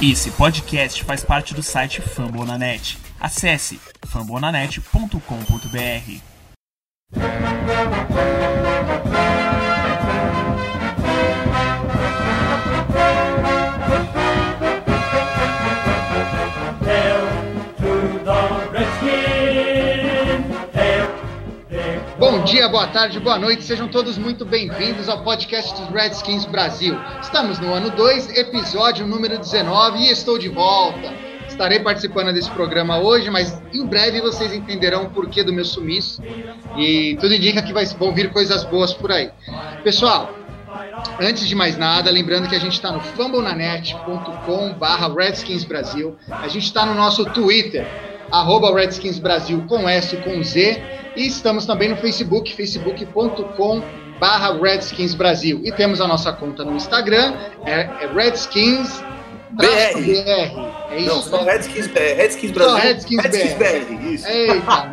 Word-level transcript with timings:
Esse 0.00 0.30
podcast 0.30 1.02
faz 1.02 1.24
parte 1.24 1.52
do 1.52 1.60
site 1.60 2.00
Fambonanet. 2.00 2.96
Acesse 3.18 3.80
fambonanet.com.br. 4.06 5.18
Bom 18.24 19.37
dia, 22.48 22.66
boa 22.66 22.86
tarde, 22.86 23.20
boa 23.20 23.38
noite, 23.38 23.62
sejam 23.62 23.86
todos 23.88 24.16
muito 24.16 24.42
bem-vindos 24.42 25.06
ao 25.06 25.22
podcast 25.22 25.78
dos 25.78 25.90
Redskins 25.90 26.46
Brasil. 26.46 26.96
Estamos 27.20 27.58
no 27.58 27.74
ano 27.74 27.90
2, 27.90 28.38
episódio 28.38 29.06
número 29.06 29.38
19 29.38 29.98
e 29.98 30.10
estou 30.10 30.38
de 30.38 30.48
volta. 30.48 31.12
Estarei 31.46 31.78
participando 31.80 32.32
desse 32.32 32.50
programa 32.50 33.00
hoje, 33.00 33.28
mas 33.28 33.60
em 33.70 33.84
breve 33.84 34.22
vocês 34.22 34.54
entenderão 34.54 35.04
o 35.04 35.10
porquê 35.10 35.44
do 35.44 35.52
meu 35.52 35.64
sumiço 35.64 36.22
e 36.74 37.18
tudo 37.20 37.34
indica 37.34 37.60
que 37.60 37.74
vão 37.98 38.14
vir 38.14 38.32
coisas 38.32 38.64
boas 38.64 38.94
por 38.94 39.12
aí. 39.12 39.30
Pessoal, 39.84 40.34
Antes 41.20 41.48
de 41.48 41.54
mais 41.54 41.76
nada, 41.76 42.10
lembrando 42.10 42.48
que 42.48 42.54
a 42.54 42.60
gente 42.60 42.74
está 42.74 42.92
no 42.92 43.00
fambonanet.com 43.00 44.74
barra 44.74 45.12
Redskins 45.12 45.64
Brasil. 45.64 46.16
A 46.28 46.46
gente 46.46 46.64
está 46.64 46.84
no 46.84 46.94
nosso 46.94 47.24
Twitter, 47.24 47.86
arroba 48.30 48.74
Redskins 48.74 49.18
Brasil 49.18 49.64
com 49.68 49.88
S 49.88 50.16
com 50.18 50.42
Z. 50.42 50.82
E 51.16 51.26
estamos 51.26 51.66
também 51.66 51.88
no 51.88 51.96
Facebook, 51.96 52.54
facebook.com 52.54 53.82
barra 54.20 54.52
Redskins 54.60 55.14
Brasil. 55.14 55.60
E 55.64 55.72
temos 55.72 56.00
a 56.00 56.06
nossa 56.06 56.32
conta 56.32 56.64
no 56.64 56.76
Instagram, 56.76 57.34
é, 57.64 57.80
é 58.02 58.10
Redskins 58.14 59.02
BR. 59.50 59.64
É 60.90 60.98
isso, 60.98 61.06
Não, 61.06 61.22
só 61.22 61.44
né? 61.44 61.52
Redskins 61.52 61.86
BR. 61.86 61.98
Redskins 62.16 62.50
Brasil. 62.52 62.76
Só 62.76 62.82
Redskins 62.82 63.54
BR. 63.54 64.12
Isso. 64.12 64.28
Eita. 64.28 64.90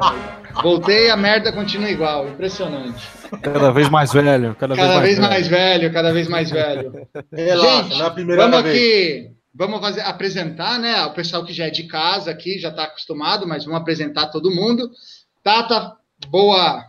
Voltei, 0.64 1.10
a 1.10 1.18
merda 1.18 1.52
continua 1.52 1.90
igual. 1.90 2.28
Impressionante. 2.30 3.04
Cada 3.42 3.72
vez 3.72 3.90
mais 3.90 4.14
velho. 4.14 4.56
Cada, 4.58 4.76
Cada 4.76 5.00
vez 5.02 5.18
velho. 5.18 5.30
mais 5.30 5.48
velho, 5.48 5.94
cada 5.94 6.14
vez 6.14 6.28
mais 6.28 6.50
velho. 6.50 7.08
Relaxa, 7.34 7.84
Gente, 7.84 8.02
é 8.02 8.36
vamos 8.36 8.62
vez. 8.64 8.76
aqui, 8.76 9.32
vamos 9.58 9.80
fazer, 9.80 10.02
apresentar, 10.02 10.78
né? 10.80 11.04
O 11.06 11.14
pessoal 11.14 11.46
que 11.46 11.54
já 11.54 11.66
é 11.68 11.70
de 11.70 11.84
casa 11.84 12.30
aqui 12.32 12.60
já 12.60 12.70
está 12.70 12.84
acostumado, 12.84 13.48
mas 13.48 13.64
vamos 13.66 13.80
apresentar 13.80 14.28
todo 14.28 14.52
mundo. 14.54 14.92
Tata, 15.44 15.94
boa, 16.30 16.84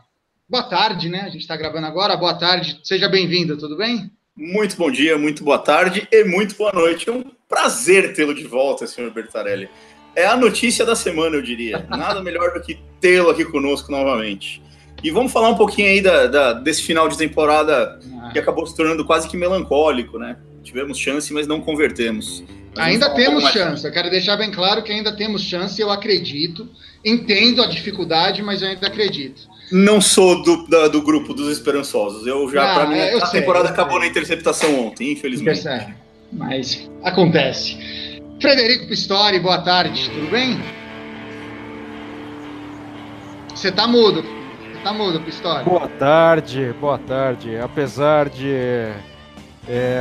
boa 0.49 0.63
tarde, 0.65 1.09
né? 1.09 1.21
A 1.21 1.29
gente 1.29 1.43
está 1.43 1.57
gravando 1.57 1.87
agora. 1.87 2.17
Boa 2.17 2.35
tarde, 2.35 2.81
seja 2.83 3.09
bem-vindo, 3.09 3.57
tudo 3.57 3.77
bem? 3.77 4.11
Muito 4.37 4.77
bom 4.77 4.91
dia, 4.91 5.17
muito 5.17 5.43
boa 5.45 5.59
tarde 5.59 6.07
e 6.11 6.25
muito 6.25 6.57
boa 6.57 6.73
noite. 6.73 7.09
É 7.09 7.13
um 7.13 7.25
prazer 7.49 8.13
tê-lo 8.15 8.35
de 8.35 8.45
volta, 8.45 8.87
senhor 8.87 9.11
Bertarelli. 9.13 9.69
É 10.15 10.27
a 10.27 10.37
notícia 10.37 10.85
da 10.85 10.97
semana, 10.97 11.37
eu 11.37 11.43
diria. 11.43 11.87
Nada 11.91 12.23
melhor 12.23 12.53
do 12.53 12.61
que 12.61 12.79
tê-lo 13.01 13.31
aqui 13.31 13.45
conosco 13.45 13.91
novamente. 13.93 14.63
E 15.03 15.11
vamos 15.11 15.31
falar 15.31 15.51
um 15.51 15.57
pouquinho 15.57 15.89
aí 15.89 16.01
da, 16.01 16.27
da- 16.27 16.53
desse 16.55 16.83
final 16.83 17.07
de 17.09 17.17
temporada 17.19 17.99
que 18.33 18.39
acabou 18.39 18.67
se 18.67 18.75
tornando 18.75 19.05
quase 19.05 19.29
que 19.29 19.37
melancólico, 19.37 20.19
né? 20.19 20.37
Tivemos 20.67 20.99
chance, 20.99 21.33
mas 21.33 21.47
não 21.47 21.61
convertemos. 21.61 22.43
Mas 22.77 22.87
Ainda 22.95 23.11
temos 23.11 23.45
mais- 23.45 23.55
chance, 23.55 23.87
eu 23.87 23.93
quero 23.93 24.11
deixar 24.11 24.37
bem 24.37 24.51
claro 24.51 24.83
que 24.83 24.91
ainda 24.93 25.15
temos 25.17 25.43
chance, 25.43 25.81
eu 25.81 25.91
acredito. 25.93 26.69
Entendo 27.05 27.63
a 27.63 27.67
dificuldade, 27.69 28.43
mas 28.43 28.63
eu 28.63 28.69
ainda 28.69 28.89
acredito. 28.89 29.43
Não 29.71 30.01
sou 30.01 30.43
do, 30.43 30.67
da- 30.67 30.89
do 30.89 31.01
grupo 31.03 31.33
dos 31.33 31.57
esperançosos. 31.57 32.27
Eu 32.27 32.51
já, 32.51 32.73
Ah, 32.73 32.75
pra 32.75 32.87
mim, 32.87 32.99
a 32.99 33.27
sei, 33.27 33.41
temporada 33.41 33.69
acabou 33.69 34.01
na 34.01 34.07
interceptação 34.09 34.89
ontem, 34.89 35.13
infelizmente. 35.13 35.63
Percebe? 35.63 35.95
Mas 36.33 36.91
acontece. 37.05 37.79
Frederico 38.41 38.89
Pistori, 38.89 39.39
boa 39.39 39.59
tarde, 39.63 40.11
tudo 40.11 40.29
bem? 40.31 40.59
Você 43.55 43.71
tá 43.71 43.87
mudo. 43.87 44.23
Você 44.23 44.81
tá 44.83 44.93
mudo, 44.93 45.21
Pistori. 45.21 45.65
Boa 45.65 45.89
tarde, 45.89 46.75
boa 46.81 46.99
tarde. 46.99 47.57
Apesar 47.57 48.29
de. 48.29 48.91
É, 49.69 50.01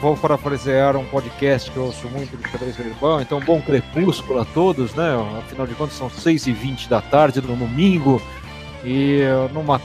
vou 0.00 0.16
parafrasear 0.16 0.96
um 0.96 1.04
podcast 1.04 1.70
que 1.70 1.76
eu 1.76 1.84
ouço 1.84 2.08
muito 2.08 2.36
do 2.36 2.48
Xadrez 2.48 2.76
Verbal, 2.76 3.20
então 3.20 3.40
bom 3.40 3.60
crepúsculo 3.60 4.40
a 4.40 4.44
todos, 4.44 4.94
né? 4.94 5.14
Afinal 5.38 5.66
de 5.66 5.74
contas, 5.74 5.96
são 5.96 6.08
6h20 6.08 6.88
da 6.88 7.00
tarde 7.00 7.40
no 7.40 7.56
domingo, 7.56 8.20
e 8.84 9.20
numa, 9.52 9.80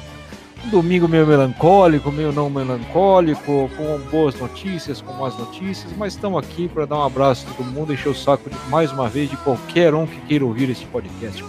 um 0.66 0.70
domingo 0.70 1.08
meio 1.08 1.28
melancólico, 1.28 2.12
meio 2.12 2.32
não 2.32 2.50
melancólico, 2.50 3.70
com 3.78 4.00
boas 4.10 4.36
notícias, 4.40 5.02
com 5.02 5.14
más 5.14 5.38
notícias, 5.38 5.94
mas 5.96 6.14
estamos 6.14 6.44
aqui 6.44 6.68
para 6.68 6.86
dar 6.86 6.98
um 6.98 7.04
abraço 7.04 7.48
a 7.50 7.54
todo 7.54 7.68
mundo, 7.68 7.94
encher 7.94 8.10
o 8.10 8.16
saco 8.16 8.50
de, 8.50 8.58
mais 8.70 8.92
uma 8.92 9.08
vez 9.08 9.30
de 9.30 9.38
qualquer 9.38 9.94
um 9.94 10.08
que 10.08 10.20
queira 10.22 10.46
ouvir 10.46 10.70
esse 10.70 10.86
podcast. 10.86 11.44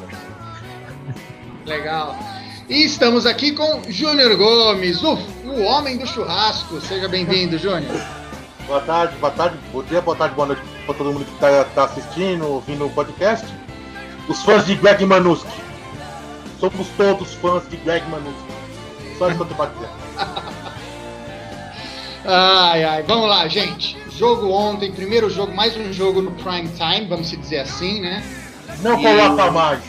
Legal. 1.66 2.16
E 2.68 2.84
estamos 2.84 3.24
aqui 3.24 3.52
com 3.52 3.82
Júnior 3.88 4.36
Gomes, 4.36 5.02
o, 5.02 5.14
o 5.44 5.62
homem 5.62 5.96
do 5.96 6.06
churrasco. 6.06 6.80
Seja 6.80 7.08
bem-vindo, 7.08 7.56
Júnior. 7.56 7.98
Boa 8.66 8.80
tarde, 8.82 9.16
boa 9.16 9.32
tarde, 9.32 9.56
bom 9.72 9.82
dia, 9.82 10.02
boa 10.02 10.14
tarde, 10.16 10.34
boa 10.34 10.48
noite 10.48 10.62
para 10.84 10.94
todo 10.94 11.12
mundo 11.12 11.24
que 11.24 11.32
está 11.44 11.84
assistindo, 11.84 12.46
ouvindo 12.46 12.84
o 12.86 12.90
podcast. 12.90 13.46
Os 14.28 14.42
fãs 14.42 14.66
de 14.66 14.74
Greg 14.74 15.04
Manuski. 15.06 15.48
Somos 16.60 16.86
todos 16.98 17.32
fãs 17.34 17.66
de 17.70 17.78
Greg 17.78 18.04
Manuski. 18.10 18.48
Só 19.18 19.28
pra 19.54 19.66
dizer. 19.66 19.88
Ai, 22.26 22.84
ai, 22.84 23.02
vamos 23.04 23.28
lá, 23.30 23.48
gente. 23.48 23.96
Jogo 24.10 24.50
ontem, 24.50 24.92
primeiro 24.92 25.30
jogo, 25.30 25.54
mais 25.54 25.74
um 25.76 25.90
jogo 25.92 26.20
no 26.20 26.32
prime 26.32 26.68
time, 26.68 27.06
vamos 27.08 27.30
dizer 27.30 27.60
assim, 27.60 28.00
né? 28.02 28.22
Não 28.82 29.00
E- 29.00 29.02
coloca 29.02 29.50
mais. 29.50 29.80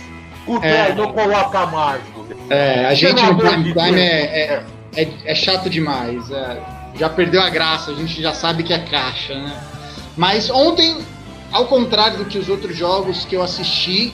O 0.48 0.58
É. 0.64 0.96
não 0.96 1.12
coloca 1.12 1.66
mais. 1.66 2.02
É, 2.50 2.86
a 2.86 2.94
gente 2.94 3.16
Pelo 3.16 3.34
no 3.34 3.38
prime 3.40 3.74
time 3.74 4.00
é, 4.00 4.64
é, 4.96 5.02
é, 5.04 5.10
é 5.26 5.36
chato 5.36 5.70
demais. 5.70 6.30
é, 6.32 6.58
já 6.96 7.10
perdeu 7.10 7.42
a 7.42 7.50
graça, 7.50 7.92
a 7.92 7.96
gente 7.96 8.22
já 8.22 8.34
sabe 8.34 8.64
que 8.64 8.74
é 8.74 8.80
caixa, 8.80 9.36
né? 9.36 9.54
Mas 10.18 10.50
ontem, 10.50 10.98
ao 11.52 11.66
contrário 11.66 12.18
do 12.18 12.26
que 12.26 12.38
os 12.38 12.50
outros 12.50 12.76
jogos 12.76 13.26
que 13.26 13.36
eu 13.36 13.42
assisti, 13.42 14.14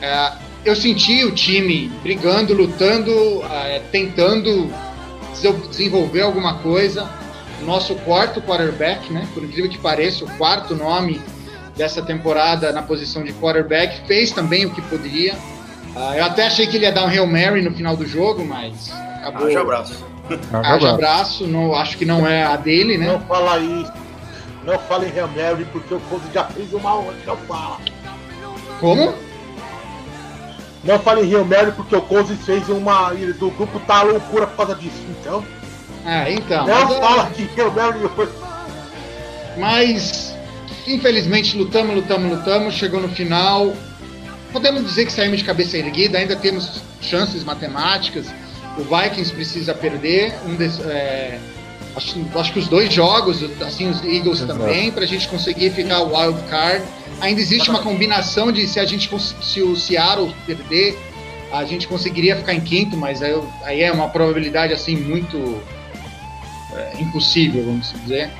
é, 0.00 0.32
eu 0.64 0.76
senti 0.76 1.24
o 1.24 1.32
time 1.32 1.90
brigando, 2.02 2.54
lutando, 2.54 3.10
é, 3.50 3.80
tentando 3.90 4.70
dese- 5.30 5.68
desenvolver 5.68 6.22
alguma 6.22 6.54
coisa. 6.58 7.08
Nosso 7.62 7.94
quarto 7.96 8.42
quarterback, 8.42 9.12
né? 9.12 9.26
Por 9.32 9.44
incrível 9.44 9.70
que 9.70 9.78
pareça, 9.78 10.24
o 10.24 10.30
quarto 10.36 10.74
nome 10.74 11.20
dessa 11.76 12.02
temporada 12.02 12.72
na 12.72 12.82
posição 12.82 13.22
de 13.22 13.32
quarterback, 13.34 14.06
fez 14.06 14.32
também 14.32 14.66
o 14.66 14.70
que 14.70 14.82
poderia. 14.82 15.34
Ah, 15.94 16.16
eu 16.16 16.24
até 16.24 16.46
achei 16.46 16.66
que 16.66 16.76
ele 16.76 16.84
ia 16.86 16.92
dar 16.92 17.04
um 17.04 17.08
Hail 17.08 17.26
Mary 17.26 17.62
no 17.62 17.72
final 17.74 17.96
do 17.96 18.06
jogo, 18.06 18.44
mas 18.44 18.90
acabou. 19.20 19.46
Haja 19.46 19.60
abraço. 19.60 20.04
Haja 20.52 20.90
abraço, 20.90 21.46
não, 21.46 21.74
acho 21.74 21.98
que 21.98 22.04
não 22.04 22.26
é 22.26 22.44
a 22.44 22.56
dele, 22.56 22.96
né? 22.96 23.06
Não 23.12 23.20
fala 23.20 23.58
isso. 23.58 23.92
Não 24.64 24.78
fala 24.78 25.04
em 25.04 25.10
Real 25.10 25.28
Mary 25.28 25.66
porque 25.72 25.92
o 25.92 26.00
Cozy 26.00 26.22
já 26.32 26.44
fez 26.44 26.72
uma 26.72 26.94
outra. 26.94 27.14
Não 27.26 27.36
fala. 27.38 27.78
Como? 28.80 29.12
Não 30.84 30.98
fala 31.00 31.20
em 31.20 31.28
Real 31.28 31.44
Mary 31.44 31.72
porque 31.72 31.94
o 31.94 32.02
Cozy 32.02 32.36
fez 32.36 32.68
uma. 32.68 33.10
do 33.12 33.50
grupo 33.50 33.80
tá 33.80 33.98
a 33.98 34.02
loucura 34.02 34.46
por 34.46 34.56
causa 34.56 34.74
disso. 34.76 35.02
Então, 35.20 35.44
Ah, 36.06 36.30
então. 36.30 36.66
não 36.66 36.74
é- 36.94 37.00
fala 37.00 37.24
de 37.36 37.44
Real 37.56 37.70
Mary 37.72 37.98
hoje. 38.16 38.32
mas, 39.58 40.34
infelizmente 40.86 41.56
lutamos, 41.58 41.94
lutamos, 41.94 42.30
lutamos, 42.38 42.74
chegou 42.74 43.00
no 43.00 43.08
final. 43.08 43.72
Podemos 44.52 44.84
dizer 44.84 45.06
que 45.06 45.12
saímos 45.12 45.38
de 45.38 45.44
cabeça 45.44 45.78
erguida, 45.78 46.18
ainda 46.18 46.36
temos 46.36 46.82
chances 47.00 47.42
matemáticas. 47.42 48.26
O 48.76 48.82
Vikings 48.82 49.32
precisa 49.32 49.74
perder. 49.74 50.34
Um 50.46 50.54
des- 50.56 50.78
é, 50.80 51.38
acho, 51.96 52.14
acho 52.34 52.52
que 52.52 52.58
os 52.58 52.68
dois 52.68 52.92
jogos, 52.92 53.42
assim, 53.62 53.88
os 53.88 54.02
Eagles 54.04 54.40
Exato. 54.40 54.58
também, 54.58 54.90
para 54.92 55.04
a 55.04 55.06
gente 55.06 55.26
conseguir 55.28 55.70
ficar 55.70 56.00
wild 56.02 56.40
card. 56.48 56.84
Ainda 57.20 57.40
existe 57.40 57.70
uma 57.70 57.80
combinação 57.82 58.50
de 58.50 58.66
se 58.66 58.80
a 58.80 58.84
gente 58.84 59.08
se 59.42 59.62
o 59.62 59.76
Seattle 59.76 60.34
perder, 60.44 60.98
a 61.52 61.64
gente 61.64 61.86
conseguiria 61.86 62.34
ficar 62.36 62.54
em 62.54 62.60
quinto, 62.60 62.96
mas 62.96 63.22
aí, 63.22 63.34
aí 63.64 63.82
é 63.82 63.92
uma 63.92 64.08
probabilidade 64.08 64.72
assim 64.72 64.96
muito 64.96 65.62
é, 66.74 67.00
impossível, 67.00 67.64
vamos 67.64 67.92
dizer. 68.02 68.30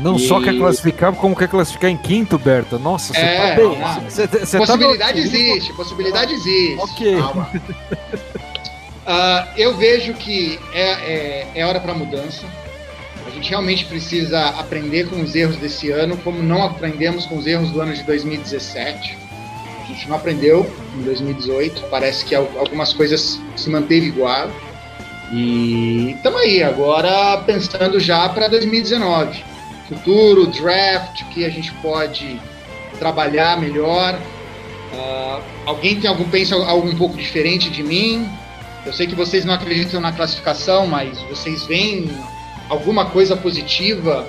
Não 0.00 0.16
E- 0.16 0.20
só 0.28 0.40
quer 0.40 0.56
classificar, 0.56 1.12
como 1.12 1.34
quer 1.34 1.48
classificar 1.48 1.90
em 1.90 1.96
quinto, 1.96 2.38
Berta. 2.38 2.78
Nossa, 2.78 3.12
você 3.12 3.18
É, 3.20 3.36
tá 3.50 3.54
bem. 3.56 3.78
não. 3.78 4.10
Você 4.10 4.28
tá 4.28 4.58
possibilidade 4.58 5.20
otimismo. 5.20 5.36
existe, 5.54 5.72
possibilidade 5.74 6.32
existe. 6.34 6.78
Ok. 6.78 7.16
Ah, 9.10 9.48
eu 9.56 9.74
vejo 9.74 10.12
que 10.14 10.58
é, 10.72 10.82
é, 10.90 11.46
é 11.54 11.64
hora 11.66 11.80
para 11.80 11.94
mudança. 11.94 12.44
A 13.26 13.30
gente 13.30 13.48
realmente 13.48 13.86
precisa 13.86 14.48
aprender 14.50 15.08
com 15.08 15.22
os 15.22 15.34
erros 15.34 15.56
desse 15.56 15.90
ano, 15.90 16.16
como 16.18 16.42
não 16.42 16.62
aprendemos 16.62 17.24
com 17.24 17.38
os 17.38 17.46
erros 17.46 17.70
do 17.70 17.80
ano 17.80 17.94
de 17.94 18.02
2017. 18.02 19.16
A 19.82 19.86
gente 19.86 20.06
não 20.08 20.16
aprendeu 20.16 20.70
em 20.94 21.02
2018. 21.02 21.84
Parece 21.90 22.22
que 22.24 22.34
al- 22.34 22.50
algumas 22.58 22.92
coisas 22.92 23.40
se 23.56 23.70
manteve 23.70 24.06
igual. 24.08 24.50
E 25.32 26.12
estamos 26.16 26.40
aí 26.42 26.62
agora 26.62 27.38
pensando 27.46 27.98
já 27.98 28.28
para 28.28 28.46
2019. 28.48 29.42
Futuro, 29.88 30.46
draft, 30.46 31.24
que 31.32 31.44
a 31.44 31.50
gente 31.50 31.72
pode 31.74 32.40
trabalhar 32.98 33.58
melhor. 33.58 34.18
Uh, 34.92 35.42
alguém 35.66 36.00
tem 36.00 36.08
algum 36.08 36.28
pensa 36.28 36.54
algo 36.54 36.88
um 36.88 36.96
pouco 36.96 37.16
diferente 37.16 37.70
de 37.70 37.82
mim? 37.82 38.28
Eu 38.84 38.92
sei 38.92 39.06
que 39.06 39.14
vocês 39.14 39.44
não 39.44 39.54
acreditam 39.54 40.00
na 40.00 40.12
classificação, 40.12 40.86
mas 40.86 41.20
vocês 41.22 41.64
veem 41.64 42.10
alguma 42.68 43.06
coisa 43.06 43.36
positiva 43.36 44.26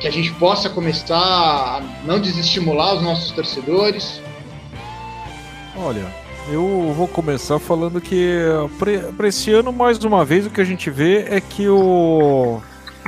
que 0.00 0.08
a 0.08 0.10
gente 0.10 0.32
possa 0.32 0.68
começar 0.68 1.16
a 1.16 1.82
não 2.04 2.20
desestimular 2.20 2.96
os 2.96 3.02
nossos 3.02 3.30
torcedores? 3.30 4.20
Olha, 5.76 6.04
eu 6.50 6.92
vou 6.94 7.06
começar 7.06 7.58
falando 7.58 8.00
que 8.00 8.36
para 9.16 9.28
esse 9.28 9.50
ano, 9.52 9.72
mais 9.72 10.02
uma 10.04 10.24
vez, 10.24 10.44
o 10.44 10.50
que 10.50 10.60
a 10.60 10.64
gente 10.64 10.90
vê 10.90 11.24
é 11.28 11.40
que 11.40 11.68
o 11.68 12.60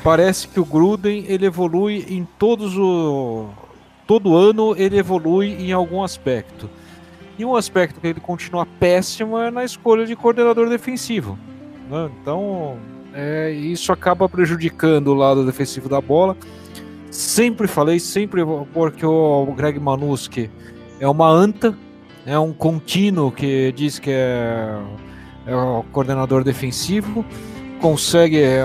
parece 0.03 0.49
que 0.49 0.61
o 0.61 0.65
Gruden 0.65 1.25
ele 1.29 1.47
evolui 1.47 2.07
em 2.09 2.27
todos 2.39 2.77
o 2.77 3.49
todo 4.07 4.37
ano 4.37 4.75
ele 4.77 4.99
evolui 4.99 5.57
em 5.59 5.73
algum 5.73 6.03
aspecto. 6.03 6.69
E 7.39 7.45
um 7.45 7.57
aspecto 7.57 8.01
que 8.01 8.07
ele 8.07 8.21
continua 8.21 8.67
péssimo 8.67 9.39
é 9.39 9.51
na 9.51 9.65
escolha 9.65 10.07
de 10.07 10.15
coordenador 10.15 10.69
defensivo. 10.69 11.39
Né? 11.91 12.11
Então, 12.21 12.77
é, 13.13 13.51
isso 13.51 13.93
acaba 13.93 14.29
prejudicando 14.29 15.09
o 15.09 15.15
lado 15.15 15.45
defensivo 15.45 15.89
da 15.89 16.01
bola. 16.01 16.37
Sempre 17.11 17.67
falei, 17.67 17.99
sempre 17.99 18.43
porque 18.73 19.05
o 19.05 19.47
Greg 19.57 19.79
Manuski 19.79 20.51
é 21.01 21.09
uma 21.09 21.29
anta, 21.29 21.77
é 22.27 22.39
um 22.39 22.53
contínuo 22.53 23.31
que 23.31 23.73
diz 23.73 23.99
que 23.99 24.11
é, 24.11 24.79
é 25.47 25.55
o 25.55 25.85
coordenador 25.93 26.45
defensivo, 26.45 27.25
consegue. 27.81 28.41
É, 28.41 28.65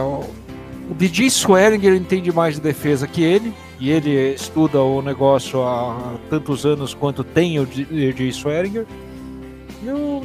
o 0.90 0.94
DJ 0.94 1.30
Swearinger 1.30 1.94
entende 1.94 2.32
mais 2.32 2.56
de 2.56 2.62
defesa 2.62 3.08
que 3.08 3.22
ele, 3.22 3.54
e 3.80 3.92
ele 3.92 4.34
estuda 4.34 4.82
o 4.82 5.02
negócio 5.02 5.62
há 5.62 6.16
tantos 6.30 6.66
anos 6.66 6.94
quanto 6.94 7.24
tem 7.24 7.60
o 7.60 7.66
DJ 7.66 8.30
Swearinger. 8.30 8.86
Eu, 9.86 10.24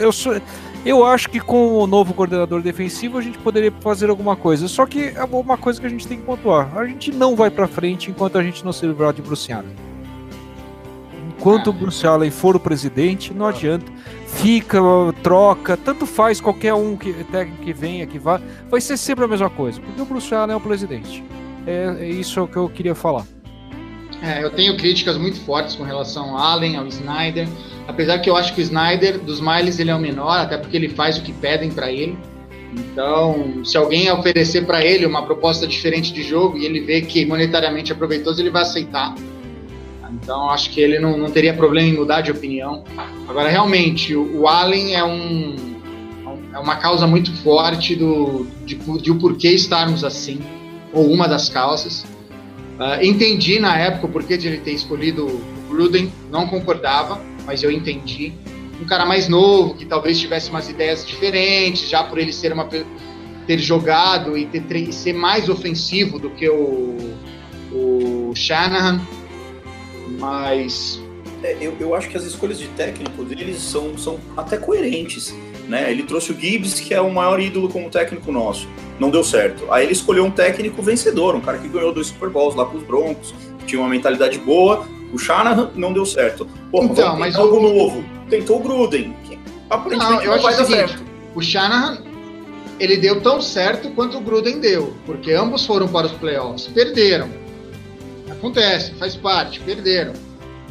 eu, 0.00 0.12
sou, 0.12 0.40
eu 0.86 1.04
acho 1.04 1.28
que 1.28 1.40
com 1.40 1.74
o 1.74 1.86
novo 1.86 2.14
coordenador 2.14 2.62
defensivo 2.62 3.18
a 3.18 3.20
gente 3.20 3.36
poderia 3.38 3.72
fazer 3.80 4.08
alguma 4.08 4.36
coisa. 4.36 4.68
Só 4.68 4.86
que 4.86 5.12
é 5.14 5.24
uma 5.24 5.58
coisa 5.58 5.80
que 5.80 5.86
a 5.86 5.90
gente 5.90 6.06
tem 6.06 6.18
que 6.18 6.24
pontuar: 6.24 6.70
a 6.78 6.86
gente 6.86 7.10
não 7.10 7.36
vai 7.36 7.50
para 7.50 7.66
frente 7.66 8.08
enquanto 8.08 8.38
a 8.38 8.42
gente 8.42 8.64
não 8.64 8.72
se 8.72 8.86
livrar 8.86 9.12
de 9.12 9.20
Bruce 9.20 9.52
Allen. 9.52 9.74
Enquanto 11.36 11.70
o 11.70 11.72
Bruce 11.72 12.06
Allen 12.06 12.30
for 12.30 12.54
o 12.54 12.60
presidente, 12.60 13.34
não 13.34 13.46
adianta 13.46 13.84
fica, 14.32 14.78
troca, 15.22 15.76
tanto 15.76 16.06
faz 16.06 16.40
qualquer 16.40 16.74
um 16.74 16.96
que 16.96 17.12
técnico 17.24 17.62
que 17.62 17.72
venha, 17.72 18.06
que 18.06 18.18
vá, 18.18 18.40
vai 18.68 18.80
ser 18.80 18.96
sempre 18.96 19.24
a 19.24 19.28
mesma 19.28 19.50
coisa, 19.50 19.80
porque 19.80 20.00
o 20.00 20.04
Bruce 20.04 20.34
Allen 20.34 20.54
é 20.54 20.56
o 20.56 20.60
presidente. 20.60 21.22
É, 21.66 21.96
é 22.00 22.08
isso 22.08 22.46
que 22.48 22.56
eu 22.56 22.68
queria 22.68 22.94
falar. 22.94 23.24
É, 24.22 24.42
eu 24.42 24.50
tenho 24.50 24.76
críticas 24.76 25.16
muito 25.16 25.40
fortes 25.40 25.74
com 25.74 25.82
relação 25.82 26.30
ao 26.30 26.38
Allen, 26.38 26.76
ao 26.76 26.86
Snyder, 26.86 27.48
apesar 27.86 28.18
que 28.20 28.30
eu 28.30 28.36
acho 28.36 28.54
que 28.54 28.60
o 28.60 28.62
Snyder, 28.62 29.18
dos 29.18 29.40
Miles, 29.40 29.78
ele 29.78 29.90
é 29.90 29.94
o 29.94 30.00
menor, 30.00 30.38
até 30.38 30.56
porque 30.56 30.76
ele 30.76 30.88
faz 30.88 31.18
o 31.18 31.22
que 31.22 31.32
pedem 31.32 31.70
para 31.70 31.90
ele. 31.90 32.16
Então, 32.72 33.64
se 33.64 33.76
alguém 33.76 34.10
oferecer 34.10 34.64
para 34.64 34.84
ele 34.84 35.04
uma 35.04 35.24
proposta 35.24 35.66
diferente 35.66 36.12
de 36.12 36.22
jogo 36.22 36.56
e 36.56 36.64
ele 36.64 36.80
vê 36.80 37.02
que 37.02 37.26
monetariamente 37.26 37.92
é 37.92 37.94
proveitoso, 37.94 38.40
ele 38.40 38.50
vai 38.50 38.62
aceitar. 38.62 39.14
Então 40.12 40.50
acho 40.50 40.70
que 40.70 40.80
ele 40.80 40.98
não, 40.98 41.16
não 41.16 41.30
teria 41.30 41.54
problema 41.54 41.88
em 41.88 41.94
mudar 41.94 42.20
de 42.20 42.30
opinião. 42.30 42.84
Agora, 43.28 43.48
realmente, 43.48 44.14
o, 44.14 44.40
o 44.40 44.48
Allen 44.48 44.94
é 44.94 45.04
um 45.04 45.72
é 46.52 46.58
uma 46.58 46.76
causa 46.76 47.06
muito 47.06 47.32
forte 47.36 47.96
do, 47.96 48.46
de, 48.64 48.74
de 48.74 49.10
o 49.10 49.18
porquê 49.18 49.48
estarmos 49.50 50.04
assim, 50.04 50.38
ou 50.92 51.10
uma 51.10 51.26
das 51.26 51.48
causas. 51.48 52.04
Uh, 52.78 53.02
entendi 53.02 53.58
na 53.58 53.76
época 53.76 54.06
o 54.06 54.08
porquê 54.10 54.36
de 54.36 54.48
ele 54.48 54.58
ter 54.58 54.72
escolhido 54.72 55.26
o 55.26 55.42
Gruden, 55.70 56.12
não 56.30 56.46
concordava, 56.46 57.20
mas 57.46 57.62
eu 57.62 57.70
entendi. 57.70 58.32
Um 58.80 58.84
cara 58.84 59.06
mais 59.06 59.28
novo, 59.28 59.74
que 59.74 59.86
talvez 59.86 60.18
tivesse 60.18 60.50
umas 60.50 60.68
ideias 60.68 61.06
diferentes, 61.06 61.88
já 61.88 62.02
por 62.02 62.18
ele 62.18 62.32
ser 62.32 62.52
uma, 62.52 62.68
ter 63.46 63.58
jogado 63.58 64.36
e 64.36 64.46
ter, 64.46 64.92
ser 64.92 65.14
mais 65.14 65.48
ofensivo 65.48 66.18
do 66.18 66.30
que 66.30 66.48
o, 66.48 67.14
o 67.72 68.32
Shanahan 68.34 69.00
mas 70.22 71.02
é, 71.42 71.56
eu, 71.60 71.74
eu 71.80 71.96
acho 71.96 72.08
que 72.08 72.16
as 72.16 72.22
escolhas 72.22 72.56
de 72.56 72.68
técnico 72.68 73.24
deles 73.24 73.60
são, 73.60 73.98
são 73.98 74.20
até 74.36 74.56
coerentes. 74.56 75.34
Né? 75.68 75.90
Ele 75.90 76.04
trouxe 76.04 76.30
o 76.30 76.38
Gibbs, 76.38 76.78
que 76.78 76.94
é 76.94 77.00
o 77.00 77.10
maior 77.10 77.40
ídolo 77.40 77.68
como 77.68 77.90
técnico 77.90 78.30
nosso. 78.30 78.68
Não 79.00 79.10
deu 79.10 79.24
certo. 79.24 79.66
Aí 79.72 79.84
ele 79.84 79.92
escolheu 79.92 80.24
um 80.24 80.30
técnico 80.30 80.80
vencedor, 80.80 81.34
um 81.34 81.40
cara 81.40 81.58
que 81.58 81.66
ganhou 81.66 81.92
dois 81.92 82.06
Super 82.06 82.30
Bowls 82.30 82.54
lá 82.54 82.64
com 82.64 82.76
os 82.76 82.84
Broncos, 82.84 83.34
tinha 83.66 83.80
uma 83.80 83.88
mentalidade 83.88 84.38
boa. 84.38 84.86
O 85.12 85.18
Shanahan 85.18 85.72
não 85.74 85.92
deu 85.92 86.06
certo. 86.06 86.46
Porra, 86.70 86.86
então, 86.86 87.18
mas 87.18 87.34
algo 87.34 87.56
o... 87.56 87.62
novo. 87.62 88.04
Tentou 88.30 88.60
o 88.60 88.62
Gruden, 88.62 89.14
que 89.24 89.38
aparentemente 89.68 90.12
não, 90.12 90.22
eu 90.22 90.26
não 90.28 90.34
acho 90.34 90.42
vai 90.44 90.56
dar 90.56 90.64
seguinte, 90.64 90.88
certo. 90.88 91.04
O 91.34 91.42
Shanahan, 91.42 91.98
ele 92.78 92.96
deu 92.96 93.20
tão 93.20 93.40
certo 93.40 93.90
quanto 93.90 94.18
o 94.18 94.20
Gruden 94.20 94.60
deu, 94.60 94.94
porque 95.04 95.32
ambos 95.32 95.66
foram 95.66 95.88
para 95.88 96.06
os 96.06 96.12
playoffs. 96.12 96.68
Perderam 96.68 97.41
Acontece, 98.42 98.90
faz 98.94 99.14
parte, 99.14 99.60
perderam. 99.60 100.14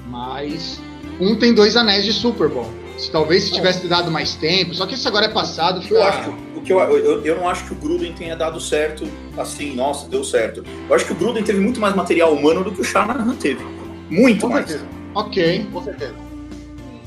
Mas 0.05 0.77
um 1.21 1.37
tem 1.37 1.53
dois 1.53 1.77
anéis 1.77 2.03
de 2.03 2.11
Super 2.11 2.49
Bowl. 2.49 2.69
Se, 2.97 3.09
talvez 3.09 3.45
se 3.45 3.53
tivesse 3.53 3.87
dado 3.87 4.11
mais 4.11 4.35
tempo, 4.35 4.75
só 4.75 4.85
que 4.85 4.95
isso 4.95 5.07
agora 5.07 5.27
é 5.27 5.29
passado. 5.29 5.81
Fica... 5.81 5.95
Eu, 5.95 6.03
acho, 6.03 6.29
o 6.53 6.61
que 6.61 6.73
eu, 6.73 6.79
eu, 6.79 7.25
eu 7.25 7.37
não 7.37 7.47
acho 7.47 7.63
que 7.63 7.71
o 7.71 7.75
Gruden 7.77 8.11
tenha 8.11 8.35
dado 8.35 8.59
certo 8.59 9.07
assim, 9.37 9.73
nossa, 9.73 10.05
deu 10.09 10.21
certo. 10.21 10.65
Eu 10.89 10.93
acho 10.93 11.05
que 11.05 11.13
o 11.13 11.15
Gruden 11.15 11.45
teve 11.45 11.61
muito 11.61 11.79
mais 11.79 11.95
material 11.95 12.33
humano 12.33 12.61
do 12.61 12.73
que 12.73 12.81
o 12.81 12.83
Shanahan 12.83 13.35
teve. 13.35 13.65
Muito 14.09 14.41
com 14.41 14.49
mais. 14.49 14.67
Certeza. 14.67 14.89
Ok. 15.15 15.67
Com 15.71 15.81
certeza. 15.81 16.15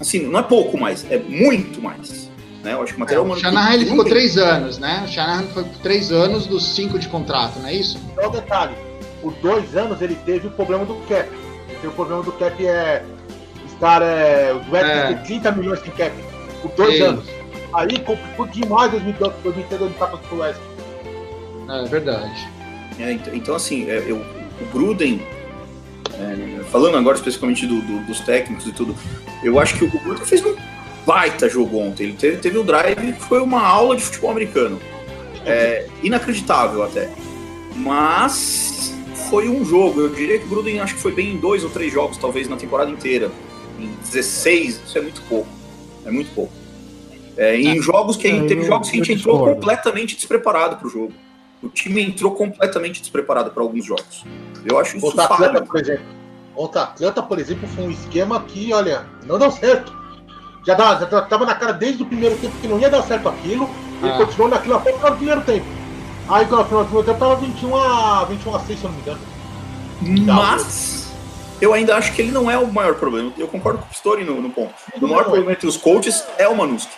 Assim, 0.01 0.21
não 0.21 0.39
é 0.39 0.43
pouco 0.43 0.79
mais, 0.79 1.05
é 1.11 1.19
muito 1.19 1.83
mais. 1.83 2.31
Né? 2.63 2.73
Eu 2.73 2.83
acho 2.83 2.95
que 2.95 2.97
o 2.97 3.01
material 3.01 3.23
é, 3.23 3.27
humano. 3.27 3.39
O 3.39 3.43
Shanahan 3.43 3.75
ele 3.75 3.85
ficou 3.85 4.05
três 4.07 4.39
anos, 4.39 4.79
né? 4.79 5.05
O 5.05 5.09
Shanahan 5.09 5.43
foi 5.49 5.65
três 5.83 6.11
anos 6.11 6.47
dos 6.47 6.65
cinco 6.75 6.99
de 6.99 7.07
contrato, 7.09 7.59
não 7.59 7.69
é 7.69 7.75
isso? 7.75 8.01
Só 8.15 8.29
um 8.29 8.31
detalhe 8.31 8.84
por 9.25 9.33
dois 9.37 9.75
anos 9.75 10.03
ele 10.03 10.15
teve 10.27 10.49
o 10.49 10.51
problema 10.51 10.85
do 10.85 10.95
cap. 11.09 11.27
Ele 11.67 11.87
o 11.87 11.93
problema 11.93 12.23
do 12.23 12.33
cap 12.33 12.67
é 12.67 13.03
estar. 13.67 14.03
É, 14.03 14.53
o 14.53 14.71
West 14.71 14.87
é. 14.87 15.15
30 15.15 15.53
milhões 15.53 15.83
de 15.83 15.91
cap 15.93 16.13
por 16.61 16.71
dois 16.73 16.97
Sim. 16.97 17.03
anos. 17.03 17.25
Aí 17.73 17.99
complicou 18.01 18.47
demais 18.47 18.91
2012, 18.91 19.35
2013 19.43 19.85
ele 19.85 19.95
tá 19.95 20.07
para 20.07 20.35
o 20.35 20.39
West. 20.39 20.61
É 21.71 21.89
verdade. 21.89 22.49
É, 22.99 23.13
então, 23.13 23.35
então, 23.35 23.55
assim, 23.55 23.89
é, 23.91 24.05
eu, 24.07 24.19
o 24.19 24.67
Gruden, 24.73 25.21
é, 26.13 26.63
falando 26.65 26.99
agora 26.99 27.17
especificamente 27.17 27.67
do, 27.67 27.81
do, 27.81 28.07
dos 28.07 28.21
técnicos 28.21 28.67
e 28.67 28.73
tudo, 28.73 28.95
eu 29.43 29.59
acho 29.59 29.77
que 29.79 29.85
o 29.85 29.91
Gruden 29.91 30.25
fez 30.25 30.45
um 30.45 30.55
baita 31.07 31.49
jogo 31.49 31.79
ontem. 31.79 32.05
Ele 32.05 32.13
teve, 32.13 32.37
teve 32.37 32.59
o 32.59 32.63
drive 32.63 33.15
que 33.15 33.23
foi 33.23 33.41
uma 33.41 33.67
aula 33.67 33.97
de 33.97 34.03
futebol 34.03 34.31
americano. 34.31 34.79
É, 35.47 35.87
inacreditável 36.03 36.83
até. 36.83 37.11
Mas 37.75 38.95
foi 39.29 39.49
um 39.49 39.65
jogo. 39.65 40.01
Eu 40.01 40.09
diria 40.09 40.39
que 40.39 40.47
o 40.47 40.49
Gruden 40.49 40.81
acho 40.81 40.95
que 40.95 41.01
foi 41.01 41.13
bem 41.13 41.35
em 41.35 41.37
dois 41.37 41.65
ou 41.65 41.71
três 41.71 41.93
jogos, 41.93 42.17
talvez 42.17 42.49
na 42.49 42.57
temporada 42.57 42.91
inteira. 42.91 43.31
Em 43.79 43.89
16, 44.03 44.83
isso 44.87 44.99
é 44.99 45.01
muito 45.01 45.23
pouco. 45.23 45.49
É 46.05 46.11
muito 46.11 46.33
pouco. 46.35 46.53
É, 47.37 47.57
em 47.57 47.79
é. 47.79 47.83
jogos 47.83 48.17
que 48.17 48.29
teve 48.43 48.63
jogos 48.65 48.89
que 48.89 49.01
a 49.01 49.05
gente 49.05 49.21
entrou 49.21 49.39
completamente 49.45 50.15
despreparado 50.15 50.77
para 50.77 50.87
o 50.87 50.91
jogo. 50.91 51.13
O 51.63 51.69
time 51.69 52.03
entrou 52.03 52.33
completamente 52.33 53.01
despreparado 53.01 53.51
para 53.51 53.63
alguns 53.63 53.85
jogos. 53.85 54.25
Eu 54.65 54.79
acho 54.79 54.97
isso 54.97 55.07
Outra 55.07 55.25
Atlanta, 55.25 55.63
por 55.63 55.81
exemplo. 55.81 56.05
Outra 56.55 56.83
Atlanta, 56.83 57.23
por 57.23 57.39
exemplo, 57.39 57.69
foi 57.69 57.85
um 57.85 57.91
esquema 57.91 58.41
que, 58.45 58.73
olha, 58.73 59.07
não 59.27 59.39
deu 59.39 59.51
certo. 59.51 59.93
Já, 60.67 60.75
dá, 60.75 60.95
já 60.97 61.23
tava 61.23 61.45
na 61.45 61.55
cara 61.55 61.73
desde 61.73 62.03
o 62.03 62.07
primeiro 62.07 62.37
tempo 62.37 62.55
que 62.61 62.69
não 62.69 62.79
ia 62.79 62.91
dar 62.91 63.03
certo 63.03 63.29
aquilo. 63.29 63.69
Ele 64.03 64.13
ah. 64.13 64.17
continuou 64.19 64.49
naquilo 64.49 64.77
até 64.77 64.93
o 64.93 65.17
primeiro 65.17 65.41
tempo. 65.43 65.67
Aí 66.29 66.47
no 66.47 66.65
final 66.65 66.85
do 66.85 67.03
tempo 67.03 67.19
tava 67.19 67.37
21 67.37 67.77
a, 67.77 68.25
21 68.25 68.55
a 68.55 68.61
6, 68.61 68.79
se 68.79 68.85
eu 68.85 68.91
não 68.91 68.97
me 68.97 69.03
engano. 69.03 69.21
Mas 70.27 71.13
eu 71.61 71.73
ainda 71.73 71.97
acho 71.97 72.13
que 72.13 72.23
ele 72.23 72.33
não 72.33 72.51
é 72.51 72.59
o 72.59 72.73
maior 72.73 72.95
problema. 72.95 73.33
Eu 73.37 73.49
concordo 73.49 73.79
com 73.79 73.87
o 73.87 73.89
Pistori 73.89 74.25
no, 74.25 74.41
no 74.41 74.51
ponto. 74.51 74.73
O 75.01 75.07
maior 75.07 75.25
problema 75.25 75.53
entre 75.53 75.67
os 75.67 75.77
coaches 75.77 76.25
é 76.39 76.49
o 76.49 76.57
Manuski. 76.57 76.93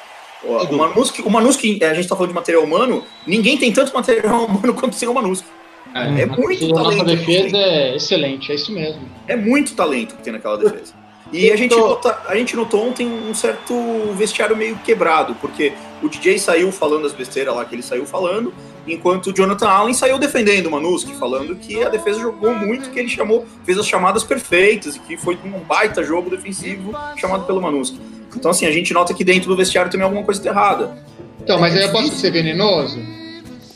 O 0.45 0.76
Manuski, 0.76 1.23
o 1.23 1.30
Manuski, 1.30 1.83
a 1.85 1.95
gente 1.95 2.09
tá 2.09 2.14
falando 2.14 2.30
de 2.30 2.35
material 2.35 2.62
humano, 2.62 3.04
ninguém 3.26 3.56
tem 3.56 3.73
tanto 3.73 3.92
material 3.92 4.45
humano 4.47 4.75
quanto 4.75 4.99
tem 4.99 5.09
o 5.09 5.14
Manuski. 5.14 5.49
É, 5.95 6.23
é 6.23 6.26
muito 6.26 6.68
talento. 6.68 6.78
A 6.78 6.83
nossa 6.83 7.04
defesa 7.04 7.56
é 7.56 7.97
excelente, 7.97 8.52
é 8.52 8.54
isso 8.54 8.73
mesmo. 8.73 9.00
É 9.26 9.35
muito 9.35 9.75
talento 9.75 10.14
que 10.16 10.23
tem 10.23 10.33
naquela 10.33 10.59
defesa. 10.59 10.95
E 11.33 11.50
a 11.50 11.56
gente, 11.56 11.75
nota, 11.75 12.21
a 12.28 12.37
gente 12.37 12.54
notou 12.54 12.87
ontem 12.88 13.06
um 13.06 13.35
certo 13.35 13.75
vestiário 14.16 14.56
meio 14.56 14.76
quebrado, 14.76 15.35
porque 15.40 15.73
o 16.02 16.09
DJ 16.09 16.38
saiu 16.38 16.71
falando 16.71 17.04
as 17.06 17.12
besteiras 17.12 17.54
lá 17.54 17.64
que 17.64 17.75
ele 17.75 17.83
saiu 17.83 18.06
falando, 18.06 18.54
enquanto 18.87 19.28
o 19.28 19.35
Jonathan 19.35 19.66
Allen 19.68 19.92
saiu 19.92 20.18
defendendo 20.18 20.66
o 20.66 20.71
Manuski, 20.71 21.14
falando 21.16 21.56
que 21.56 21.83
a 21.83 21.88
defesa 21.88 22.21
jogou 22.21 22.54
muito, 22.54 22.90
que 22.90 22.99
ele 23.00 23.09
chamou, 23.09 23.45
fez 23.64 23.76
as 23.76 23.87
chamadas 23.88 24.23
perfeitas 24.23 24.95
e 24.95 25.00
que 25.00 25.16
foi 25.16 25.37
um 25.45 25.59
baita 25.61 26.04
jogo 26.04 26.30
defensivo 26.30 26.92
chamado 27.16 27.45
pelo 27.45 27.61
Manuski. 27.61 27.99
Então, 28.37 28.50
assim, 28.52 28.66
a 28.66 28.71
gente 28.71 28.95
nota 28.95 29.12
que 29.12 29.25
dentro 29.25 29.49
do 29.49 29.56
vestiário 29.56 29.90
tem 29.90 30.00
alguma 30.00 30.23
coisa 30.23 30.47
errada. 30.47 30.97
Então, 31.42 31.59
mas 31.59 31.75
aí 31.76 31.83
eu 31.83 31.90
posso 31.92 32.14
ser 32.16 32.30
venenoso? 32.30 32.99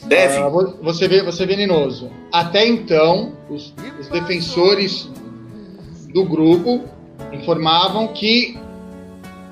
Deve. 0.04 0.36
Ah, 0.38 0.48
vo- 0.48 0.76
você 0.82 1.08
vê, 1.08 1.22
você 1.22 1.44
venenoso. 1.46 2.10
Até 2.32 2.66
então, 2.66 3.32
os, 3.48 3.74
os 3.98 4.08
defensores 4.08 5.08
do 6.12 6.24
grupo 6.24 6.84
informavam 7.32 8.08
que 8.08 8.58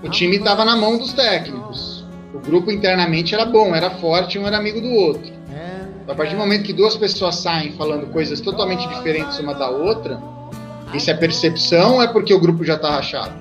o 0.02 0.08
time 0.08 0.36
estava 0.36 0.64
na 0.64 0.76
mão 0.76 0.98
dos 0.98 1.12
técnicos. 1.12 2.04
O 2.34 2.38
grupo 2.38 2.70
internamente 2.70 3.34
era 3.34 3.44
bom, 3.44 3.74
era 3.74 3.90
forte, 3.90 4.38
um 4.38 4.46
era 4.46 4.56
amigo 4.58 4.80
do 4.80 4.90
outro. 4.90 5.32
A 6.08 6.14
partir 6.14 6.32
do 6.32 6.38
momento 6.38 6.62
que 6.62 6.72
duas 6.72 6.96
pessoas 6.96 7.36
saem 7.36 7.72
falando 7.72 8.06
coisas 8.06 8.40
totalmente 8.40 8.86
diferentes 8.88 9.38
uma 9.38 9.54
da 9.54 9.68
outra, 9.68 10.18
isso 10.94 11.10
é 11.10 11.14
percepção 11.14 11.96
ou 11.96 12.02
é 12.02 12.08
porque 12.08 12.32
o 12.32 12.40
grupo 12.40 12.64
já 12.64 12.76
está 12.76 12.90
rachado? 12.92 13.32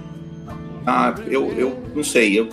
Ah, 0.86 1.16
eu, 1.28 1.54
eu 1.58 1.78
não 1.96 2.04
sei. 2.04 2.38
Eu, 2.38 2.50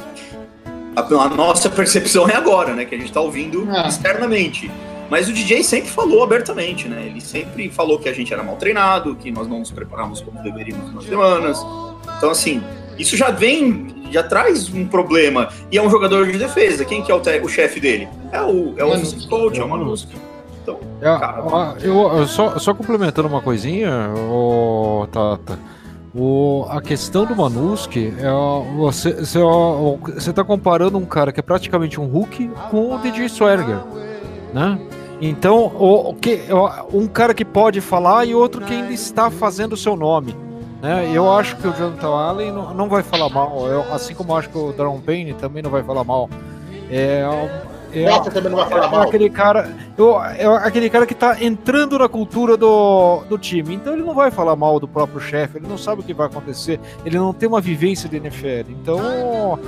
a, 0.94 1.00
a 1.00 1.28
nossa 1.30 1.68
percepção 1.68 2.28
é 2.28 2.36
agora, 2.36 2.74
né? 2.74 2.84
Que 2.84 2.94
a 2.94 2.98
gente 2.98 3.12
tá 3.12 3.20
ouvindo 3.20 3.66
Ah. 3.70 3.88
externamente. 3.88 4.70
Mas 5.14 5.28
o 5.28 5.32
DJ 5.32 5.62
sempre 5.62 5.88
falou 5.88 6.24
abertamente, 6.24 6.88
né? 6.88 7.06
Ele 7.06 7.20
sempre 7.20 7.70
falou 7.70 8.00
que 8.00 8.08
a 8.08 8.12
gente 8.12 8.34
era 8.34 8.42
mal 8.42 8.56
treinado, 8.56 9.14
que 9.14 9.30
nós 9.30 9.46
não 9.46 9.60
nos 9.60 9.70
preparamos 9.70 10.20
como 10.20 10.42
deveríamos 10.42 10.92
nas 10.92 11.04
semanas. 11.04 11.64
Então, 12.18 12.30
assim, 12.30 12.60
isso 12.98 13.16
já 13.16 13.30
vem, 13.30 13.94
já 14.10 14.24
traz 14.24 14.74
um 14.74 14.88
problema. 14.88 15.50
E 15.70 15.78
é 15.78 15.82
um 15.82 15.88
jogador 15.88 16.26
de 16.26 16.36
defesa. 16.36 16.84
Quem 16.84 17.00
que 17.00 17.12
é 17.12 17.14
o, 17.14 17.22
o 17.44 17.48
chefe 17.48 17.78
dele? 17.78 18.08
É 18.32 18.42
o, 18.42 18.74
é 18.76 18.84
o 18.84 19.28
coach, 19.28 19.60
é 19.60 19.62
o 19.62 19.68
Manuski. 19.68 20.16
Então, 20.60 20.80
É, 21.00 21.04
Cara. 21.04 21.76
eu, 21.80 21.94
eu 22.18 22.26
só, 22.26 22.58
só 22.58 22.74
complementando 22.74 23.28
uma 23.28 23.40
coisinha, 23.40 24.10
ô, 24.28 25.06
Tata. 25.12 25.56
O, 26.12 26.66
a 26.68 26.82
questão 26.82 27.24
do 27.24 27.36
Manuski 27.36 28.12
é 28.18 28.76
você 28.76 29.12
você 29.12 29.38
ó, 29.38 29.96
você 29.96 30.32
tá 30.32 30.42
comparando 30.42 30.98
um 30.98 31.04
cara 31.04 31.30
que 31.30 31.38
é 31.38 31.42
praticamente 31.42 32.00
um 32.00 32.06
Hulk 32.06 32.50
com 32.72 32.96
o 32.96 32.98
DJ 32.98 33.28
Swerger, 33.28 33.78
né? 34.52 34.76
Então, 35.20 35.66
o, 35.78 36.10
o 36.10 36.14
que, 36.14 36.40
um 36.92 37.06
cara 37.06 37.32
que 37.34 37.44
pode 37.44 37.80
falar 37.80 38.24
e 38.26 38.34
outro 38.34 38.60
que 38.60 38.72
ainda 38.74 38.92
está 38.92 39.30
fazendo 39.30 39.72
o 39.74 39.76
seu 39.76 39.96
nome. 39.96 40.34
Né? 40.82 41.10
Eu 41.14 41.32
acho 41.32 41.56
que 41.56 41.66
o 41.66 41.72
Jonathan 41.72 42.08
Allen 42.08 42.52
não, 42.52 42.74
não 42.74 42.88
vai 42.88 43.02
falar 43.02 43.28
mal, 43.30 43.66
eu- 43.68 43.90
assim 43.92 44.14
como 44.14 44.32
eu 44.32 44.36
acho 44.36 44.50
que 44.50 44.58
o 44.58 44.72
Daron 44.72 45.00
Payne 45.00 45.32
também 45.34 45.62
não 45.62 45.70
vai 45.70 45.82
falar 45.82 46.04
mal. 46.04 46.28
É, 46.90 47.24
é, 47.94 48.08
Nossa, 48.10 48.30
também 48.30 48.50
não 48.50 48.58
vai 48.58 48.68
falar 48.68 48.86
é 48.86 48.90
mal. 48.90 49.02
aquele 49.02 49.30
cara, 49.30 49.70
eu- 49.96 50.20
é 50.22 50.44
aquele 50.66 50.90
cara 50.90 51.06
que 51.06 51.14
tá 51.14 51.42
entrando 51.42 51.98
na 51.98 52.08
cultura 52.08 52.56
do, 52.56 53.22
do 53.28 53.38
time. 53.38 53.74
Então 53.74 53.92
ele 53.92 54.02
não 54.02 54.14
vai 54.14 54.30
falar 54.30 54.56
mal 54.56 54.80
do 54.80 54.88
próprio 54.88 55.20
chefe, 55.20 55.58
ele 55.58 55.66
não 55.68 55.78
sabe 55.78 56.00
o 56.00 56.04
que 56.04 56.12
vai 56.14 56.26
acontecer, 56.26 56.80
ele 57.04 57.18
não 57.18 57.32
tem 57.32 57.48
uma 57.48 57.60
vivência 57.60 58.08
de 58.08 58.16
NFL. 58.16 58.70
Então 58.70 59.58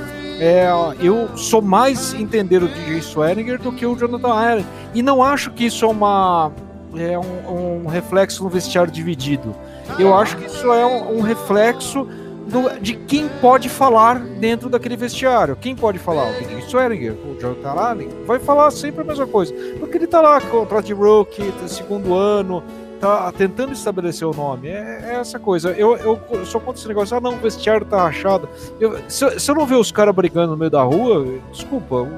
é, 0.40 0.66
eu 1.00 1.36
sou 1.36 1.62
mais 1.62 2.14
entender 2.14 2.62
o 2.62 2.68
DJ 2.68 2.98
Swearinger 2.98 3.60
do 3.60 3.72
que 3.72 3.86
o 3.86 3.96
Jonathan 3.96 4.28
Allen. 4.32 4.66
E 4.94 5.02
não 5.02 5.22
acho 5.22 5.50
que 5.50 5.66
isso 5.66 5.84
é 5.84 5.88
uma 5.88 6.50
é 6.96 7.18
um, 7.18 7.84
um 7.84 7.86
reflexo 7.86 8.42
no 8.42 8.48
vestiário 8.48 8.90
dividido. 8.90 9.54
Eu 9.98 10.16
acho 10.16 10.36
que 10.36 10.46
isso 10.46 10.72
é 10.72 10.84
um, 10.86 11.18
um 11.18 11.20
reflexo 11.20 12.08
do- 12.46 12.80
de 12.80 12.94
quem 12.94 13.28
pode 13.40 13.68
falar 13.68 14.18
dentro 14.18 14.68
daquele 14.68 14.96
vestiário. 14.96 15.56
Quem 15.56 15.74
pode 15.74 15.98
falar? 15.98 16.30
O 16.30 16.38
DJ 16.38 16.58
Swearinger, 16.60 17.12
o 17.12 17.38
Jonathan 17.40 17.70
Allen, 17.70 18.08
vai 18.26 18.38
falar 18.38 18.70
sempre 18.70 19.00
a 19.02 19.04
mesma 19.04 19.26
coisa. 19.26 19.52
Porque 19.78 19.96
ele 19.98 20.06
tá 20.06 20.20
lá 20.20 20.40
com 20.40 20.58
o 20.62 20.82
de 20.82 20.92
rookie, 20.92 21.52
tá 21.60 21.66
segundo 21.68 22.14
ano, 22.14 22.62
tá 23.00 23.30
tentando 23.32 23.72
estabelecer 23.72 24.26
o 24.26 24.32
nome. 24.32 24.68
É, 24.68 25.10
é 25.10 25.14
essa 25.20 25.38
coisa. 25.38 25.70
Eu, 25.70 25.96
eu, 25.96 26.20
eu 26.30 26.46
sou 26.46 26.60
contra 26.60 26.78
esse 26.80 26.88
negócio. 26.88 27.16
Ah, 27.16 27.20
não, 27.20 27.34
o 27.34 27.38
vestiário 27.38 27.84
tá 27.86 28.02
rachado. 28.02 28.48
Eu- 28.80 28.98
se, 29.08 29.38
se 29.40 29.50
eu 29.50 29.54
não 29.54 29.66
ver 29.66 29.76
os 29.76 29.90
caras 29.90 30.14
brigando 30.14 30.52
no 30.52 30.56
meio 30.56 30.70
da 30.70 30.82
rua, 30.82 31.26
desculpa. 31.52 32.08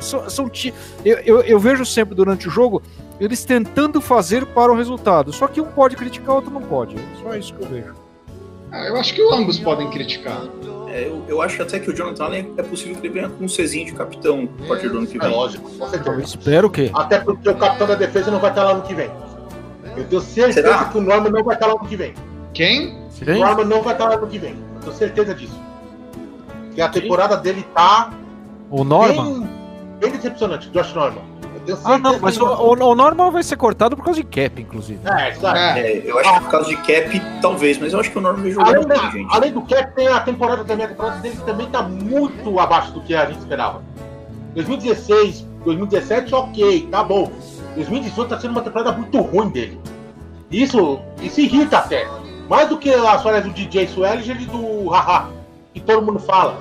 São, 0.00 0.30
são 0.30 0.48
eu, 1.04 1.18
eu, 1.24 1.40
eu 1.42 1.58
vejo 1.58 1.84
sempre 1.84 2.14
durante 2.14 2.46
o 2.46 2.50
jogo 2.52 2.80
eles 3.18 3.44
tentando 3.44 4.00
fazer 4.00 4.46
para 4.46 4.70
o 4.72 4.76
resultado. 4.76 5.32
Só 5.32 5.48
que 5.48 5.60
um 5.60 5.66
pode 5.66 5.96
criticar, 5.96 6.30
o 6.30 6.34
outro 6.36 6.52
não 6.52 6.62
pode. 6.62 6.94
É 6.96 7.00
só 7.22 7.34
isso 7.34 7.52
que 7.54 7.64
eu 7.64 7.68
vejo. 7.68 8.07
Ah, 8.72 8.84
eu 8.86 8.96
acho 8.96 9.14
que 9.14 9.22
ambos 9.32 9.58
podem 9.58 9.88
criticar. 9.90 10.40
é, 10.88 11.06
eu, 11.06 11.22
eu 11.28 11.40
acho 11.42 11.62
até 11.62 11.78
que 11.78 11.90
o 11.90 11.94
Jonathan 11.94 12.24
Allen 12.24 12.52
é 12.56 12.62
possível 12.62 12.94
que 12.96 13.06
ele 13.06 13.14
venha 13.14 13.28
com 13.28 13.44
um 13.44 13.48
Czinho 13.48 13.86
de 13.86 13.92
capitão 13.92 14.48
a 14.64 14.68
partir 14.68 14.88
do 14.88 14.98
ano 14.98 15.06
que 15.06 15.16
É 15.16 15.20
vem. 15.20 15.30
lógico, 15.30 15.70
com 15.70 15.84
Eu 15.84 15.90
certeza. 15.90 16.22
espero 16.22 16.70
que. 16.70 16.90
Até 16.94 17.18
porque 17.18 17.48
o 17.48 17.54
capitão 17.56 17.86
da 17.86 17.94
defesa 17.94 18.30
não 18.30 18.38
vai 18.40 18.50
estar 18.50 18.64
lá 18.64 18.74
no 18.74 18.82
que 18.82 18.94
vem. 18.94 19.10
Eu 19.96 20.04
tenho 20.04 20.20
certeza 20.22 20.62
Será? 20.68 20.84
que 20.84 20.98
o 20.98 21.00
Norman 21.00 21.30
não 21.30 21.42
vai 21.42 21.54
estar 21.56 21.66
lá 21.66 21.74
no 21.74 21.88
que 21.88 21.96
vem. 21.96 22.14
Quem? 22.54 22.94
O 23.20 23.24
Quem? 23.24 23.40
Norman 23.40 23.64
não 23.64 23.82
vai 23.82 23.94
estar 23.94 24.08
lá 24.08 24.16
no 24.16 24.26
que 24.26 24.38
vem. 24.38 24.52
Eu 24.76 24.80
tenho 24.82 24.92
certeza 24.94 25.34
disso. 25.34 25.58
Porque 26.66 26.80
a 26.80 26.88
temporada 26.88 27.36
dele 27.36 27.66
tá 27.74 28.12
O 28.70 28.84
Norman? 28.84 29.40
bem, 29.40 29.48
bem 30.00 30.10
decepcionante, 30.12 30.68
Josh 30.70 30.92
Norman. 30.94 31.22
Ah, 31.84 31.98
não, 31.98 32.18
mas 32.20 32.36
que 32.36 32.42
o, 32.42 32.46
o, 32.46 32.72
o 32.72 32.94
Norman 32.94 33.30
vai 33.30 33.42
ser 33.42 33.56
cortado 33.56 33.96
por 33.96 34.04
causa 34.04 34.20
de 34.22 34.26
cap, 34.26 34.60
inclusive. 34.62 35.00
É, 35.06 35.32
sabe? 35.34 35.58
É. 35.58 35.80
É, 35.80 36.02
eu 36.10 36.18
acho 36.18 36.32
que 36.34 36.40
por 36.40 36.50
causa 36.50 36.68
de 36.68 36.76
cap, 36.76 37.22
talvez, 37.42 37.78
mas 37.78 37.92
eu 37.92 38.00
acho 38.00 38.10
que 38.10 38.18
o 38.18 38.20
Norman 38.20 38.42
vem 38.42 38.52
jogando 38.52 38.74
Além, 38.76 38.86
bem, 38.88 38.98
da- 38.98 39.10
gente. 39.10 39.28
além 39.36 39.52
do 39.52 39.62
cap, 39.62 39.94
tem 39.94 40.08
a 40.08 40.20
temporada 40.20 40.64
também. 40.64 40.86
A 40.86 40.88
temporada 40.88 41.16
dele 41.20 41.38
também 41.44 41.66
tá 41.68 41.82
muito 41.82 42.58
abaixo 42.58 42.92
do 42.92 43.00
que 43.00 43.14
a 43.14 43.26
gente 43.26 43.38
esperava. 43.38 43.82
2016, 44.54 45.46
2017, 45.64 46.34
ok, 46.34 46.88
tá 46.90 47.02
bom. 47.04 47.30
2018 47.74 48.28
tá 48.28 48.40
sendo 48.40 48.52
uma 48.52 48.62
temporada 48.62 48.92
muito 48.92 49.18
ruim 49.20 49.48
dele. 49.50 49.78
Isso, 50.50 50.98
isso 51.20 51.40
irrita 51.40 51.78
até. 51.78 52.08
Mais 52.48 52.68
do 52.68 52.78
que 52.78 52.92
as 52.92 53.22
falhas 53.22 53.44
do 53.44 53.50
DJ 53.50 53.86
Swelliger 53.88 54.40
e 54.40 54.46
do 54.46 54.88
Haha, 54.88 55.28
que 55.74 55.80
todo 55.80 56.04
mundo 56.04 56.18
fala. 56.18 56.56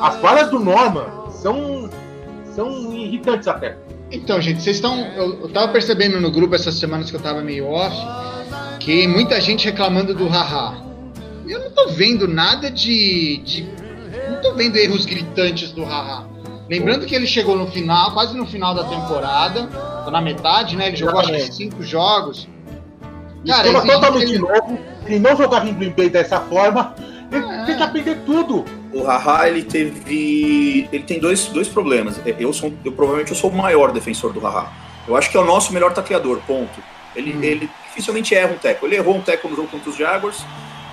As 0.00 0.16
falhas 0.18 0.48
do 0.48 0.58
Norman 0.60 1.06
são, 1.30 1.90
são 2.54 2.92
irritantes 2.92 3.48
até. 3.48 3.76
Então, 4.14 4.40
gente, 4.40 4.62
vocês 4.62 4.76
estão. 4.76 5.00
Eu, 5.16 5.40
eu 5.42 5.48
tava 5.48 5.68
percebendo 5.68 6.20
no 6.20 6.30
grupo 6.30 6.54
essas 6.54 6.74
semanas 6.74 7.10
que 7.10 7.16
eu 7.16 7.20
tava 7.20 7.42
meio 7.42 7.66
off 7.68 7.96
que 8.80 9.06
muita 9.06 9.40
gente 9.40 9.64
reclamando 9.64 10.14
do 10.14 10.28
haha. 10.28 10.82
Eu 11.46 11.58
não 11.60 11.70
tô 11.70 11.88
vendo 11.88 12.26
nada 12.28 12.70
de. 12.70 13.38
de 13.38 13.66
não 14.30 14.40
tô 14.40 14.52
vendo 14.54 14.76
erros 14.76 15.04
gritantes 15.04 15.72
do 15.72 15.84
haha. 15.84 16.26
Lembrando 16.68 17.04
que 17.06 17.14
ele 17.14 17.26
chegou 17.26 17.56
no 17.56 17.66
final, 17.66 18.12
quase 18.12 18.36
no 18.36 18.46
final 18.46 18.74
da 18.74 18.84
temporada, 18.84 19.68
na 20.10 20.20
metade, 20.20 20.76
né? 20.76 20.88
Ele 20.88 20.96
jogou 20.96 21.20
acho 21.20 21.32
que 21.32 21.52
cinco 21.52 21.82
jogos. 21.82 22.48
Cara, 23.46 23.66
Esquema 23.68 23.92
totalmente 23.92 24.24
que 24.26 24.32
ele- 24.32 24.38
novo. 24.38 24.78
Ele 25.06 25.18
não 25.18 25.36
jogava 25.36 25.68
em 25.68 25.74
Green 25.74 25.90
Bay 25.90 26.08
dessa 26.08 26.40
forma. 26.40 26.94
Ele 27.30 27.44
É. 27.44 27.64
tem 27.64 27.76
que 27.76 27.82
aprender 27.82 28.16
tudo. 28.24 28.64
O 28.94 29.02
Haha, 29.02 29.48
ele 29.48 29.62
teve. 29.64 30.88
Ele 30.92 31.02
tem 31.04 31.18
dois, 31.18 31.46
dois 31.46 31.68
problemas. 31.68 32.20
Eu, 32.38 32.52
sou, 32.52 32.72
eu 32.84 32.92
provavelmente 32.92 33.32
eu 33.32 33.36
sou 33.36 33.50
o 33.50 33.54
maior 33.56 33.90
defensor 33.92 34.32
do 34.32 34.40
Haha. 34.40 34.70
Eu 35.08 35.16
acho 35.16 35.30
que 35.30 35.36
é 35.36 35.40
o 35.40 35.44
nosso 35.44 35.72
melhor 35.72 35.92
tacleador, 35.92 36.40
ponto. 36.46 36.80
Ele, 37.14 37.32
Hum. 37.32 37.42
ele 37.42 37.70
dificilmente 37.88 38.34
erra 38.34 38.52
um 38.54 38.58
teco. 38.58 38.86
Ele 38.86 38.96
errou 38.96 39.16
um 39.16 39.20
teco 39.20 39.48
no 39.48 39.56
jogo 39.56 39.68
contra 39.68 39.90
os 39.90 39.96
Jaguars. 39.96 40.44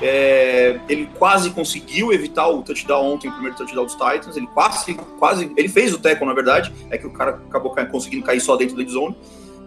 É, 0.01 0.79
ele 0.89 1.07
quase 1.19 1.51
conseguiu 1.51 2.11
evitar 2.11 2.47
o 2.47 2.63
touchdown 2.63 3.13
ontem, 3.13 3.27
o 3.29 3.31
primeiro 3.31 3.55
touchdown 3.55 3.85
dos 3.85 3.93
Titans. 3.93 4.35
Ele 4.35 4.47
quase, 4.47 4.95
quase. 5.19 5.51
Ele 5.55 5.69
fez 5.69 5.93
o 5.93 5.99
teco, 5.99 6.25
na 6.25 6.33
verdade. 6.33 6.71
É 6.89 6.97
que 6.97 7.05
o 7.05 7.11
cara 7.11 7.39
acabou 7.47 7.71
ca- 7.71 7.85
conseguindo 7.85 8.23
cair 8.25 8.41
só 8.41 8.55
dentro 8.57 8.75
da 8.75 8.89
zone. 8.91 9.15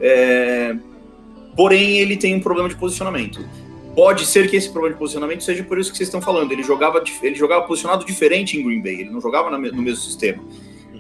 É, 0.00 0.74
porém, 1.56 1.98
ele 1.98 2.16
tem 2.16 2.34
um 2.34 2.40
problema 2.40 2.68
de 2.68 2.74
posicionamento. 2.74 3.46
Pode 3.94 4.26
ser 4.26 4.48
que 4.48 4.56
esse 4.56 4.68
problema 4.68 4.94
de 4.94 4.98
posicionamento 4.98 5.44
seja 5.44 5.62
por 5.62 5.78
isso 5.78 5.90
que 5.90 5.96
vocês 5.96 6.08
estão 6.08 6.20
falando. 6.20 6.50
Ele 6.50 6.62
jogava, 6.62 7.02
ele 7.22 7.34
jogava 7.34 7.64
posicionado 7.66 8.04
diferente 8.04 8.58
em 8.58 8.64
Green 8.64 8.82
Bay, 8.82 9.00
ele 9.00 9.10
não 9.10 9.20
jogava 9.20 9.50
no 9.50 9.58
mesmo 9.58 9.96
sistema. 9.96 10.42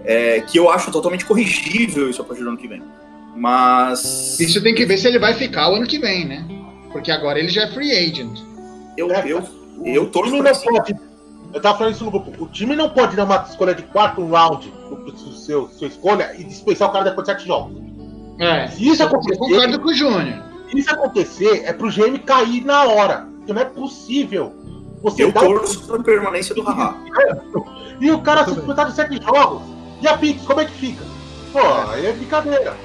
É, 0.04 0.40
que 0.42 0.58
eu 0.58 0.70
acho 0.70 0.92
totalmente 0.92 1.24
corrigível 1.24 2.10
isso 2.10 2.20
a 2.20 2.24
partir 2.24 2.42
do 2.42 2.50
ano 2.50 2.58
que 2.58 2.68
vem. 2.68 2.82
Mas 3.34 4.38
Isso 4.38 4.62
tem 4.62 4.74
que 4.74 4.86
ver 4.86 4.98
se 4.98 5.08
ele 5.08 5.18
vai 5.18 5.34
ficar 5.34 5.70
o 5.70 5.74
ano 5.74 5.86
que 5.86 5.98
vem, 5.98 6.24
né? 6.24 6.46
Porque 6.92 7.10
agora 7.10 7.38
ele 7.38 7.48
já 7.48 7.62
é 7.62 7.72
free 7.72 7.90
agent. 7.90 8.38
eu, 8.96 9.10
É, 9.10 9.24
eu, 9.26 9.42
eu 9.84 10.06
torço 10.10 10.30
time 10.30 10.42
não 10.48 10.54
pode. 10.54 10.94
Eu 11.52 11.60
tava 11.60 11.78
falando 11.78 11.94
isso 11.94 12.04
no 12.04 12.10
grupo. 12.10 12.32
O 12.42 12.46
time 12.48 12.76
não 12.76 12.90
pode 12.90 13.16
dar 13.16 13.24
uma 13.24 13.44
escolha 13.48 13.74
de 13.74 13.82
quarto 13.84 14.24
round 14.24 14.72
do 14.90 15.32
seu, 15.32 15.68
sua 15.68 15.88
escolha 15.88 16.34
e 16.38 16.44
dispensar 16.44 16.88
o 16.88 16.92
cara 16.92 17.04
depois 17.04 17.26
de 17.26 17.32
sete 17.32 17.46
jogos. 17.46 17.76
É, 18.38 18.68
Se 18.68 18.88
isso 18.88 19.02
eu 19.02 19.06
acontecer, 19.06 19.36
concordo 19.36 19.80
com 19.80 19.88
o 19.88 19.94
Júnior. 19.94 20.53
Se 20.70 20.78
isso 20.78 20.90
acontecer, 20.90 21.62
é 21.64 21.72
pro 21.72 21.90
GM 21.90 22.18
cair 22.24 22.64
na 22.64 22.84
hora. 22.84 23.26
Porque 23.38 23.52
não 23.52 23.62
é 23.62 23.64
possível. 23.64 24.52
Você 25.02 25.24
Eu 25.24 25.32
dá 25.32 25.40
torço 25.40 25.86
pra 25.86 25.98
permanência 26.00 26.54
do 26.54 26.62
Haha. 26.62 26.96
E 28.00 28.10
o 28.10 28.20
cara 28.20 28.44
se 28.44 28.52
disputar 28.54 28.86
de 28.86 28.94
sete 28.96 29.22
jogos. 29.22 29.62
E 30.02 30.08
a 30.08 30.18
Pix, 30.18 30.42
como 30.44 30.60
é 30.60 30.64
que 30.64 30.72
fica? 30.72 31.04
Pô, 31.52 31.60
aí 31.90 32.04
é 32.06 32.12
brincadeira. 32.12 32.76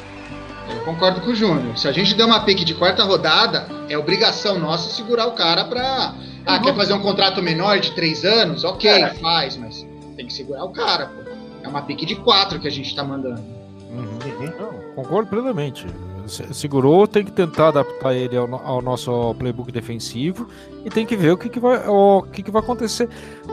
Eu 0.70 0.82
concordo 0.86 1.22
com 1.22 1.32
o 1.32 1.36
Júnior. 1.36 1.76
Se 1.78 1.88
a 1.88 1.92
gente 1.92 2.14
der 2.14 2.26
uma 2.26 2.42
pique 2.46 2.64
de 2.64 2.76
quarta 2.76 3.04
rodada, 3.04 3.66
é 3.90 3.98
obrigação 3.98 4.60
nossa 4.60 4.92
segurar 4.94 5.26
o 5.26 5.32
cara 5.32 5.66
pra. 5.66 6.14
Ah, 6.46 6.56
Uhum. 6.58 6.62
quer 6.62 6.76
fazer 6.76 6.94
um 6.94 7.02
contrato 7.02 7.42
menor 7.42 7.80
de 7.80 7.92
três 7.96 8.24
anos? 8.24 8.64
Ok, 8.64 8.88
É. 8.90 9.10
faz, 9.16 9.58
mas 9.58 9.86
tem 10.16 10.28
que 10.28 10.32
segurar 10.34 10.64
o 10.64 10.70
cara, 10.70 11.08
pô. 11.08 11.32
É 11.64 11.68
uma 11.68 11.82
pique 11.82 12.06
de 12.06 12.16
quatro 12.18 12.60
que 12.60 12.68
a 12.68 12.72
gente 12.72 12.96
tá 12.96 13.04
mandando. 13.04 13.44
Não, 13.90 14.94
concordo 14.96 15.30
plenamente. 15.32 15.88
Segurou, 16.30 17.08
tem 17.08 17.26
que 17.26 17.32
tentar 17.32 17.70
adaptar 17.70 18.14
ele 18.14 18.38
ao, 18.38 18.54
ao, 18.56 18.82
nosso 18.82 19.34
playbook 19.36 19.72
defensivo 19.72 20.48
e 20.86 20.90
tem 20.90 21.06
que 21.06 21.16
ver 21.16 21.32
o 21.32 21.38
que, 21.38 21.50
que, 21.50 21.60
vai, 21.60 21.88
o 21.88 22.24
que, 22.24 22.44
que 22.44 22.52
vai 22.52 22.62
acontecer. 22.62 23.10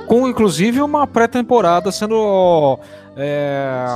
Com 0.06 0.28
inclusive 0.28 0.80
uma 0.80 1.06
pré-temporada 1.06 1.90
sendo, 1.90 2.78
é, 3.16 3.87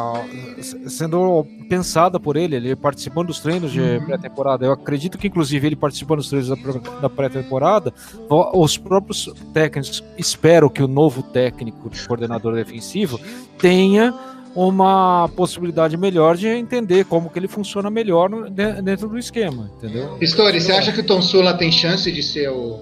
sendo 0.89 1.47
pensada 1.69 2.19
por 2.19 2.37
ele, 2.37 2.57
ele 2.57 2.75
participando 2.75 3.29
dos 3.29 3.39
treinos 3.39 3.71
de 3.71 3.81
uhum. 3.81 4.07
pré-temporada. 4.07 4.67
Eu 4.67 4.73
acredito 4.73 5.17
que, 5.17 5.29
inclusive, 5.29 5.67
ele 5.67 5.77
participando 5.77 6.19
dos 6.19 6.29
treinos 6.29 6.49
da, 6.49 6.57
da 7.03 7.09
pré-temporada, 7.09 7.95
os 8.29 8.77
próprios 8.77 9.33
técnicos, 9.53 10.03
espero 10.19 10.69
que 10.69 10.83
o 10.83 10.89
novo 10.89 11.23
técnico 11.23 11.89
de 11.89 12.07
coordenador 12.07 12.55
defensivo 12.55 13.21
tenha 13.59 14.13
uma 14.55 15.29
possibilidade 15.37 15.97
melhor 15.97 16.37
de 16.37 16.49
entender 16.49 17.05
como 17.05 17.31
que 17.31 17.39
ele 17.39 17.49
funciona 17.49 17.91
melhor 17.91 18.29
dentro 18.51 19.09
do 19.09 19.19
esquema, 19.19 19.71
entendeu? 19.77 20.17
Pistori, 20.19 20.61
você 20.61 20.73
acha 20.73 20.93
que 20.93 21.01
o 21.01 21.07
Tom 21.07 21.23
Sula 21.23 21.55
tem 21.55 21.71
chance 21.71 22.11
de 22.11 22.23
ser 22.23 22.51
o 22.51 22.81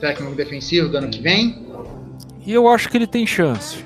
técnico 0.00 0.34
defensivo 0.34 0.88
do 0.88 0.96
ano 0.96 1.08
que 1.08 1.20
vem? 1.20 1.66
E 2.46 2.52
eu 2.52 2.68
acho 2.68 2.88
que 2.88 2.96
ele 2.96 3.06
tem 3.06 3.26
chance. 3.26 3.84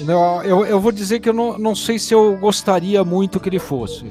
Eu, 0.00 0.42
eu, 0.44 0.66
eu 0.66 0.80
vou 0.80 0.92
dizer 0.92 1.20
que 1.20 1.28
eu 1.28 1.32
não, 1.32 1.58
não 1.58 1.74
sei 1.74 1.98
se 1.98 2.14
eu 2.14 2.36
gostaria 2.38 3.04
muito 3.04 3.38
que 3.40 3.48
ele 3.48 3.58
fosse. 3.58 4.06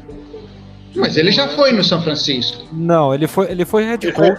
Mas 0.95 1.17
ele 1.17 1.31
já 1.31 1.47
foi 1.49 1.71
no 1.71 1.83
São 1.83 2.01
Francisco. 2.01 2.63
Não, 2.71 3.13
ele 3.13 3.27
foi, 3.27 3.49
ele 3.49 3.65
foi 3.65 3.83
head 3.83 4.11
coach. 4.11 4.37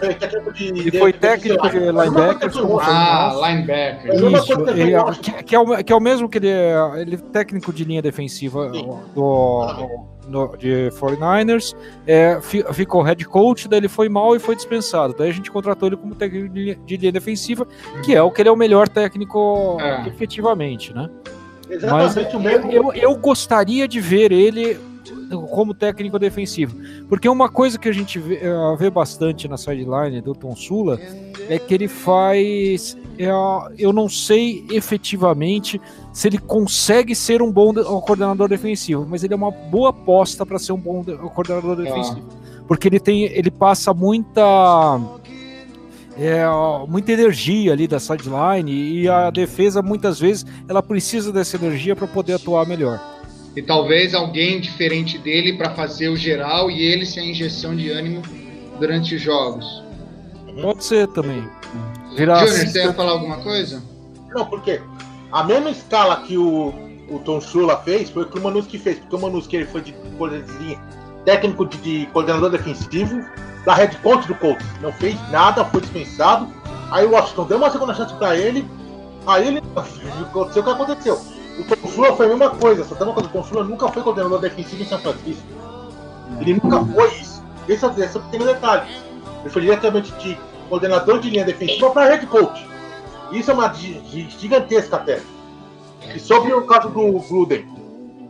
Ele 0.60 0.98
foi 0.98 1.12
técnico 1.12 1.68
de 1.68 1.78
linebacker. 1.78 2.50
Ah, 2.80 3.34
linebacker. 3.42 4.14
Isso, 4.14 4.52
ele, 4.70 4.92
que, 5.20 5.42
que, 5.42 5.54
é 5.54 5.58
o, 5.58 5.84
que 5.84 5.92
é 5.92 5.96
o 5.96 6.00
mesmo 6.00 6.28
que 6.28 6.38
ele 6.38 6.48
é, 6.48 6.76
ele 6.96 7.16
é 7.16 7.18
técnico 7.32 7.72
de 7.72 7.84
linha 7.84 8.00
defensiva 8.00 8.68
do, 8.68 8.98
do, 10.28 10.56
de 10.56 10.90
49ers. 10.92 11.74
É, 12.06 12.38
ficou 12.72 13.02
head 13.02 13.24
coach, 13.24 13.68
daí 13.68 13.80
ele 13.80 13.88
foi 13.88 14.08
mal 14.08 14.36
e 14.36 14.38
foi 14.38 14.54
dispensado. 14.54 15.14
Daí 15.16 15.30
a 15.30 15.32
gente 15.32 15.50
contratou 15.50 15.88
ele 15.88 15.96
como 15.96 16.14
técnico 16.14 16.48
de 16.48 16.60
linha, 16.60 16.78
de 16.86 16.96
linha 16.96 17.12
defensiva, 17.12 17.66
que 18.04 18.14
é 18.14 18.22
o 18.22 18.30
que 18.30 18.42
ele 18.42 18.48
é 18.48 18.52
o 18.52 18.56
melhor 18.56 18.88
técnico 18.88 19.76
é. 19.80 20.06
efetivamente, 20.08 20.94
né? 20.94 21.10
Exatamente 21.68 22.16
Mas, 22.16 22.34
o 22.34 22.40
mesmo. 22.40 22.70
Eu, 22.70 22.92
eu 22.92 23.16
gostaria 23.16 23.88
de 23.88 24.00
ver 24.00 24.30
ele 24.30 24.78
como 25.42 25.74
técnico 25.74 26.18
defensivo. 26.18 26.76
Porque 27.08 27.28
uma 27.28 27.48
coisa 27.48 27.78
que 27.78 27.88
a 27.88 27.92
gente 27.92 28.18
vê, 28.18 28.40
uh, 28.48 28.76
vê 28.76 28.90
bastante 28.90 29.48
na 29.48 29.56
sideline 29.56 30.20
do 30.20 30.34
Tom 30.34 30.54
Sula 30.54 30.98
é 31.48 31.58
que 31.58 31.74
ele 31.74 31.88
faz. 31.88 32.96
Uh, 33.14 33.72
eu 33.78 33.92
não 33.92 34.08
sei 34.08 34.64
efetivamente 34.70 35.80
se 36.12 36.28
ele 36.28 36.38
consegue 36.38 37.14
ser 37.14 37.42
um 37.42 37.50
bom 37.50 37.72
coordenador 38.00 38.48
defensivo, 38.48 39.06
mas 39.08 39.22
ele 39.22 39.34
é 39.34 39.36
uma 39.36 39.50
boa 39.50 39.90
aposta 39.90 40.44
para 40.44 40.58
ser 40.58 40.72
um 40.72 40.78
bom 40.78 41.02
de, 41.02 41.16
coordenador 41.16 41.76
defensivo. 41.76 42.22
Ah. 42.30 42.64
Porque 42.66 42.88
ele 42.88 43.00
tem. 43.00 43.24
ele 43.24 43.50
passa 43.50 43.92
muita. 43.92 45.00
É, 46.16 46.44
muita 46.88 47.10
energia 47.10 47.72
ali 47.72 47.88
da 47.88 47.98
sideline 47.98 48.70
e 48.70 49.08
a 49.08 49.30
defesa 49.30 49.82
muitas 49.82 50.20
vezes 50.20 50.46
ela 50.68 50.80
precisa 50.80 51.32
dessa 51.32 51.56
energia 51.56 51.96
para 51.96 52.06
poder 52.06 52.34
atuar 52.34 52.64
melhor 52.68 53.13
e 53.56 53.62
talvez 53.62 54.14
alguém 54.14 54.60
diferente 54.60 55.16
dele 55.18 55.52
para 55.52 55.70
fazer 55.70 56.08
o 56.08 56.16
geral 56.16 56.70
e 56.70 56.82
ele 56.82 57.06
ser 57.06 57.20
a 57.20 57.24
injeção 57.24 57.74
de 57.74 57.90
ânimo 57.90 58.22
durante 58.78 59.14
os 59.14 59.22
jogos. 59.22 59.82
Pode 60.60 60.84
ser 60.84 61.06
também. 61.08 61.48
Virar 62.16 62.46
Júnior, 62.46 62.66
você 62.66 62.84
ia 62.84 62.92
falar 62.92 63.12
alguma 63.12 63.38
coisa? 63.38 63.82
Não, 64.34 64.46
porque 64.46 64.80
a 65.30 65.44
mesma 65.44 65.70
escala 65.70 66.22
que 66.22 66.36
o, 66.36 66.74
o 67.08 67.18
Tom 67.24 67.40
Shula 67.40 67.76
fez 67.78 68.10
foi 68.10 68.24
o 68.24 68.26
que 68.26 68.38
o 68.38 68.42
Manuski 68.42 68.78
fez, 68.78 68.98
porque 68.98 69.16
o 69.16 69.20
Manuski 69.20 69.56
ele 69.56 69.66
foi 69.66 69.82
de, 69.82 69.92
de 69.92 70.78
técnico 71.24 71.66
de, 71.66 71.76
de, 71.78 72.06
coordenador 72.06 72.50
defensivo 72.50 73.24
da 73.64 73.74
head 73.74 73.96
coach 73.98 74.26
do 74.26 74.34
Colts. 74.34 74.66
Não 74.80 74.92
fez 74.92 75.16
nada, 75.30 75.64
foi 75.64 75.80
dispensado. 75.80 76.48
Aí 76.90 77.06
o 77.06 77.12
Washington 77.12 77.46
deu 77.46 77.56
uma 77.56 77.70
segunda 77.70 77.94
chance 77.94 78.14
para 78.14 78.36
ele. 78.36 78.64
Aí 79.26 79.48
ele 79.48 79.58
aconteceu 80.22 80.62
o 80.62 80.64
que 80.64 80.70
aconteceu 80.70 81.43
o 81.58 81.76
Consula 81.76 82.16
foi 82.16 82.26
a 82.26 82.28
mesma 82.30 82.50
coisa, 82.50 82.84
só 82.84 82.94
tem 82.94 83.06
uma 83.06 83.14
coisa, 83.14 83.28
o 83.28 83.32
Consula 83.32 83.64
nunca 83.64 83.88
foi 83.88 84.02
coordenador 84.02 84.40
defensivo 84.40 84.82
em 84.82 84.86
São 84.86 84.98
Francisco. 84.98 85.46
Ele 86.40 86.54
nunca 86.54 86.84
foi 86.84 87.08
isso. 87.14 87.42
Esse, 87.68 87.86
esse 87.86 88.16
é 88.16 88.20
um 88.20 88.24
pequeno 88.24 88.44
detalhe. 88.46 88.90
Ele 89.40 89.50
foi 89.50 89.62
diretamente 89.62 90.12
de 90.12 90.38
coordenador 90.68 91.20
de 91.20 91.30
linha 91.30 91.44
defensiva 91.44 91.90
para 91.90 92.06
head 92.06 92.26
coach. 92.26 92.66
Isso 93.30 93.50
é 93.50 93.54
uma 93.54 93.72
gigantesca 93.72 94.96
até. 94.96 95.20
E 96.14 96.18
sobre 96.18 96.52
o 96.52 96.66
caso 96.66 96.88
do 96.88 97.18
Gruden, 97.20 97.66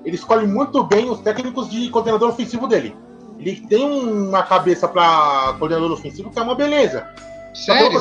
ele 0.05 0.17
escolhe 0.17 0.47
muito 0.47 0.83
bem 0.85 1.11
os 1.11 1.21
técnicos 1.21 1.71
de 1.71 1.89
coordenador 1.91 2.29
ofensivo 2.29 2.67
dele. 2.67 2.95
Ele 3.39 3.61
tem 3.69 3.85
uma 3.85 4.43
cabeça 4.43 4.87
para 4.87 5.55
coordenador 5.59 5.93
ofensivo 5.93 6.31
que 6.31 6.39
é 6.39 6.43
uma 6.43 6.55
beleza. 6.55 7.07
Sério? 7.55 7.99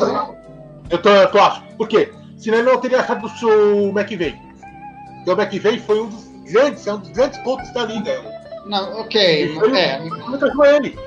Eu 0.90 1.02
tô, 1.02 1.10
eu 1.10 1.32
tô 1.32 1.40
acho. 1.40 1.64
Por 1.78 1.88
quê? 1.88 2.14
Senão 2.38 2.60
ele 2.60 2.70
não 2.70 2.80
teria 2.80 3.00
achado 3.00 3.26
o 3.26 3.30
seu 3.30 3.90
McVeigh. 3.90 4.38
Então, 5.24 5.36
o 5.36 5.42
McVeigh 5.42 5.80
foi 5.80 6.02
um 6.02 6.10
dos 6.10 6.28
grandes, 6.52 6.86
é 6.86 6.94
um 6.94 7.00
dos 7.00 7.10
grandes 7.10 7.40
pontos 7.40 7.72
da 7.74 7.86
liga. 7.86 8.22
Não, 8.66 9.00
ok. 9.00 9.56
Foi, 9.56 9.80
é. 9.80 10.00
Nunca 10.00 10.48
jogou 10.48 10.66
ele. 10.66 11.00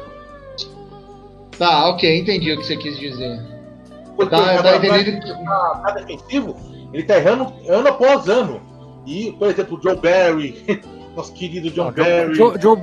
Tá, 1.59 1.89
ok, 1.91 2.21
entendi 2.21 2.53
o 2.53 2.59
que 2.59 2.67
você 2.67 2.77
quis 2.79 2.99
dizer. 2.99 3.39
Porque 4.17 4.35
tá, 4.35 4.63
tá 4.63 4.77
entendendo 4.77 5.21
que. 5.21 5.45
Tá 5.45 5.91
defensivo, 5.91 6.57
ele 6.93 7.03
tá 7.03 7.17
errando 7.19 7.53
ano 7.69 7.89
após 7.89 8.27
ano. 8.29 8.61
E, 9.07 9.33
por 9.33 9.49
exemplo, 9.49 9.79
o 9.79 9.83
Joe 9.83 9.97
Barry, 9.97 10.65
nosso 11.17 11.33
querido 11.33 11.71
John 11.71 11.91
Barry. 11.91 12.35
Joe 12.35 12.77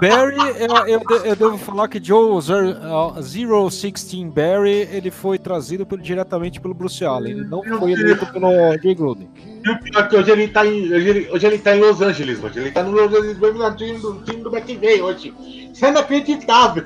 Barry, 0.00 0.36
eu, 0.58 1.00
eu, 1.00 1.24
eu, 1.24 1.36
devo 1.36 1.56
falar 1.56 1.88
que 1.88 2.02
Joe 2.02 2.40
Zero 2.42 3.70
Sixteen 3.70 4.28
Barry, 4.28 4.88
ele 4.92 5.10
foi 5.10 5.38
trazido 5.38 5.86
por, 5.86 6.00
diretamente 6.00 6.60
pelo 6.60 6.74
Bruce 6.74 7.04
Allen. 7.04 7.32
Ele 7.32 7.44
não 7.44 7.62
foi 7.62 7.92
eleito 7.92 8.26
pelo 8.26 8.50
Jay 8.82 8.94
Gruden. 8.94 9.28
E 9.64 9.70
o 9.70 9.78
pior 9.80 10.04
é 10.04 10.08
que 10.08 10.16
hoje 10.16 10.30
ele 10.30 10.48
tá 10.48 10.66
em, 10.66 10.92
hoje 10.92 11.08
ele, 11.08 11.30
hoje 11.30 11.46
ele 11.46 11.58
tá 11.58 11.76
em 11.76 11.80
Los 11.80 12.00
Angeles, 12.02 12.42
hoje. 12.42 12.58
Ele 12.58 12.70
tá 12.72 12.82
no 12.82 12.90
Los 12.90 13.14
Angeles 13.14 13.38
no 13.38 13.76
time 13.76 13.98
do, 13.98 14.14
time 14.24 14.42
do 14.42 14.56
McVay 14.56 15.00
hoje. 15.00 15.32
Isso 15.72 15.84
é 15.84 15.90
inacreditável. 15.90 16.84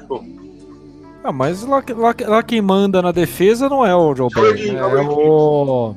Ah, 1.25 1.33
mas 1.33 1.63
lá, 1.63 1.83
lá, 1.97 2.15
lá 2.27 2.43
quem 2.43 2.61
manda 2.61 3.01
na 3.01 3.13
defesa 3.13 3.69
não 3.69 3.87
é 3.87 3.95
o 3.95 4.15
Joe 4.15 4.29
Barry, 4.35 4.73
né? 4.73 4.81
é 4.81 4.85
o... 4.85 5.95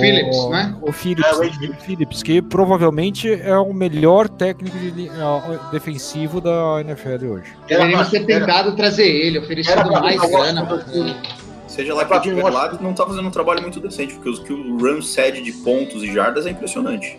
Phillips, 0.00 0.36
o, 0.36 0.50
né? 0.50 0.76
O 0.82 0.92
Phillips, 0.92 1.40
é, 1.40 1.68
o 1.68 1.74
Phillips, 1.74 2.22
que 2.22 2.42
provavelmente 2.42 3.32
é 3.32 3.56
o 3.56 3.72
melhor 3.72 4.28
técnico 4.28 4.76
de, 4.78 5.08
uh, 5.08 5.70
defensivo 5.70 6.40
da 6.40 6.80
NFL 6.80 7.26
hoje. 7.26 7.52
Deveríamos 7.66 8.10
ter 8.10 8.24
tentado 8.24 8.74
trazer 8.76 9.06
ele, 9.06 9.38
oferecido 9.38 9.90
mais 9.90 10.20
grana 10.20 10.66
para 10.66 10.84
Seja 11.66 11.94
lá 11.94 12.04
quem 12.04 12.20
tiver 12.20 12.50
lá, 12.50 12.78
não 12.82 12.92
tá 12.92 13.06
fazendo 13.06 13.28
um 13.28 13.30
trabalho 13.30 13.62
muito 13.62 13.80
decente, 13.80 14.14
porque 14.14 14.28
o 14.28 14.44
que 14.44 14.52
o 14.52 14.76
Rams 14.76 15.06
cede 15.06 15.40
de 15.40 15.52
pontos 15.52 16.02
e 16.02 16.12
jardas 16.12 16.44
é 16.44 16.50
impressionante. 16.50 17.18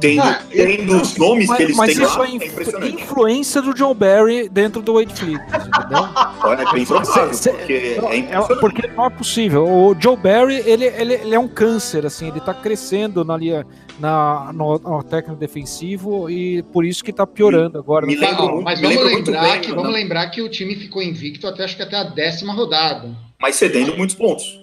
Tendo, 0.00 0.22
ah, 0.22 0.42
tendo 0.50 1.00
os 1.00 1.16
nomes 1.16 1.46
mas, 1.46 1.56
que 1.56 1.62
eles 1.62 1.76
têm 1.78 1.98
lá, 1.98 2.26
é, 2.26 2.86
é 2.86 2.88
influência 2.90 3.62
do 3.62 3.72
John 3.72 3.94
Barry 3.94 4.48
dentro 4.48 4.82
do 4.82 4.94
Wade 4.94 5.14
Fleet, 5.14 5.40
entendeu? 5.40 6.08
Olha, 6.42 6.62
é 6.62 6.72
bem 6.72 6.84
provável, 6.84 7.30
porque 7.30 7.96
não, 8.00 8.08
é, 8.08 8.14
é 8.14 8.18
impressionante. 8.18 8.60
Porque 8.60 8.86
não 8.88 9.06
é 9.06 9.10
possível. 9.10 9.68
O 9.68 9.96
Joe 9.98 10.16
Barry, 10.16 10.62
ele, 10.66 10.86
ele, 10.86 11.14
ele 11.14 11.34
é 11.34 11.38
um 11.38 11.46
câncer, 11.46 12.04
assim, 12.04 12.28
ele 12.28 12.40
tá 12.40 12.52
crescendo 12.52 13.24
na 13.24 13.36
linha, 13.36 13.64
na, 14.00 14.52
no, 14.52 14.78
no 14.78 15.02
técnico 15.04 15.38
defensivo 15.38 16.28
e 16.28 16.62
por 16.64 16.84
isso 16.84 17.04
que 17.04 17.12
tá 17.12 17.24
piorando 17.24 17.78
agora. 17.78 18.04
Me 18.04 18.16
lembro, 18.16 18.48
muito, 18.48 18.64
mas 18.64 18.80
vamos 18.80 19.04
lembrar, 19.04 19.42
bem, 19.42 19.60
que, 19.60 19.72
vamos 19.72 19.92
lembrar 19.92 20.30
que 20.30 20.42
o 20.42 20.48
time 20.48 20.74
ficou 20.74 21.02
invicto 21.02 21.46
até 21.46 21.64
acho 21.64 21.76
que 21.76 21.82
até 21.82 21.96
a 21.96 22.04
décima 22.04 22.52
rodada. 22.52 23.10
Mas 23.40 23.54
cedendo 23.54 23.96
muitos 23.96 24.16
pontos. 24.16 24.60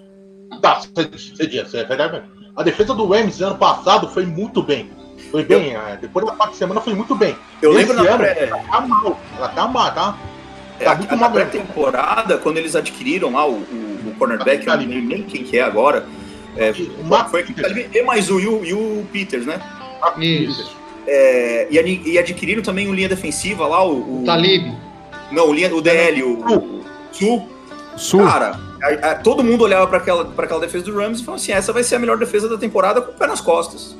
Tá, 0.62 0.82
cedia, 1.38 1.66
é 1.74 1.84
verdade. 1.86 2.24
A 2.56 2.64
defesa 2.64 2.94
do 2.94 3.06
Rams 3.06 3.42
ano 3.42 3.58
passado 3.58 4.10
foi 4.10 4.26
muito 4.26 4.62
bem. 4.62 4.90
Foi 5.32 5.44
bem, 5.46 5.72
eu... 5.72 5.82
depois 6.00 6.26
da 6.26 6.34
parte 6.34 6.52
de 6.52 6.58
semana 6.58 6.82
foi 6.82 6.94
muito 6.94 7.16
bem. 7.16 7.36
Eu 7.62 7.72
Esse 7.72 7.80
lembro 7.80 8.04
na 8.04 8.18
pré... 8.18 8.48
ela 8.48 8.60
tá 8.60 8.82
mal, 8.82 9.20
ela 9.38 9.48
tá 9.48 9.68
mal, 9.68 9.94
tá? 9.94 10.18
É, 10.80 10.86
tá 10.86 10.96
muito 10.96 11.14
a, 11.14 11.18
mal. 11.18 11.32
pré-temporada, 11.32 12.38
quando 12.38 12.58
eles 12.58 12.76
adquiriram 12.76 13.32
lá 13.32 13.48
o, 13.48 13.54
o, 13.54 14.10
o 14.10 14.16
cornerback, 14.20 14.68
eu 14.68 14.74
não 14.74 14.84
lembro 14.84 15.08
nem 15.08 15.24
quem 15.24 15.44
que 15.44 15.58
é 15.58 15.64
agora. 15.64 16.06
É, 16.58 16.74
uma... 17.00 17.26
Foi 17.26 17.46
e 17.94 18.04
mais 18.04 18.30
o, 18.30 18.40
e 18.40 18.48
o, 18.48 18.66
e 18.66 18.74
o 18.74 19.06
Peters, 19.12 19.46
né? 19.46 19.62
Isso. 20.18 20.76
É, 21.08 21.68
e, 21.72 22.12
e, 22.12 22.20
adquiriram 22.20 22.62
também 22.62 22.88
o 22.88 22.94
linha 22.94 23.10
defensiva 23.10 23.66
lá, 23.66 23.84
o. 23.86 24.22
o 24.22 24.26
Talib. 24.26 24.74
Não, 25.32 25.50
o, 25.50 25.54
linha, 25.54 25.74
o 25.74 25.82
DL, 25.82 26.24
o, 26.24 26.40
o 26.40 26.84
Sul. 27.12 27.50
Sul. 27.96 28.26
Cara, 28.26 28.60
a, 28.82 29.12
a, 29.12 29.16
todo 29.16 29.44
mundo 29.44 29.64
olhava 29.64 29.88
para 29.88 29.98
aquela, 29.98 30.34
aquela 30.38 30.60
defesa 30.60 30.86
do 30.86 30.96
Rams 30.96 31.22
e 31.22 31.24
falou 31.24 31.38
assim: 31.38 31.52
essa 31.52 31.72
vai 31.72 31.84
ser 31.84 31.96
a 31.96 32.00
melhor 32.00 32.18
defesa 32.18 32.50
da 32.50 32.58
temporada 32.58 33.02
com 33.02 33.12
o 33.12 33.16
pé 33.16 33.28
nas 33.28 33.42
costas. 33.42 33.96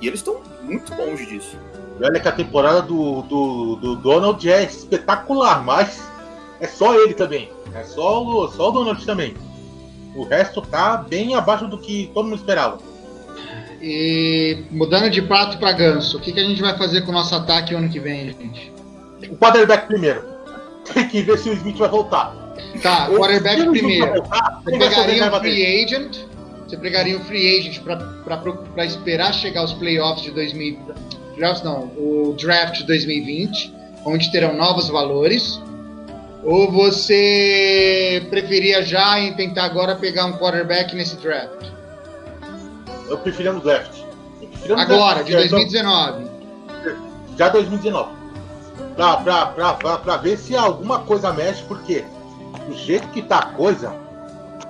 E 0.00 0.06
eles 0.06 0.20
estão 0.20 0.40
muito 0.62 0.94
longe 0.94 1.26
disso. 1.26 1.56
olha 2.00 2.20
que 2.20 2.28
a 2.28 2.32
temporada 2.32 2.82
do, 2.82 3.22
do, 3.22 3.76
do, 3.76 3.96
Donald 3.96 4.48
é 4.50 4.62
espetacular, 4.64 5.64
mas 5.64 6.02
é 6.60 6.66
só 6.66 6.94
ele 6.94 7.14
também. 7.14 7.50
É 7.74 7.82
só 7.82 8.22
o, 8.24 8.48
só 8.48 8.68
o 8.68 8.72
Donald 8.72 9.04
também. 9.04 9.34
O 10.14 10.24
resto 10.24 10.62
tá 10.62 10.96
bem 10.96 11.34
abaixo 11.34 11.66
do 11.66 11.78
que 11.78 12.10
todo 12.14 12.24
mundo 12.24 12.38
esperava. 12.38 12.78
E 13.80 14.64
mudando 14.70 15.08
de 15.08 15.22
prato 15.22 15.58
para 15.58 15.72
ganso, 15.72 16.16
o 16.16 16.20
que, 16.20 16.32
que 16.32 16.40
a 16.40 16.44
gente 16.44 16.60
vai 16.60 16.76
fazer 16.76 17.02
com 17.02 17.10
o 17.10 17.14
nosso 17.14 17.34
ataque 17.34 17.74
ano 17.74 17.88
que 17.88 18.00
vem, 18.00 18.26
gente? 18.26 18.72
O 19.30 19.36
quarterback 19.36 19.86
primeiro. 19.86 20.24
tem 20.92 21.08
que 21.08 21.22
ver 21.22 21.38
se 21.38 21.48
o 21.48 21.52
Smith 21.52 21.76
vai 21.76 21.88
voltar. 21.88 22.34
Tá, 22.82 23.08
quarterback 23.08 23.62
o 23.62 23.70
primeiro. 23.70 24.14
voltar, 24.14 24.60
o 24.60 24.64
pegaria 24.64 25.26
um 25.26 25.30
dele? 25.30 25.40
free 25.40 25.84
agent. 25.84 26.18
Você 26.68 26.76
pegaria 26.76 27.16
um 27.16 27.24
free 27.24 27.58
agent 27.58 27.80
para 27.82 28.84
esperar 28.84 29.32
chegar 29.32 29.64
os 29.64 29.72
playoffs 29.72 30.22
de 30.22 30.30
2000. 30.32 30.78
Playoffs 31.34 31.62
não, 31.64 31.84
o 31.96 32.34
draft 32.38 32.76
de 32.78 32.84
2020, 32.84 33.74
onde 34.04 34.30
terão 34.30 34.54
novos 34.54 34.88
valores. 34.88 35.60
Ou 36.44 36.70
você 36.70 38.24
preferia 38.30 38.82
já 38.82 39.18
em 39.18 39.32
tentar 39.34 39.64
agora 39.64 39.96
pegar 39.96 40.26
um 40.26 40.34
quarterback 40.34 40.94
nesse 40.94 41.16
draft? 41.16 41.66
Eu 43.08 43.18
preferia 43.18 43.52
no 43.52 43.60
draft. 43.60 43.90
Preferia 44.38 44.76
no 44.76 44.82
Agora, 44.82 45.14
draft, 45.24 45.26
de 45.26 45.32
já- 45.32 45.38
2019. 45.38 46.26
Já 47.36 47.48
2019. 47.48 48.10
Pra, 48.94 49.16
pra, 49.18 49.46
pra, 49.46 49.72
pra, 49.74 49.98
pra 49.98 50.16
ver 50.18 50.36
se 50.36 50.54
alguma 50.54 51.00
coisa 51.00 51.32
mexe, 51.32 51.62
porque 51.64 52.04
do 52.68 52.76
jeito 52.76 53.08
que 53.08 53.22
tá 53.22 53.38
a 53.38 53.46
coisa, 53.46 53.92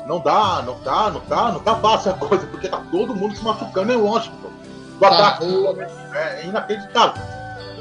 não 0.07 0.21
dá, 0.21 0.63
não 0.65 0.75
tá, 0.77 1.11
não 1.11 1.21
tá, 1.21 1.53
não 1.53 1.61
tá 1.61 1.77
fácil 1.77 2.13
a 2.13 2.15
coisa, 2.15 2.47
porque 2.47 2.69
tá 2.69 2.81
todo 2.91 3.15
mundo 3.15 3.37
se 3.37 3.43
machucando 3.45 3.93
em 3.93 3.97
Washington. 3.97 4.49
O 4.97 5.01
Tá, 5.01 5.09
ataque 5.09 5.45
o- 5.45 5.77
é 6.15 6.45
inacreditável. 6.47 7.23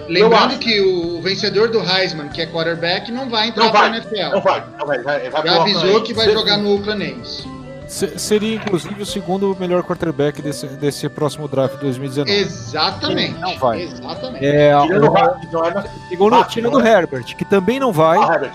Lembrando 0.07 0.57
que 0.57 0.79
o 0.79 1.21
vencedor 1.21 1.69
do 1.69 1.79
Heisman, 1.79 2.29
que 2.29 2.41
é 2.41 2.45
quarterback, 2.45 3.11
não 3.11 3.29
vai 3.29 3.49
entrar 3.49 3.65
Não 3.65 3.71
vai, 3.73 3.87
NFL. 3.89 4.29
Não 4.31 4.41
vai, 4.41 4.63
não 4.79 4.87
vai, 4.87 4.99
vai, 5.03 5.29
vai 5.29 5.45
Já 5.47 5.61
avisou 5.61 6.01
que 6.01 6.13
vai 6.13 6.31
jogar 6.31 6.57
no 6.57 6.75
Oakland 6.75 7.03
A's. 7.21 7.45
Se- 7.87 8.17
Seria 8.19 8.55
inclusive 8.55 9.01
o 9.01 9.05
segundo 9.05 9.55
melhor 9.59 9.81
quarterback 9.83 10.41
desse, 10.41 10.65
desse 10.67 11.07
próximo 11.09 11.47
draft 11.47 11.75
de 11.75 11.81
2019. 11.81 12.31
Exatamente. 12.39 13.39
Não 13.39 13.57
vai. 13.57 13.81
Exatamente. 13.81 14.45
É, 14.45 14.71
Tirando 14.81 15.11
o 15.11 15.17
é 15.17 15.83
segundo, 16.09 16.35
Ah, 16.35 16.43
tirando 16.45 16.73
não 16.73 16.81
o 16.81 16.85
Herbert, 16.87 17.23
que 17.35 17.45
também 17.45 17.79
não 17.79 17.91
vai. 17.91 18.17
Ah, 18.17 18.33
Herbert. 18.33 18.53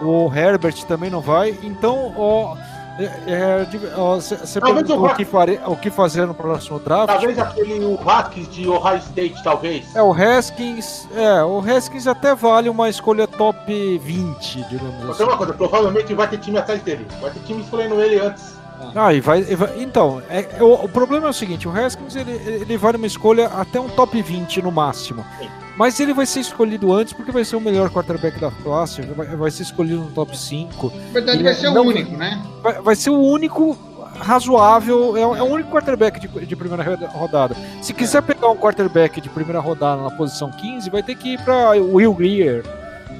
O 0.00 0.32
Herbert 0.34 0.84
também 0.84 1.10
não 1.10 1.20
vai. 1.20 1.58
Então, 1.62 2.14
ó, 2.16 2.56
você 2.98 4.60
Talvez 4.60 4.86
perguntou 4.86 4.98
o 5.08 5.12
o 5.12 5.14
que, 5.14 5.24
fare- 5.24 5.60
o 5.66 5.76
que 5.76 5.90
fazer 5.90 6.26
no 6.26 6.34
próximo 6.34 6.78
draft. 6.78 7.06
Talvez 7.06 7.38
aquele 7.38 7.84
o 7.84 7.98
Haskins 8.10 8.48
de 8.48 8.68
Ohio 8.68 8.98
State, 8.98 9.42
talvez. 9.44 9.94
É, 9.94 10.02
o 10.02 10.12
Haskins. 10.12 11.08
É, 11.14 11.42
o 11.44 11.60
Haskins 11.60 12.06
até 12.06 12.34
vale 12.34 12.68
uma 12.68 12.88
escolha 12.88 13.26
top 13.26 13.98
20, 13.98 14.62
digamos 14.68 15.02
Vou 15.02 15.10
assim. 15.12 15.22
uma 15.22 15.36
coisa, 15.36 15.52
provavelmente 15.54 16.12
vai 16.14 16.28
ter 16.28 16.38
time 16.38 16.58
atrás 16.58 16.82
dele. 16.82 17.06
Vai 17.20 17.30
ter 17.30 17.40
time 17.40 17.62
escolhendo 17.62 18.00
ele 18.00 18.18
antes. 18.20 18.58
Ah, 18.94 19.12
e 19.12 19.20
vai, 19.20 19.40
e 19.40 19.54
vai- 19.56 19.72
então, 19.82 20.22
é, 20.30 20.46
é, 20.58 20.62
o, 20.62 20.72
o 20.84 20.88
problema 20.88 21.26
é 21.26 21.30
o 21.30 21.32
seguinte, 21.32 21.66
o 21.66 21.70
Haskins 21.76 22.14
ele, 22.14 22.30
ele 22.30 22.76
vale 22.76 22.96
uma 22.96 23.06
escolha 23.08 23.46
até 23.48 23.80
um 23.80 23.88
top 23.88 24.20
20 24.22 24.62
no 24.62 24.70
máximo. 24.70 25.24
Sim. 25.38 25.48
Mas 25.78 26.00
ele 26.00 26.12
vai 26.12 26.26
ser 26.26 26.40
escolhido 26.40 26.92
antes 26.92 27.12
porque 27.12 27.30
vai 27.30 27.44
ser 27.44 27.54
o 27.54 27.60
melhor 27.60 27.88
quarterback 27.90 28.38
da 28.40 28.50
classe, 28.50 29.00
vai, 29.02 29.26
vai 29.28 29.50
ser 29.50 29.62
escolhido 29.62 30.00
no 30.00 30.10
top 30.10 30.36
5. 30.36 30.88
Na 30.92 31.12
verdade, 31.12 31.38
Ele 31.38 31.44
vai 31.44 31.54
ser 31.54 31.68
o 31.68 31.74
não- 31.74 31.86
único, 31.86 32.16
né? 32.16 32.42
Vai, 32.62 32.82
vai 32.82 32.96
ser 32.96 33.10
o 33.10 33.20
único 33.20 33.78
razoável, 34.18 35.16
é, 35.16 35.24
o- 35.24 35.36
é 35.36 35.42
o 35.42 35.46
único 35.46 35.70
quarterback 35.70 36.18
de, 36.18 36.26
de 36.46 36.56
primeira 36.56 36.82
roda- 36.82 37.06
rodada. 37.08 37.56
Se 37.80 37.92
quiser 37.94 38.22
pegar 38.22 38.48
um 38.48 38.56
quarterback 38.56 39.20
de 39.20 39.28
primeira 39.28 39.60
rodada 39.60 40.02
na 40.02 40.10
posição 40.10 40.50
15, 40.50 40.90
vai 40.90 41.02
ter 41.02 41.14
que 41.14 41.34
ir 41.34 41.40
para 41.42 41.70
Will 41.70 42.12
Greer, 42.14 42.64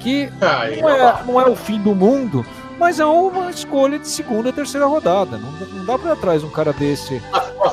que 0.01 0.29
não 0.81 0.89
é, 0.89 1.23
não 1.25 1.41
é 1.41 1.45
o 1.49 1.55
fim 1.55 1.79
do 1.79 1.95
mundo, 1.95 2.45
mas 2.77 2.99
é 2.99 3.05
uma 3.05 3.49
escolha 3.49 3.97
de 3.97 4.07
segunda 4.09 4.49
e 4.49 4.51
terceira 4.53 4.85
rodada. 4.85 5.37
Não, 5.37 5.51
dá- 5.53 5.65
não 5.73 5.85
dá 5.85 5.97
para 5.97 6.15
trás 6.17 6.43
um 6.43 6.49
cara 6.49 6.73
desse 6.73 7.21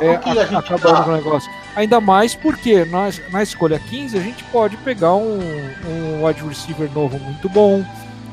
é, 0.01 0.15
a 0.15 0.59
acabando 0.59 0.81
tá- 0.97 1.03
com 1.03 1.11
o 1.11 1.17
negócio. 1.17 1.51
Ainda 1.77 2.01
mais 2.01 2.35
porque 2.35 2.85
na, 2.87 3.11
na 3.31 3.43
escolha 3.43 3.79
15 3.79 4.17
a 4.17 4.21
gente 4.21 4.43
pode 4.45 4.77
pegar 4.79 5.15
um, 5.15 5.39
um 5.39 6.25
wide 6.27 6.43
receiver 6.43 6.91
novo 6.93 7.19
muito 7.19 7.49
bom, 7.51 7.85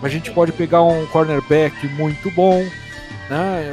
a 0.02 0.08
gente 0.08 0.32
pode 0.32 0.52
pegar 0.54 0.82
um 0.82 1.06
cornerback 1.08 1.86
muito 1.90 2.32
bom, 2.32 2.64
né? 3.30 3.70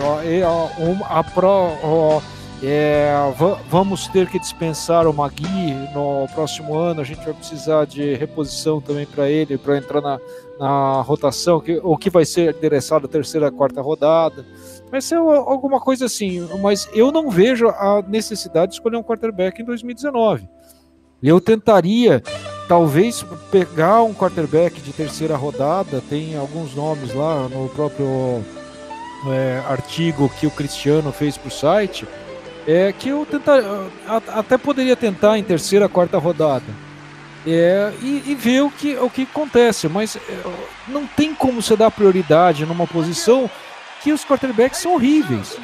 Um- 0.78 1.04
a 1.04 1.22
pro, 1.22 2.20
é, 2.62 3.12
va- 3.38 3.58
vamos 3.68 4.06
ter 4.08 4.28
que 4.28 4.38
dispensar 4.40 5.06
o 5.06 5.14
Magui 5.14 5.72
no 5.94 6.26
próximo 6.34 6.76
ano, 6.76 7.00
a 7.00 7.04
gente 7.04 7.24
vai 7.24 7.32
precisar 7.32 7.84
de 7.86 8.14
reposição 8.14 8.80
também 8.80 9.06
para 9.06 9.30
ele, 9.30 9.56
para 9.56 9.78
entrar 9.78 10.00
na, 10.00 10.18
na 10.58 11.00
rotação, 11.00 11.60
que, 11.60 11.80
o 11.82 11.96
que 11.96 12.10
vai 12.10 12.24
ser 12.24 12.54
endereçado 12.56 13.06
a 13.06 13.08
terceira, 13.08 13.50
quarta 13.52 13.80
rodada. 13.80 14.44
Vai 14.90 15.00
ser 15.00 15.16
al- 15.16 15.48
alguma 15.48 15.80
coisa 15.80 16.06
assim, 16.06 16.46
mas 16.60 16.88
eu 16.92 17.12
não 17.12 17.30
vejo 17.30 17.68
a 17.68 18.02
necessidade 18.06 18.70
de 18.72 18.76
escolher 18.76 18.96
um 18.96 19.02
quarterback 19.02 19.60
em 19.62 19.64
2019. 19.64 20.48
Eu 21.22 21.40
tentaria, 21.40 22.22
talvez, 22.68 23.24
pegar 23.50 24.02
um 24.02 24.14
quarterback 24.14 24.80
de 24.80 24.92
terceira 24.92 25.36
rodada, 25.36 26.02
tem 26.08 26.36
alguns 26.36 26.74
nomes 26.74 27.14
lá 27.14 27.46
no 27.48 27.68
próprio 27.68 28.42
é, 29.28 29.62
artigo 29.68 30.30
que 30.40 30.46
o 30.46 30.50
Cristiano 30.50 31.12
fez 31.12 31.36
para 31.36 31.48
o 31.48 31.52
site, 31.52 32.06
é 32.66 32.92
que 32.92 33.10
eu 33.10 33.24
tentar, 33.26 33.60
até 34.28 34.56
poderia 34.58 34.96
tentar 34.96 35.38
em 35.38 35.42
terceira, 35.42 35.88
quarta 35.88 36.18
rodada. 36.18 36.64
É, 37.46 37.90
e, 38.02 38.22
e 38.26 38.34
ver 38.34 38.62
o 38.62 38.70
que, 38.70 38.96
o 38.96 39.08
que 39.08 39.22
acontece, 39.22 39.88
mas 39.88 40.16
é, 40.16 40.20
não 40.88 41.06
tem 41.06 41.34
como 41.34 41.62
você 41.62 41.74
dar 41.74 41.90
prioridade 41.90 42.66
numa 42.66 42.86
posição 42.86 43.48
que 44.02 44.12
os 44.12 44.24
quarterbacks 44.24 44.80
são 44.80 44.94
horríveis. 44.94 45.56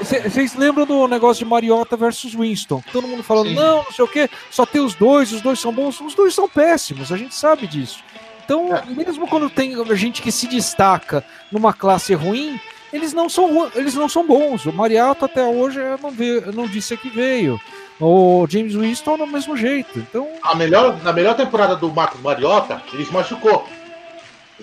Vocês 0.00 0.54
lembram 0.54 0.84
do 0.86 1.06
negócio 1.06 1.44
de 1.44 1.50
Mariota 1.50 1.96
versus 1.96 2.34
Winston? 2.34 2.82
Todo 2.92 3.06
mundo 3.06 3.22
falando, 3.22 3.48
Sim. 3.48 3.54
não, 3.54 3.84
não 3.84 3.92
sei 3.92 4.04
o 4.04 4.08
que, 4.08 4.28
só 4.50 4.64
tem 4.66 4.80
os 4.80 4.94
dois, 4.94 5.32
os 5.32 5.40
dois 5.40 5.60
são 5.60 5.72
bons, 5.72 6.00
os 6.00 6.14
dois 6.14 6.34
são 6.34 6.48
péssimos, 6.48 7.12
a 7.12 7.16
gente 7.16 7.34
sabe 7.34 7.66
disso. 7.66 7.98
Então, 8.44 8.74
É. 8.74 8.84
mesmo 8.86 9.26
quando 9.26 9.48
tem 9.48 9.74
gente 9.96 10.20
que 10.22 10.32
se 10.32 10.46
destaca 10.46 11.24
numa 11.52 11.72
classe 11.72 12.12
ruim, 12.14 12.58
eles 12.92 13.12
não 13.12 13.28
são, 13.28 13.70
eles 13.74 13.94
não 13.94 14.08
são 14.08 14.26
bons. 14.26 14.66
O 14.66 14.72
Mariota 14.72 15.24
até 15.26 15.44
hoje 15.44 15.78
não, 16.02 16.12
eu 16.22 16.52
não 16.52 16.66
disse 16.66 16.96
que 16.96 17.08
veio. 17.08 17.60
O 18.00 18.46
James 18.48 18.74
Winston 18.74 19.16
do 19.18 19.26
mesmo 19.26 19.56
jeito. 19.56 19.98
Então, 19.98 20.28
A 20.42 20.54
melhor, 20.54 21.00
na 21.02 21.12
melhor 21.12 21.34
temporada 21.36 21.74
do 21.76 21.90
Marcos 21.92 22.20
Mariota, 22.20 22.82
ele 22.92 23.04
se 23.04 23.12
machucou. 23.12 23.66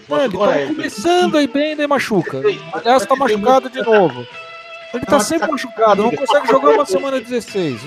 Machucou, 0.07 0.47
tá 0.47 0.65
começando 0.67 1.37
aí 1.37 1.47
bem, 1.47 1.75
daí 1.75 1.87
machuca. 1.87 2.41
Aliás, 2.73 3.05
tá 3.05 3.15
machucado 3.15 3.69
de 3.69 3.81
novo. 3.81 4.25
Ele 4.93 5.05
tá 5.05 5.19
sempre 5.19 5.49
machucado, 5.51 6.03
não 6.03 6.11
consegue 6.11 6.47
jogar 6.47 6.71
uma 6.71 6.85
semana 6.85 7.19
16. 7.19 7.81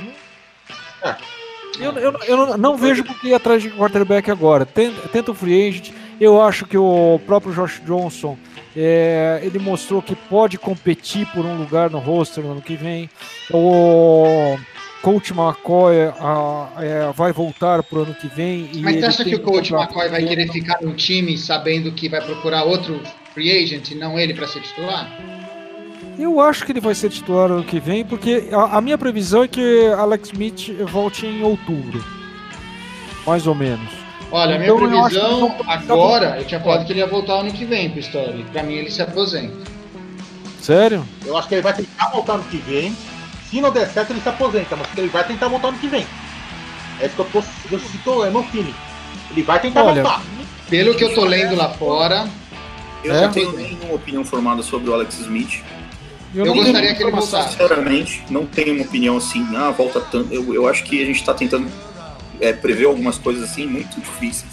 É. 1.02 1.14
Eu, 1.78 1.92
eu, 1.92 2.12
eu 2.26 2.56
não, 2.56 2.76
vejo 2.76 3.04
por 3.04 3.18
que 3.20 3.28
ir 3.28 3.34
atrás 3.34 3.62
de 3.62 3.70
quarterback 3.70 4.30
agora. 4.30 4.64
Tenta, 4.64 5.08
tenta 5.08 5.30
o 5.32 5.34
free 5.34 5.68
agent. 5.68 5.92
Eu 6.20 6.40
acho 6.40 6.66
que 6.66 6.78
o 6.78 7.20
próprio 7.26 7.52
Josh 7.52 7.80
Johnson 7.84 8.38
é, 8.76 9.40
ele 9.42 9.58
mostrou 9.58 10.00
que 10.00 10.14
pode 10.14 10.56
competir 10.56 11.26
por 11.32 11.44
um 11.44 11.56
lugar 11.56 11.90
no 11.90 11.98
roster 11.98 12.44
no 12.44 12.52
ano 12.52 12.62
que 12.62 12.76
vem. 12.76 13.10
O 13.50 14.56
coach 15.04 15.32
McCoy 15.34 15.96
ah, 16.18 16.68
é, 16.78 17.12
vai 17.12 17.30
voltar 17.30 17.82
pro 17.82 18.02
ano 18.04 18.14
que 18.14 18.26
vem. 18.26 18.70
E 18.72 18.80
Mas 18.80 18.96
você 18.96 19.04
acha 19.04 19.24
que 19.24 19.34
o 19.34 19.40
coach 19.40 19.70
McCoy 19.72 20.08
vai 20.08 20.24
querer 20.24 20.50
ficar 20.50 20.78
no 20.80 20.94
time 20.94 21.36
sabendo 21.36 21.92
que 21.92 22.08
vai 22.08 22.22
procurar 22.22 22.64
outro 22.64 22.98
free 23.34 23.50
agent 23.50 23.90
e 23.90 23.94
não 23.94 24.18
ele 24.18 24.32
para 24.32 24.46
ser 24.46 24.62
titular? 24.62 25.06
Eu 26.18 26.40
acho 26.40 26.64
que 26.64 26.72
ele 26.72 26.80
vai 26.80 26.94
ser 26.94 27.10
titular 27.10 27.50
ano 27.50 27.64
que 27.64 27.78
vem, 27.78 28.02
porque 28.04 28.48
a, 28.50 28.78
a 28.78 28.80
minha 28.80 28.96
previsão 28.96 29.42
é 29.42 29.48
que 29.48 29.88
Alex 29.88 30.28
Smith 30.28 30.70
volte 30.90 31.26
em 31.26 31.42
outubro. 31.42 32.02
Mais 33.26 33.46
ou 33.46 33.54
menos. 33.54 33.90
Olha, 34.30 34.56
a 34.56 34.58
minha 34.58 34.70
Então, 34.70 34.82
eu 34.82 34.88
previsão 34.88 35.40
vão- 35.40 35.56
agora, 35.66 36.36
eu 36.38 36.44
tinha 36.46 36.60
falado 36.60 36.86
que 36.86 36.92
ele 36.92 37.00
ia 37.00 37.06
voltar 37.06 37.34
ano 37.40 37.52
que 37.52 37.64
vem 37.66 37.90
pro 37.90 38.00
Story. 38.00 38.44
Pra 38.52 38.62
mim, 38.62 38.74
ele 38.74 38.90
se 38.90 39.02
aposenta. 39.02 39.54
Sério? 40.60 41.04
Eu 41.26 41.36
acho 41.36 41.46
que 41.48 41.56
ele 41.56 41.62
vai 41.62 41.74
tentar 41.74 42.08
voltar 42.08 42.38
no 42.38 42.44
que 42.44 42.56
vem. 42.56 42.96
Se 43.54 43.60
não 43.60 43.70
der 43.70 43.88
certo, 43.88 44.10
ele 44.10 44.20
se 44.20 44.28
aposenta, 44.28 44.74
mas 44.74 44.88
ele 44.98 45.06
vai 45.06 45.24
tentar 45.24 45.46
voltar 45.46 45.70
no 45.70 45.78
que 45.78 45.86
vem. 45.86 46.04
É 46.98 47.06
isso 47.06 47.14
que 47.14 47.20
eu 47.20 47.26
tô. 47.26 47.38
Eu 47.70 47.78
estou, 47.78 48.26
é 48.26 48.30
meu 48.30 48.42
feeling. 48.42 48.74
Ele 49.30 49.42
vai 49.44 49.60
tentar 49.60 49.84
Olha, 49.84 50.02
voltar. 50.02 50.22
Pelo 50.68 50.92
que 50.96 51.04
eu 51.04 51.14
tô 51.14 51.24
lendo 51.24 51.54
lá 51.54 51.68
fora, 51.68 52.28
Eu 53.04 53.14
É? 53.14 53.20
não 53.20 53.32
tenho 53.32 53.52
nenhuma 53.52 53.94
opinião 53.94 54.24
formada 54.24 54.60
sobre 54.60 54.90
o 54.90 54.94
Alex 54.94 55.20
Smith. 55.20 55.62
eu, 56.34 56.46
não 56.46 56.54
gostaria 56.56 56.96
que 56.96 57.02
ele 57.04 57.12
voltasse. 57.12 57.50
Sinceramente, 57.50 58.24
não 58.28 58.44
tenho 58.44 58.74
uma 58.74 58.82
opinião 58.82 59.18
assim, 59.18 59.46
ah, 59.54 59.70
volta 59.70 60.00
tanto. 60.00 60.34
Eu, 60.34 60.52
eu 60.52 60.66
acho 60.66 60.82
que 60.82 61.00
a 61.00 61.06
gente 61.06 61.20
está 61.20 61.32
tentando 61.32 61.70
é, 62.40 62.52
prever 62.52 62.86
algumas 62.86 63.18
coisas 63.18 63.44
assim 63.48 63.68
muito 63.68 64.00
difíceis. 64.00 64.50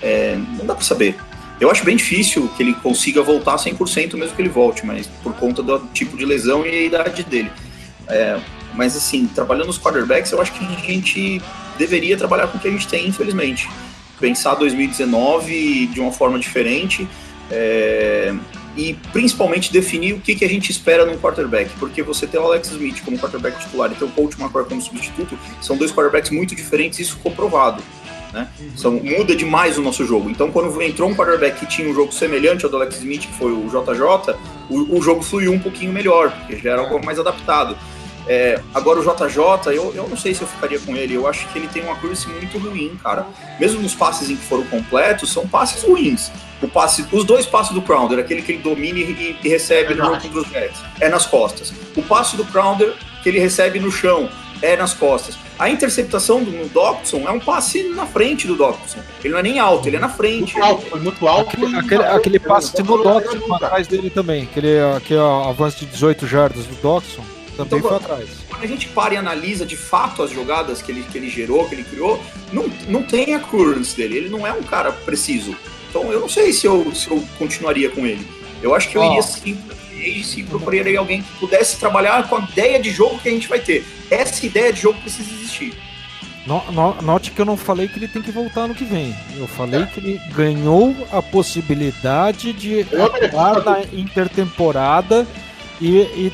É, 0.00 0.38
não 0.56 0.64
dá 0.64 0.74
para 0.74 0.84
saber. 0.84 1.16
Eu 1.60 1.70
acho 1.70 1.84
bem 1.84 1.96
difícil 1.96 2.48
que 2.56 2.62
ele 2.62 2.72
consiga 2.72 3.20
voltar 3.22 3.56
100% 3.56 4.14
mesmo 4.14 4.34
que 4.34 4.40
ele 4.40 4.48
volte, 4.48 4.86
mas 4.86 5.06
por 5.22 5.34
conta 5.34 5.62
do 5.62 5.80
tipo 5.92 6.16
de 6.16 6.24
lesão 6.24 6.64
e 6.64 6.70
a 6.70 6.82
idade 6.82 7.22
dele. 7.24 7.50
É, 8.08 8.40
mas 8.74 8.96
assim, 8.96 9.26
trabalhando 9.26 9.68
os 9.68 9.78
quarterbacks, 9.78 10.32
eu 10.32 10.40
acho 10.40 10.52
que 10.52 10.64
a 10.64 10.68
gente 10.68 11.42
deveria 11.76 12.16
trabalhar 12.16 12.48
com 12.48 12.58
o 12.58 12.60
que 12.60 12.68
a 12.68 12.70
gente 12.70 12.88
tem, 12.88 13.08
infelizmente. 13.08 13.68
Pensar 14.20 14.54
2019 14.54 15.86
de 15.88 16.00
uma 16.00 16.12
forma 16.12 16.38
diferente. 16.38 17.08
é, 17.50 18.34
e 18.78 18.94
principalmente 19.12 19.72
definir 19.72 20.14
o 20.14 20.20
que, 20.20 20.36
que 20.36 20.44
a 20.44 20.48
gente 20.48 20.70
espera 20.70 21.04
num 21.04 21.18
quarterback, 21.18 21.70
porque 21.80 22.00
você 22.00 22.28
ter 22.28 22.38
o 22.38 22.44
Alex 22.44 22.70
Smith 22.70 23.02
como 23.04 23.18
quarterback 23.18 23.58
titular 23.58 23.90
e 23.90 23.96
ter 23.96 24.04
o 24.04 24.08
Coach 24.08 24.40
McCoy 24.40 24.64
como 24.66 24.80
substituto 24.80 25.36
são 25.60 25.76
dois 25.76 25.90
quarterbacks 25.90 26.30
muito 26.30 26.54
diferentes, 26.54 27.00
isso 27.00 27.16
ficou 27.16 27.32
provado. 27.32 27.82
Né? 28.32 28.46
São, 28.76 28.92
muda 28.92 29.34
demais 29.34 29.78
o 29.78 29.82
nosso 29.82 30.06
jogo. 30.06 30.30
Então, 30.30 30.52
quando 30.52 30.80
entrou 30.82 31.08
um 31.08 31.14
quarterback 31.14 31.58
que 31.58 31.66
tinha 31.66 31.90
um 31.90 31.94
jogo 31.94 32.12
semelhante 32.12 32.64
ao 32.64 32.70
do 32.70 32.76
Alex 32.76 32.96
Smith, 32.98 33.22
que 33.22 33.32
foi 33.32 33.50
o 33.50 33.66
JJ, 33.68 34.36
o, 34.70 34.98
o 34.98 35.02
jogo 35.02 35.22
fluiu 35.22 35.52
um 35.52 35.58
pouquinho 35.58 35.92
melhor, 35.92 36.30
porque 36.30 36.56
já 36.58 36.72
era 36.72 36.82
algo 36.82 37.04
mais 37.04 37.18
adaptado. 37.18 37.76
É, 38.28 38.60
agora 38.74 39.00
o 39.00 39.02
JJ, 39.02 39.72
eu, 39.74 39.94
eu 39.94 40.06
não 40.06 40.16
sei 40.16 40.34
se 40.34 40.42
eu 40.42 40.46
ficaria 40.46 40.78
com 40.78 40.94
ele. 40.94 41.14
Eu 41.14 41.26
acho 41.26 41.48
que 41.48 41.58
ele 41.58 41.66
tem 41.66 41.82
uma 41.82 41.94
accuracy 41.94 42.28
muito 42.28 42.58
ruim, 42.58 42.98
cara. 43.02 43.26
Mesmo 43.58 43.80
nos 43.80 43.94
passes 43.94 44.28
em 44.28 44.36
que 44.36 44.44
foram 44.44 44.64
completos, 44.64 45.32
são 45.32 45.48
passes 45.48 45.82
ruins. 45.82 46.30
O 46.60 46.68
passe, 46.68 47.06
os 47.10 47.24
dois 47.24 47.46
passes 47.46 47.72
do 47.72 47.80
Crowder, 47.80 48.18
aquele 48.18 48.42
que 48.42 48.52
ele 48.52 48.62
domina 48.62 48.98
e, 48.98 49.36
e 49.42 49.48
recebe 49.48 49.94
no 49.94 50.04
jogo 50.04 50.28
dos 50.28 50.46
Jets, 50.48 50.80
é 51.00 51.08
nas 51.08 51.24
costas. 51.24 51.72
O 51.96 52.02
passe 52.02 52.36
do 52.36 52.44
Crowder, 52.44 52.94
que 53.22 53.28
ele 53.28 53.38
recebe 53.38 53.80
no 53.80 53.90
chão, 53.90 54.28
é 54.60 54.76
nas 54.76 54.92
costas. 54.92 55.38
A 55.58 55.70
interceptação 55.70 56.42
do 56.42 56.68
Dobson 56.68 57.24
é 57.26 57.30
um 57.30 57.40
passe 57.40 57.84
na 57.84 58.06
frente 58.06 58.46
do 58.46 58.56
Dobson. 58.56 58.98
Ele 59.22 59.32
não 59.32 59.38
é 59.38 59.42
nem 59.42 59.58
alto, 59.58 59.88
ele 59.88 59.96
é 59.96 60.00
na 60.00 60.08
frente. 60.08 60.54
Muito 60.54 60.62
alto, 60.62 60.86
foi 60.86 61.00
muito 61.00 61.28
alto. 61.28 61.50
Aquele, 61.50 61.76
aquele, 61.76 62.02
aquele 62.02 62.38
passe 62.38 62.82
no 62.82 63.02
Doxson 63.02 63.54
atrás 63.54 63.86
dele 63.86 64.10
também. 64.10 64.42
Aquele, 64.42 64.80
aquele 64.96 65.20
avanço 65.20 65.78
de 65.78 65.86
18 65.86 66.26
jardas 66.26 66.66
do 66.66 66.74
Doxson 66.82 67.37
também 67.64 67.78
Então, 67.78 67.90
foi 67.90 67.96
atrás. 67.98 68.28
Quando 68.48 68.62
a 68.62 68.66
gente 68.66 68.88
para 68.88 69.14
e 69.14 69.16
analisa 69.16 69.64
de 69.66 69.76
fato 69.76 70.22
as 70.22 70.30
jogadas 70.30 70.80
que 70.82 70.90
ele, 70.92 71.02
que 71.10 71.18
ele 71.18 71.28
gerou, 71.28 71.68
que 71.68 71.74
ele 71.74 71.84
criou, 71.84 72.22
não, 72.52 72.68
não 72.88 73.02
tem 73.02 73.34
a 73.34 73.40
currents 73.40 73.94
dele. 73.94 74.16
Ele 74.16 74.28
não 74.28 74.46
é 74.46 74.52
um 74.52 74.62
cara 74.62 74.90
preciso. 74.92 75.54
Então 75.90 76.10
eu 76.12 76.20
não 76.20 76.28
sei 76.28 76.52
se 76.52 76.66
eu, 76.66 76.94
se 76.94 77.10
eu 77.10 77.22
continuaria 77.38 77.90
com 77.90 78.06
ele. 78.06 78.26
Eu 78.62 78.74
acho 78.74 78.88
que 78.88 78.96
eu 78.96 79.02
Ó. 79.02 79.10
iria 79.10 79.22
sim 79.22 79.58
e 79.92 80.22
se 80.22 80.42
procuraria 80.44 80.98
alguém 80.98 81.22
que 81.22 81.38
pudesse 81.40 81.76
trabalhar 81.78 82.28
com 82.28 82.36
a 82.36 82.40
ideia 82.40 82.78
de 82.80 82.90
jogo 82.90 83.18
que 83.18 83.28
a 83.28 83.32
gente 83.32 83.48
vai 83.48 83.58
ter. 83.60 83.84
Essa 84.10 84.46
ideia 84.46 84.72
de 84.72 84.80
jogo 84.80 85.00
precisa 85.00 85.28
existir. 85.32 85.72
No- 86.46 86.62
no- 86.72 87.02
Note 87.02 87.32
que 87.32 87.40
eu 87.40 87.44
não 87.44 87.56
falei 87.56 87.88
que 87.88 87.98
ele 87.98 88.08
tem 88.08 88.22
que 88.22 88.30
voltar 88.30 88.62
ano 88.62 88.74
que 88.74 88.84
vem. 88.84 89.14
Eu 89.36 89.46
falei 89.48 89.84
que 89.86 89.98
ele 90.00 90.20
ganhou 90.34 90.94
a 91.12 91.20
possibilidade 91.20 92.52
de 92.52 92.86
Eu 92.90 93.04
atuar 93.04 93.62
na 93.64 93.80
intertemporada 93.92 95.26
e, 95.80 95.98
e 95.98 96.32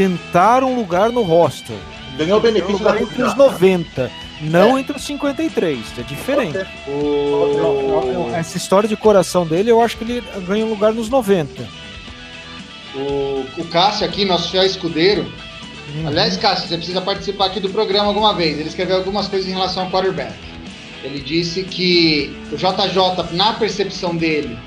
tentar 0.00 0.64
um 0.64 0.74
lugar 0.74 1.12
no 1.12 1.22
roster. 1.22 1.76
Ganhou 2.16 2.38
o 2.38 2.40
benefício 2.40 2.82
da 2.82 2.92
entre 2.92 3.22
os 3.22 3.34
confiança. 3.34 3.36
90, 3.36 4.10
não 4.40 4.78
entre 4.78 4.96
os 4.96 5.04
53. 5.04 5.78
É 5.98 6.02
diferente. 6.02 6.58
O, 6.88 8.30
Essa 8.34 8.56
história 8.56 8.88
de 8.88 8.96
coração 8.96 9.46
dele, 9.46 9.70
eu 9.70 9.82
acho 9.82 9.98
que 9.98 10.04
ele 10.04 10.24
ganha 10.46 10.64
um 10.64 10.70
lugar 10.70 10.94
nos 10.94 11.10
90. 11.10 11.68
o, 12.94 13.44
o 13.58 13.64
Cássio 13.66 14.06
aqui, 14.06 14.24
nosso 14.24 14.50
fiel 14.50 14.64
escudeiro. 14.64 15.30
Uhum. 15.94 16.08
Aliás, 16.08 16.38
Cássio, 16.38 16.68
você 16.68 16.76
precisa 16.78 17.02
participar 17.02 17.46
aqui 17.46 17.60
do 17.60 17.68
programa 17.68 18.06
alguma 18.06 18.34
vez. 18.34 18.58
Ele 18.58 18.70
escreveu 18.70 18.96
algumas 18.96 19.28
coisas 19.28 19.50
em 19.50 19.52
relação 19.52 19.84
ao 19.84 19.90
quarterback. 19.90 20.32
Ele 21.04 21.20
disse 21.20 21.62
que 21.62 22.34
o 22.50 22.56
JJ, 22.56 23.34
na 23.36 23.52
percepção 23.52 24.16
dele, 24.16 24.58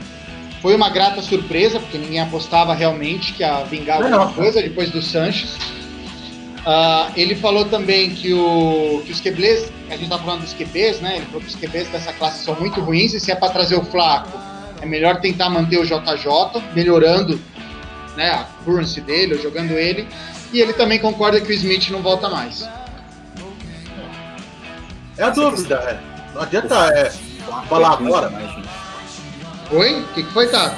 foi 0.63 0.77
uma 0.77 0.89
grata 0.89 1.21
surpresa, 1.21 1.77
porque 1.77 1.97
ninguém 1.97 2.21
apostava 2.21 2.73
realmente 2.73 3.33
que 3.33 3.43
ia 3.43 3.65
vingar 3.65 3.97
alguma 3.97 4.25
não. 4.25 4.33
coisa 4.33 4.61
depois 4.61 4.89
do 4.89 5.01
Sanches. 5.01 5.57
Ah, 6.65 7.11
ele 7.17 7.35
falou 7.35 7.65
também 7.65 8.11
que, 8.11 8.33
o, 8.33 9.03
que 9.05 9.11
os 9.11 9.19
QBs, 9.19 9.69
a 9.89 9.97
gente 9.97 10.07
tá 10.07 10.17
falando 10.17 10.39
dos 10.39 10.53
QBs, 10.53 11.01
né? 11.01 11.17
Ele 11.17 11.25
falou 11.25 11.41
que 11.41 11.47
os 11.47 11.55
QBs 11.55 11.89
dessa 11.89 12.13
classe 12.13 12.45
são 12.45 12.55
muito 12.55 12.79
ruins 12.79 13.13
e 13.13 13.19
se 13.19 13.29
é 13.29 13.35
para 13.35 13.51
trazer 13.51 13.75
o 13.75 13.83
Flaco, 13.83 14.39
é 14.81 14.85
melhor 14.85 15.19
tentar 15.19 15.49
manter 15.49 15.79
o 15.79 15.83
JJ, 15.83 16.63
melhorando 16.73 17.37
né, 18.15 18.29
a 18.29 18.47
currency 18.63 19.01
dele, 19.01 19.33
ou 19.33 19.41
jogando 19.41 19.71
ele. 19.71 20.07
E 20.53 20.61
ele 20.61 20.71
também 20.71 20.97
concorda 20.97 21.41
que 21.41 21.51
o 21.51 21.53
Smith 21.53 21.89
não 21.89 22.01
volta 22.01 22.29
mais. 22.29 22.65
É 25.17 25.23
a 25.25 25.29
dúvida, 25.29 25.75
é. 25.75 26.33
Não 26.33 26.41
adianta 26.41 26.75
é, 26.95 27.11
falar 27.67 27.95
agora. 27.95 28.29
Demais, 28.29 28.49
gente. 28.55 28.62
Oi? 29.73 30.01
O 30.01 30.07
que, 30.13 30.23
que 30.23 30.31
foi, 30.31 30.47
Tato? 30.47 30.75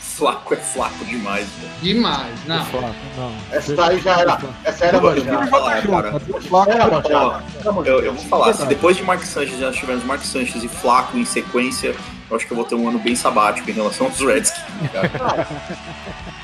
Flaco 0.00 0.54
é 0.54 0.56
flaco 0.56 1.04
demais. 1.04 1.46
velho. 1.60 1.72
Demais, 1.80 2.34
não. 2.46 2.64
Flaco, 2.64 2.94
não. 3.16 3.32
Essa 3.52 3.84
aí 3.86 4.00
já 4.00 4.18
era. 4.20 4.38
Essa 4.64 4.86
era 4.86 5.00
manjada. 5.00 5.82
cara. 5.82 6.20
Flaco, 6.20 6.70
Era 6.72 6.86
manjada. 6.86 7.44
Era 7.60 7.72
manjada. 7.72 7.88
Eu, 7.88 8.04
eu 8.04 8.14
vou 8.14 8.24
falar, 8.24 8.52
se 8.54 8.66
depois 8.66 8.96
de 8.96 9.04
Mark 9.04 9.22
Sanchez 9.22 9.60
já 9.60 9.70
tivermos 9.70 10.04
Mark 10.04 10.22
Sanchez 10.24 10.64
e 10.64 10.68
Flaco 10.68 11.16
em 11.16 11.24
sequência, 11.24 11.94
eu 12.28 12.36
acho 12.36 12.46
que 12.46 12.52
eu 12.52 12.56
vou 12.56 12.64
ter 12.64 12.74
um 12.74 12.88
ano 12.88 12.98
bem 12.98 13.14
sabático 13.14 13.70
em 13.70 13.74
relação 13.74 14.06
aos 14.06 14.18
Redskins. 14.18 14.64
cara. 14.92 15.48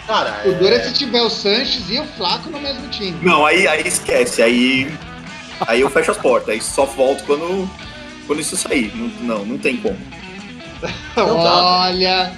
Cara, 0.06 0.42
O 0.44 0.52
duro 0.52 0.72
é 0.74 0.76
é, 0.76 0.82
se 0.84 0.92
tiver 0.92 1.22
o 1.22 1.30
Sanches 1.30 1.88
e 1.88 1.98
o 1.98 2.04
Flaco 2.04 2.50
no 2.50 2.60
mesmo 2.60 2.86
time. 2.90 3.18
Não, 3.22 3.44
aí, 3.44 3.66
aí 3.66 3.88
esquece, 3.88 4.40
aí, 4.42 4.92
aí 5.66 5.80
eu 5.80 5.90
fecho 5.90 6.10
as 6.12 6.18
portas, 6.18 6.50
aí 6.50 6.60
só 6.60 6.84
volto 6.84 7.24
quando, 7.24 7.68
quando 8.26 8.38
isso 8.40 8.56
sair. 8.56 8.92
Não, 8.94 9.08
não, 9.38 9.44
não 9.46 9.58
tem 9.58 9.78
como. 9.78 9.98
Não 11.16 11.42
dá, 11.42 11.64
Olha, 11.82 12.32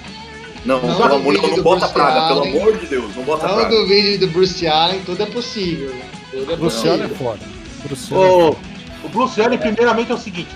Não, 0.65 0.81
Não 0.81 0.95
pelo 0.95 1.15
amor, 1.15 1.33
não, 1.33 1.41
não 1.49 1.63
bota 1.63 1.79
Bruce 1.79 1.93
praga, 1.93 2.27
pelo 2.27 2.39
Allen. 2.41 2.59
amor 2.59 2.77
de 2.77 2.85
Deus, 2.87 3.15
não 3.15 3.23
bota 3.23 3.47
não 3.47 3.55
praga. 3.55 3.69
duvide 3.69 4.17
do 4.17 4.27
Bruce 4.27 4.67
Allen, 4.67 5.01
tudo 5.05 5.23
é 5.23 5.25
possível. 5.25 5.95
Tudo 6.31 6.51
é 6.51 6.53
é 6.53 6.57
possível. 6.57 7.09
foda. 7.15 7.39
Luciano 7.89 8.23
é 8.23 8.27
O, 8.27 8.55
o 9.03 9.09
Bruce 9.09 9.41
Allen, 9.41 9.57
primeiramente, 9.59 10.11
é 10.11 10.15
o 10.15 10.17
seguinte: 10.17 10.49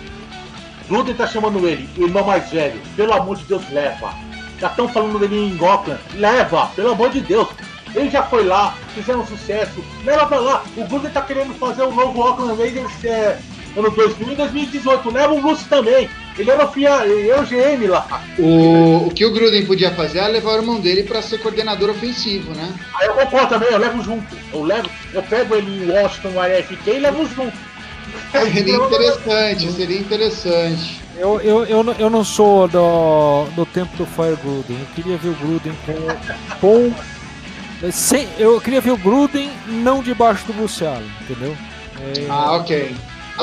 Gruden 0.89 1.15
tá 1.15 1.25
chamando 1.27 1.65
ele, 1.67 1.87
o 1.97 2.03
irmão 2.03 2.25
mais 2.25 2.49
velho. 2.49 2.81
Pelo 2.95 3.13
amor 3.13 3.37
de 3.37 3.45
Deus, 3.45 3.63
leva. 3.71 4.13
Já 4.59 4.67
estão 4.67 4.87
falando 4.89 5.17
dele 5.19 5.37
em 5.37 5.65
Auckland. 5.65 5.99
Leva, 6.15 6.67
pelo 6.75 6.91
amor 6.91 7.09
de 7.09 7.21
Deus. 7.21 7.47
Ele 7.95 8.09
já 8.09 8.23
foi 8.23 8.43
lá, 8.45 8.75
fizeram 8.93 9.25
sucesso. 9.25 9.83
Leva 10.05 10.25
pra 10.25 10.39
lá. 10.39 10.63
O 10.77 10.85
Gruden 10.85 11.11
tá 11.11 11.21
querendo 11.21 11.53
fazer 11.55 11.83
o 11.83 11.91
novo 11.91 12.21
Auckland 12.21 12.57
Raiders 12.61 13.03
é, 13.03 13.39
ano 13.75 13.89
2000 13.91 14.33
e 14.33 14.35
2018. 14.35 15.09
Leva 15.11 15.33
o 15.33 15.41
Bruce 15.41 15.65
também. 15.65 16.09
Ele 16.37 16.49
era 16.49 16.65
o, 16.65 16.71
FIA, 16.71 17.05
ele 17.05 17.29
era 17.29 17.41
o 17.41 17.45
GM 17.45 17.87
lá. 17.87 18.23
O, 18.39 19.07
o 19.07 19.11
que 19.13 19.25
o 19.25 19.31
Gruden 19.31 19.65
podia 19.65 19.91
fazer 19.91 20.19
é 20.19 20.27
levar 20.27 20.51
o 20.53 20.57
irmão 20.57 20.79
dele 20.79 21.03
para 21.03 21.21
ser 21.21 21.39
coordenador 21.39 21.89
ofensivo, 21.89 22.51
né? 22.53 22.73
Aí 22.99 23.07
eu 23.07 23.13
concordo 23.13 23.49
também, 23.49 23.69
eu 23.69 23.77
levo 23.77 24.01
junto. 24.01 24.35
Eu 24.53 24.63
levo, 24.63 24.89
eu 25.13 25.21
pego 25.23 25.55
ele 25.55 25.83
em 25.85 25.89
Washington, 25.91 26.39
AFK 26.39 26.87
e 26.89 26.99
levo 26.99 27.25
junto. 27.27 27.53
Seria 28.31 28.75
interessante, 28.75 29.71
seria 29.71 29.99
interessante. 29.99 31.01
Eu, 31.17 31.39
eu, 31.41 31.65
eu, 31.65 31.83
não- 31.83 31.93
eu 31.93 32.09
não 32.09 32.23
sou 32.23 32.67
do, 32.67 33.45
do 33.55 33.65
tempo 33.65 33.95
do 33.97 34.05
Fire 34.05 34.35
Gruden. 34.41 34.77
Eu 34.79 34.85
queria 34.95 35.17
ver 35.17 35.29
o 35.29 35.33
Gruden 35.35 35.73
com. 35.85 36.57
com 36.59 37.91
sem, 37.91 38.27
eu 38.37 38.59
queria 38.61 38.81
ver 38.81 38.91
o 38.91 38.97
Gruden 38.97 39.49
não 39.67 40.01
debaixo 40.03 40.45
do 40.45 40.53
Bruce 40.53 40.85
Allen, 40.85 41.09
entendeu? 41.21 41.55
É, 41.99 42.25
Ah, 42.29 42.53
ok. 42.53 42.95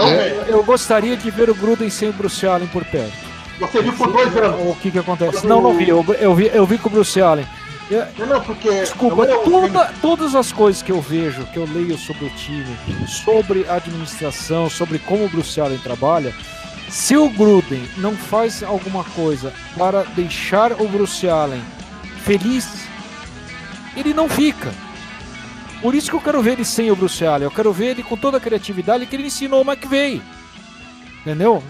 É. 0.07 0.45
eu, 0.49 0.57
eu 0.59 0.63
gostaria 0.65 1.17
de 1.17 1.31
ver 1.31 1.51
o 1.51 1.55
Gruden 1.55 1.91
sem 1.91 2.09
o 2.09 2.13
Bruce 2.13 2.47
Allen 2.47 2.69
por 2.69 2.85
perto. 2.85 3.13
Você 3.61 3.83
viu 3.83 3.93
por 3.93 4.13
dois 4.13 4.37
anos. 4.37 4.61
O 4.71 4.75
que 4.77 4.91
que 4.91 4.99
acontece? 4.99 5.47
Não, 5.47 5.61
não 5.61 5.77
vi. 5.77 5.89
Eu, 5.89 6.05
eu 6.21 6.35
vi, 6.35 6.51
eu 6.53 6.65
vi 6.67 6.79
com 6.79 6.89
o 6.89 6.93
Bruce 6.93 7.21
Allen. 7.21 7.47
Eu- 7.91 8.05
Não, 8.19 8.27
não, 8.27 8.41
porque. 8.43 8.69
Desculpa, 8.71 9.25
é 9.25 9.35
o- 9.35 9.41
toda- 9.41 9.93
todas 10.03 10.35
as 10.35 10.53
coisas 10.53 10.83
que 10.83 10.93
eu 10.93 11.01
vejo, 11.01 11.45
que 11.47 11.57
eu 11.59 11.65
leio 11.73 11.97
sobre 11.99 12.27
o 12.27 12.31
time, 12.31 12.67
sobre 13.09 13.65
a 13.69 13.75
administração, 13.77 14.69
sobre 14.71 14.99
como 14.99 15.25
o 15.25 15.29
Bruce 15.29 15.59
Allen 15.61 15.79
trabalha, 15.79 16.35
se 16.89 17.17
o 17.17 17.29
Gruden 17.31 17.83
não 17.97 18.15
faz 18.15 18.63
alguma 18.63 19.03
coisa 19.05 19.53
para 19.77 20.03
deixar 20.15 20.73
o 20.73 20.87
Bruce 20.87 21.29
Allen 21.29 21.63
feliz, 22.25 22.69
ele 23.97 24.13
não 24.15 24.29
fica. 24.29 24.71
Por 25.81 25.95
isso 25.95 26.11
que 26.11 26.17
eu 26.17 26.21
quero 26.21 26.43
ver 26.43 26.53
ele 26.53 26.65
sem 26.65 26.91
o 26.91 26.97
Bruce 26.97 27.25
Allen. 27.25 27.45
Eu 27.45 27.51
quero 27.51 27.73
ver 27.73 27.87
ele 27.91 28.03
com 28.03 28.17
toda 28.17 28.37
a 28.37 28.41
criatividade 28.41 29.07
que 29.07 29.15
ele 29.15 29.27
ensinou 29.27 29.63
o 29.63 29.71
McVeigh. 29.71 30.21
Entendeu? 31.21 31.63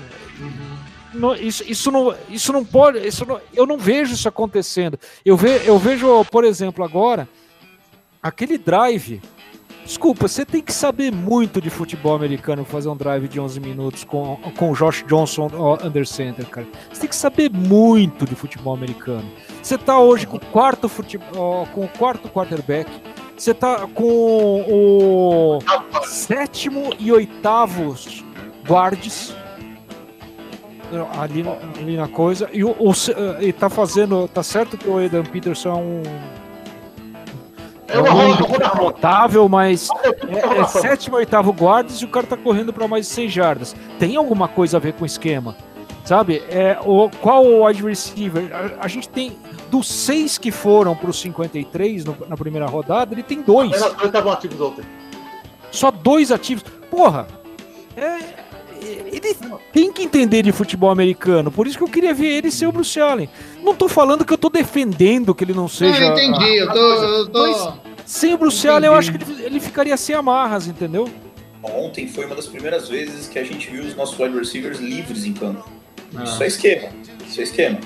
Não, 1.12 1.34
isso, 1.34 1.64
isso, 1.66 1.90
não, 1.90 2.14
isso 2.30 2.52
não 2.52 2.64
pode. 2.64 3.06
Isso 3.06 3.26
não- 3.26 3.40
eu 3.52 3.66
não 3.66 3.76
vejo 3.78 4.14
isso 4.14 4.28
acontecendo. 4.28 4.98
Eu, 5.24 5.36
ve, 5.36 5.62
eu 5.64 5.78
vejo, 5.78 6.24
por 6.26 6.44
exemplo, 6.44 6.84
agora, 6.84 7.28
aquele 8.22 8.56
drive. 8.56 9.20
Desculpa, 9.84 10.28
você 10.28 10.44
tem 10.44 10.60
que 10.60 10.72
saber 10.72 11.10
muito 11.10 11.62
de 11.62 11.70
futebol 11.70 12.14
americano 12.14 12.62
fazer 12.62 12.90
um 12.90 12.96
drive 12.96 13.26
de 13.26 13.40
11 13.40 13.58
minutos 13.58 14.04
com, 14.04 14.36
com 14.56 14.70
o 14.70 14.74
Josh 14.74 15.02
Johnson 15.06 15.48
under 15.82 16.06
center, 16.06 16.46
cara. 16.46 16.66
Você 16.92 17.00
tem 17.00 17.08
que 17.08 17.16
saber 17.16 17.50
muito 17.50 18.26
de 18.26 18.34
futebol 18.34 18.74
americano. 18.74 19.24
Você 19.62 19.78
tá 19.78 19.98
hoje 19.98 20.26
com 20.26 20.36
o 20.36 20.40
quarto, 20.40 20.90
futebol, 20.90 21.66
com 21.72 21.84
o 21.86 21.88
quarto 21.88 22.28
quarterback. 22.28 22.90
Você 23.38 23.54
tá 23.54 23.86
com 23.94 24.64
o 24.68 25.58
sétimo 26.04 26.92
e 26.98 27.12
oitavo 27.12 27.94
guardes 28.66 29.32
ali, 31.20 31.44
ali 31.80 31.96
na 31.96 32.08
coisa. 32.08 32.48
E, 32.52 32.64
o, 32.64 32.70
o, 32.70 32.92
e 33.40 33.52
tá 33.52 33.68
fazendo. 33.68 34.26
Tá 34.28 34.42
certo 34.42 34.76
que 34.76 34.88
o 34.88 34.98
Aidan 34.98 35.22
Peterson 35.24 35.70
é 35.70 35.74
um. 35.74 36.02
É 37.86 37.98
uma 38.00 38.10
rola, 38.10 38.34
rola, 38.34 38.68
rola. 38.68 38.84
notável, 38.90 39.48
mas 39.48 39.88
é, 40.28 40.60
é 40.60 40.64
sétimo 40.66 41.16
e 41.16 41.20
oitavo 41.20 41.52
guardas 41.52 42.02
e 42.02 42.04
o 42.04 42.08
cara 42.08 42.26
tá 42.26 42.36
correndo 42.36 42.70
para 42.72 42.86
mais 42.86 43.06
de 43.06 43.12
6 43.12 43.32
jardas. 43.32 43.76
Tem 43.98 44.16
alguma 44.16 44.46
coisa 44.46 44.76
a 44.76 44.80
ver 44.80 44.92
com 44.92 45.04
o 45.04 45.06
esquema? 45.06 45.56
Sabe? 46.04 46.42
É, 46.50 46.78
o, 46.84 47.08
qual 47.20 47.46
o 47.46 47.66
wide 47.66 47.82
receiver? 47.82 48.50
A, 48.52 48.84
a 48.84 48.88
gente 48.88 49.08
tem. 49.08 49.36
Dos 49.70 49.86
seis 49.88 50.38
que 50.38 50.50
foram 50.50 50.96
para 50.96 51.10
os 51.10 51.20
53 51.20 52.04
no, 52.04 52.16
na 52.28 52.36
primeira 52.36 52.66
rodada, 52.66 53.14
ele 53.14 53.22
tem 53.22 53.42
dois. 53.42 53.72
Estavam 54.02 54.32
ativos 54.32 54.60
ontem. 54.60 54.82
Só 55.70 55.90
dois 55.90 56.32
ativos. 56.32 56.64
Porra! 56.90 57.28
É, 57.96 58.18
ele 58.80 59.36
tem 59.72 59.92
que 59.92 60.02
entender 60.02 60.42
de 60.42 60.52
futebol 60.52 60.90
americano. 60.90 61.50
Por 61.50 61.66
isso 61.66 61.76
que 61.76 61.84
eu 61.84 61.88
queria 61.88 62.14
ver 62.14 62.28
ele 62.28 62.50
ser 62.50 62.66
o 62.66 62.72
Bruce 62.72 62.98
Allen. 63.00 63.28
Não 63.62 63.74
tô 63.74 63.88
falando 63.88 64.24
que 64.24 64.32
eu 64.32 64.38
tô 64.38 64.48
defendendo 64.48 65.34
que 65.34 65.44
ele 65.44 65.52
não 65.52 65.62
Não, 65.62 65.68
seja. 65.68 66.02
eu 66.02 66.12
entendi, 66.12 66.56
eu 66.56 66.72
tô. 66.72 66.78
Eu 66.78 67.28
tô... 67.28 67.42
Mas- 67.42 67.74
Sem 68.06 68.32
o 68.32 68.38
Bruce. 68.38 68.66
Allen, 68.66 68.86
eu 68.88 68.94
acho 68.94 69.12
que 69.12 69.22
ele, 69.22 69.42
ele 69.44 69.60
ficaria 69.60 69.96
sem 69.96 70.14
amarras, 70.14 70.66
entendeu? 70.66 71.10
Ontem 71.62 72.08
foi 72.08 72.24
uma 72.24 72.34
das 72.36 72.46
primeiras 72.46 72.88
vezes 72.88 73.26
que 73.28 73.38
a 73.38 73.44
gente 73.44 73.68
viu 73.68 73.82
os 73.82 73.94
nossos 73.94 74.18
wide 74.18 74.34
receivers 74.38 74.78
livres 74.78 75.24
em 75.26 75.32
campo. 75.34 75.68
Ah. 76.16 76.22
Isso 76.24 76.42
é 76.42 76.46
esquema. 76.46 76.88
Isso 77.28 77.40
é 77.40 77.42
esquema. 77.42 77.78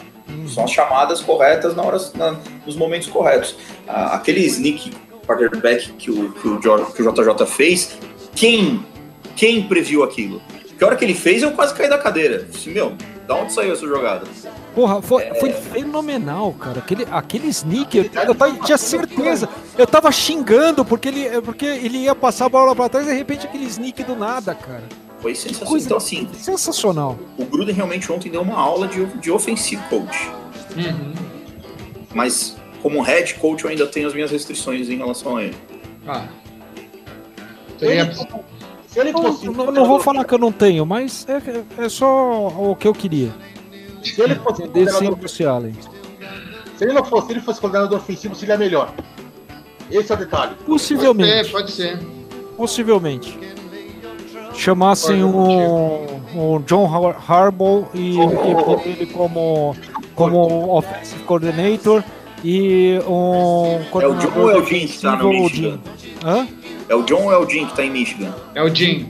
São 0.48 0.64
as 0.64 0.70
chamadas 0.70 1.20
corretas 1.20 1.74
na 1.76 1.82
hora, 1.82 1.98
na- 2.14 2.36
nos 2.66 2.76
momentos 2.76 3.08
corretos. 3.08 3.56
Ah, 3.86 4.14
aquele 4.14 4.40
sneak 4.46 4.92
quarterback 5.26 5.92
que 5.92 6.10
o, 6.10 6.32
que, 6.32 6.48
o, 6.48 6.58
que 6.60 7.02
o 7.02 7.12
JJ 7.12 7.46
fez, 7.46 7.96
quem, 8.34 8.84
quem 9.36 9.62
previu 9.66 10.02
aquilo? 10.02 10.40
Que 10.78 10.84
hora 10.84 10.96
que 10.96 11.04
ele 11.04 11.14
fez, 11.14 11.42
eu 11.42 11.52
quase 11.52 11.74
caí 11.74 11.88
da 11.88 11.98
cadeira. 11.98 12.42
Disse, 12.44 12.70
meu, 12.70 12.92
da 13.26 13.36
onde 13.36 13.52
saiu 13.52 13.72
essa 13.72 13.86
jogada? 13.86 14.26
Porra, 14.74 15.00
foi, 15.00 15.22
foi 15.34 15.52
fenomenal, 15.52 16.52
cara. 16.54 16.78
Aquele, 16.80 17.06
aquele 17.10 17.48
sneak, 17.48 17.96
eu, 17.98 18.04
eu 18.26 18.34
tava- 18.34 18.56
tinha 18.64 18.78
certeza. 18.78 19.48
Eu 19.78 19.86
tava 19.86 20.10
xingando 20.10 20.84
porque 20.84 21.08
ele, 21.08 21.40
porque 21.42 21.64
ele 21.66 21.98
ia 21.98 22.14
passar 22.14 22.46
a 22.46 22.48
bola 22.48 22.74
pra 22.74 22.88
trás 22.88 23.06
e 23.06 23.10
de 23.10 23.16
repente 23.16 23.46
aquele 23.46 23.64
sneak 23.66 24.02
do 24.02 24.16
nada, 24.16 24.54
cara. 24.54 24.82
Foi 25.22 25.34
sensacional. 25.34 25.70
Coisa 25.70 25.86
Então, 25.86 25.96
assim, 25.96 26.28
sensacional. 26.34 27.18
o 27.38 27.44
Gruden 27.44 27.74
realmente 27.74 28.10
ontem 28.12 28.28
deu 28.30 28.42
uma 28.42 28.56
aula 28.56 28.88
de, 28.88 29.04
de 29.06 29.30
offensive 29.30 29.80
coach. 29.88 30.28
Uhum. 30.76 31.12
Mas, 32.12 32.56
como 32.82 33.00
head 33.00 33.34
coach, 33.34 33.62
eu 33.64 33.70
ainda 33.70 33.86
tenho 33.86 34.08
as 34.08 34.14
minhas 34.14 34.30
restrições 34.32 34.88
em 34.88 34.96
relação 34.96 35.36
a 35.36 35.44
ele. 35.44 35.56
Ah. 36.06 36.26
Se 37.78 37.84
ele, 37.86 38.04
Teria- 38.04 38.14
se 38.88 38.98
ele 39.00 39.12
Não, 39.12 39.22
fosse. 39.22 39.46
não, 39.48 39.72
não 39.72 39.86
vou 39.86 40.00
falar 40.00 40.24
que 40.24 40.34
eu 40.34 40.38
não 40.38 40.50
tenho, 40.52 40.84
mas 40.84 41.26
é, 41.28 41.84
é 41.84 41.88
só 41.88 42.48
o 42.48 42.74
que 42.76 42.86
eu 42.88 42.92
queria. 42.92 43.32
Se 44.04 44.20
ele 44.20 44.34
fosse 44.34 44.62
coordenador, 44.62 45.16
Bruce 45.16 45.44
Allen. 45.44 45.74
se 46.76 46.84
ele 46.84 46.92
não 46.92 47.04
fosse, 47.04 47.26
se 47.28 47.32
ele 47.32 47.40
fosse 47.40 47.60
coordenador 47.60 47.98
ofensivo, 47.98 48.34
seria 48.34 48.58
melhor. 48.58 48.92
Esse 49.90 50.10
é 50.10 50.14
o 50.14 50.18
detalhe. 50.18 50.54
Pode 50.56 50.64
Possivelmente. 50.66 51.44
ser, 51.44 51.50
pode 51.52 51.70
ser. 51.70 51.98
Possivelmente. 52.56 53.38
Chamassem 54.54 55.22
o, 55.24 56.06
o 56.34 56.58
John 56.66 56.86
Har- 56.86 57.16
Harbaugh 57.28 57.86
e, 57.94 58.16
e 58.20 58.54
pôr 58.64 58.80
ele 58.86 59.06
como, 59.06 59.74
como 60.14 60.76
offensive 60.76 61.22
coordinator 61.24 62.02
e 62.44 62.98
um 63.06 63.80
É 64.00 64.06
o 64.06 64.14
John 64.14 64.32
ou 64.40 64.50
é 64.50 64.56
o 64.58 64.64
Jim 64.64 64.86
que 64.86 65.00
tá 65.00 65.16
no 65.16 65.28
Michigan? 65.30 65.78
Hã? 66.24 66.46
É 66.88 66.94
o 66.94 67.02
John 67.04 67.24
ou 67.24 67.32
é 67.32 67.38
o 67.38 67.48
Jim 67.48 67.66
que 67.66 67.76
tá 67.76 67.84
em 67.84 67.90
Michigan? 67.90 68.34
É 68.54 68.62
o 68.62 68.74
Jim. 68.74 69.08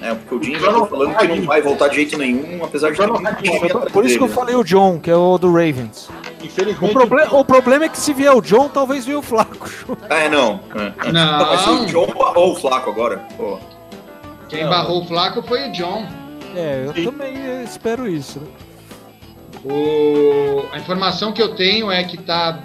É, 0.00 0.14
porque 0.14 0.34
o 0.34 0.42
Jim 0.42 0.60
já 0.60 0.72
tá 0.72 0.86
falando 0.86 1.16
que 1.16 1.26
não 1.26 1.42
vai 1.42 1.60
voltar 1.60 1.88
de 1.88 1.96
jeito 1.96 2.16
nenhum, 2.16 2.64
apesar 2.64 2.92
de 2.92 2.98
ter 2.98 3.06
muito 3.08 3.34
time 3.42 3.58
Por, 3.58 3.66
atrás 3.66 3.92
por 3.92 4.06
isso 4.06 4.16
que 4.18 4.24
eu 4.24 4.28
falei 4.28 4.54
o 4.54 4.62
John, 4.62 5.00
que 5.00 5.10
é 5.10 5.16
o 5.16 5.36
do 5.38 5.48
Ravens. 5.52 6.08
O, 6.80 6.88
proble 6.90 7.24
o 7.32 7.44
problema 7.44 7.86
é 7.86 7.88
que 7.88 7.98
se 7.98 8.12
vier 8.12 8.32
o 8.32 8.40
John, 8.40 8.68
talvez 8.68 9.04
venha 9.04 9.18
o 9.18 9.22
Flaco. 9.22 9.68
É, 10.08 10.28
não. 10.28 10.60
É. 11.04 11.10
Não. 11.10 11.38
Mas 11.46 11.66
o 11.66 11.86
John 11.86 12.06
barrou 12.16 12.52
o 12.52 12.56
Flaco 12.56 12.90
agora. 12.90 13.24
Pô. 13.36 13.58
Quem 14.48 14.66
barrou 14.68 15.02
o 15.02 15.06
Flaco 15.06 15.42
foi 15.42 15.68
o 15.68 15.72
John. 15.72 16.06
É, 16.56 16.84
eu 16.86 17.04
também 17.04 17.62
espero 17.62 18.08
isso. 18.08 18.40
O- 19.64 20.64
A 20.72 20.78
informação 20.78 21.32
que 21.32 21.42
eu 21.42 21.54
tenho 21.54 21.90
é 21.90 22.02
que 22.04 22.16
tá, 22.16 22.60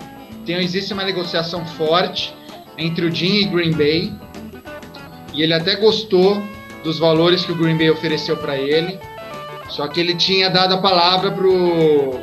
tem, 0.45 0.55
existe 0.57 0.93
uma 0.93 1.03
negociação 1.03 1.65
forte 1.65 2.33
entre 2.77 3.05
o 3.05 3.13
Jim 3.13 3.41
e 3.41 3.45
Green 3.45 3.71
Bay. 3.71 4.13
E 5.33 5.41
ele 5.41 5.53
até 5.53 5.75
gostou 5.75 6.41
dos 6.83 6.99
valores 6.99 7.43
que 7.45 7.51
o 7.51 7.55
Green 7.55 7.77
Bay 7.77 7.89
ofereceu 7.89 8.37
para 8.37 8.57
ele. 8.57 8.99
Só 9.69 9.87
que 9.87 9.99
ele 9.99 10.15
tinha 10.15 10.49
dado 10.49 10.75
a 10.75 10.77
palavra 10.77 11.31
pro, 11.31 12.19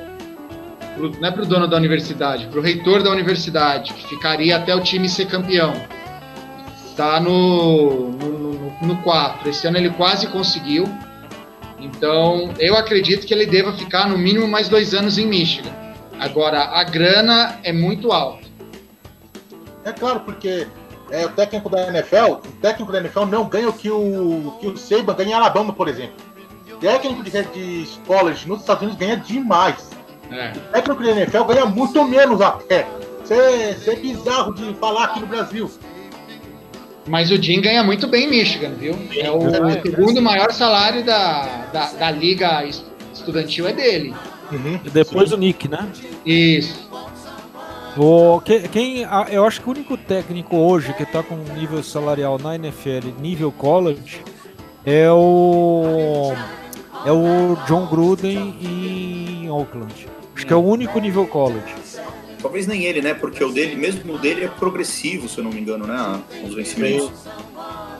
pro 0.96 1.10
não 1.20 1.28
é 1.28 1.30
pro 1.32 1.44
dono 1.46 1.66
da 1.66 1.76
universidade, 1.76 2.46
pro 2.46 2.60
reitor 2.60 3.02
da 3.02 3.10
universidade, 3.10 3.92
que 3.92 4.06
ficaria 4.06 4.56
até 4.56 4.74
o 4.74 4.80
time 4.80 5.08
ser 5.08 5.26
campeão. 5.26 5.72
Tá 7.00 7.18
no 7.18 8.10
no, 8.10 8.28
no, 8.28 8.72
no 8.82 9.02
4. 9.02 9.48
Esse 9.48 9.66
ano 9.66 9.78
ele 9.78 9.88
quase 9.88 10.26
conseguiu. 10.26 10.84
Então, 11.78 12.52
eu 12.58 12.76
acredito 12.76 13.26
que 13.26 13.32
ele 13.32 13.46
deva 13.46 13.72
ficar 13.72 14.06
no 14.06 14.18
mínimo 14.18 14.46
mais 14.46 14.68
dois 14.68 14.92
anos 14.92 15.16
em 15.16 15.26
Michigan. 15.26 15.70
Agora, 16.18 16.62
a 16.62 16.84
grana 16.84 17.58
é 17.62 17.72
muito 17.72 18.12
alta. 18.12 18.46
É 19.82 19.92
claro, 19.92 20.20
porque 20.20 20.66
é, 21.10 21.24
o 21.24 21.30
técnico 21.30 21.70
da 21.70 21.88
NFL, 21.88 22.32
o 22.32 22.52
técnico 22.60 22.92
da 22.92 22.98
NFL 22.98 23.24
não 23.24 23.48
ganha 23.48 23.70
o 23.70 23.72
que 23.72 23.90
o, 23.90 24.58
que 24.60 24.66
o 24.66 24.76
Saban 24.76 25.14
ganha 25.14 25.30
em 25.30 25.32
Alabama, 25.32 25.72
por 25.72 25.88
exemplo. 25.88 26.16
O 26.70 26.76
técnico 26.76 27.22
de, 27.22 27.30
de 27.30 27.98
college 28.06 28.46
nos 28.46 28.60
Estados 28.60 28.82
Unidos 28.82 29.00
ganha 29.00 29.16
demais. 29.16 29.88
É. 30.30 30.52
O 30.54 30.60
técnico 30.70 31.02
da 31.02 31.12
NFL 31.12 31.44
ganha 31.44 31.64
muito 31.64 32.04
menos 32.04 32.42
até. 32.42 32.86
Isso 33.24 33.32
é, 33.32 33.70
isso 33.70 33.90
é 33.90 33.96
bizarro 33.96 34.52
de 34.52 34.74
falar 34.74 35.04
aqui 35.04 35.20
no 35.20 35.26
Brasil. 35.26 35.70
Mas 37.06 37.30
o 37.30 37.42
Jim 37.42 37.60
ganha 37.60 37.82
muito 37.82 38.06
bem 38.06 38.26
em 38.26 38.30
Michigan, 38.30 38.70
viu? 38.78 38.94
É 39.16 39.30
o 39.30 39.48
É. 39.68 39.80
segundo 39.82 40.20
maior 40.20 40.52
salário 40.52 41.02
da, 41.04 41.66
da, 41.72 41.92
da 41.92 42.10
liga 42.10 42.64
es- 42.64 42.84
estudantil 43.12 43.66
é 43.66 43.72
dele. 43.72 44.14
E 44.84 44.90
depois 44.90 45.32
o 45.32 45.36
Nick, 45.36 45.66
né? 45.68 45.86
Isso. 46.26 46.88
O, 47.96 48.40
que- 48.40 48.68
quem, 48.68 49.06
eu 49.30 49.44
acho 49.44 49.60
que 49.60 49.68
o 49.68 49.72
único 49.72 49.96
técnico 49.96 50.56
hoje 50.56 50.92
que 50.94 51.04
tá 51.04 51.22
com 51.22 51.36
nível 51.56 51.82
salarial 51.82 52.38
na 52.38 52.54
NFL, 52.54 53.08
nível 53.20 53.50
college, 53.50 54.20
é 54.84 55.10
o 55.10 56.32
é 57.04 57.10
o 57.12 57.56
John 57.66 57.86
Gruden 57.86 58.54
em 58.60 59.50
Oakland. 59.50 60.06
Acho 60.36 60.46
que 60.46 60.52
é 60.52 60.56
o 60.56 60.62
único 60.64 60.98
nível 61.00 61.26
college. 61.26 61.74
Talvez 62.40 62.66
nem 62.66 62.84
ele, 62.84 63.02
né? 63.02 63.14
Porque 63.14 63.42
o 63.44 63.52
dele, 63.52 63.76
mesmo 63.76 64.14
o 64.14 64.18
dele 64.18 64.44
é 64.44 64.48
progressivo, 64.48 65.28
se 65.28 65.38
eu 65.38 65.44
não 65.44 65.50
me 65.50 65.60
engano, 65.60 65.86
né? 65.86 66.20
Os 66.44 66.54
vencimentos. 66.54 67.10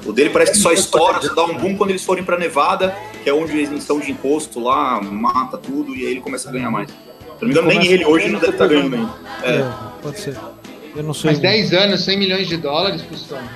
O 0.04 0.12
dele 0.12 0.30
parece 0.30 0.52
que 0.52 0.58
só 0.58 0.72
estoura, 0.72 1.20
só 1.20 1.34
dá 1.34 1.44
um 1.44 1.54
boom 1.54 1.76
quando 1.76 1.90
eles 1.90 2.04
forem 2.04 2.24
pra 2.24 2.38
Nevada, 2.38 2.96
que 3.22 3.28
é 3.28 3.34
onde 3.34 3.52
eles 3.52 3.70
estão 3.70 4.00
de 4.00 4.10
imposto 4.10 4.58
lá, 4.58 5.00
mata 5.02 5.58
tudo 5.58 5.94
e 5.94 6.06
aí 6.06 6.12
ele 6.12 6.20
começa 6.20 6.48
a 6.48 6.52
ganhar 6.52 6.70
mais. 6.70 6.88
Se 6.88 6.96
eu 7.44 7.48
não 7.48 7.48
me 7.48 7.52
engano, 7.52 7.68
nem 7.68 7.92
ele 7.92 8.04
hoje 8.04 8.28
não 8.28 8.40
deve 8.40 8.52
estar 8.52 8.66
ganhando 8.66 8.96
ainda. 8.96 9.14
É. 9.42 9.56
É, 9.56 9.72
pode 10.02 10.20
ser. 10.20 10.36
Eu 10.96 11.02
não 11.02 11.14
sei. 11.14 11.30
Mas 11.30 11.38
10 11.38 11.72
anos, 11.72 12.04
100 12.04 12.18
milhões 12.18 12.48
de 12.48 12.56
dólares, 12.56 13.02
Pistone. 13.02 13.48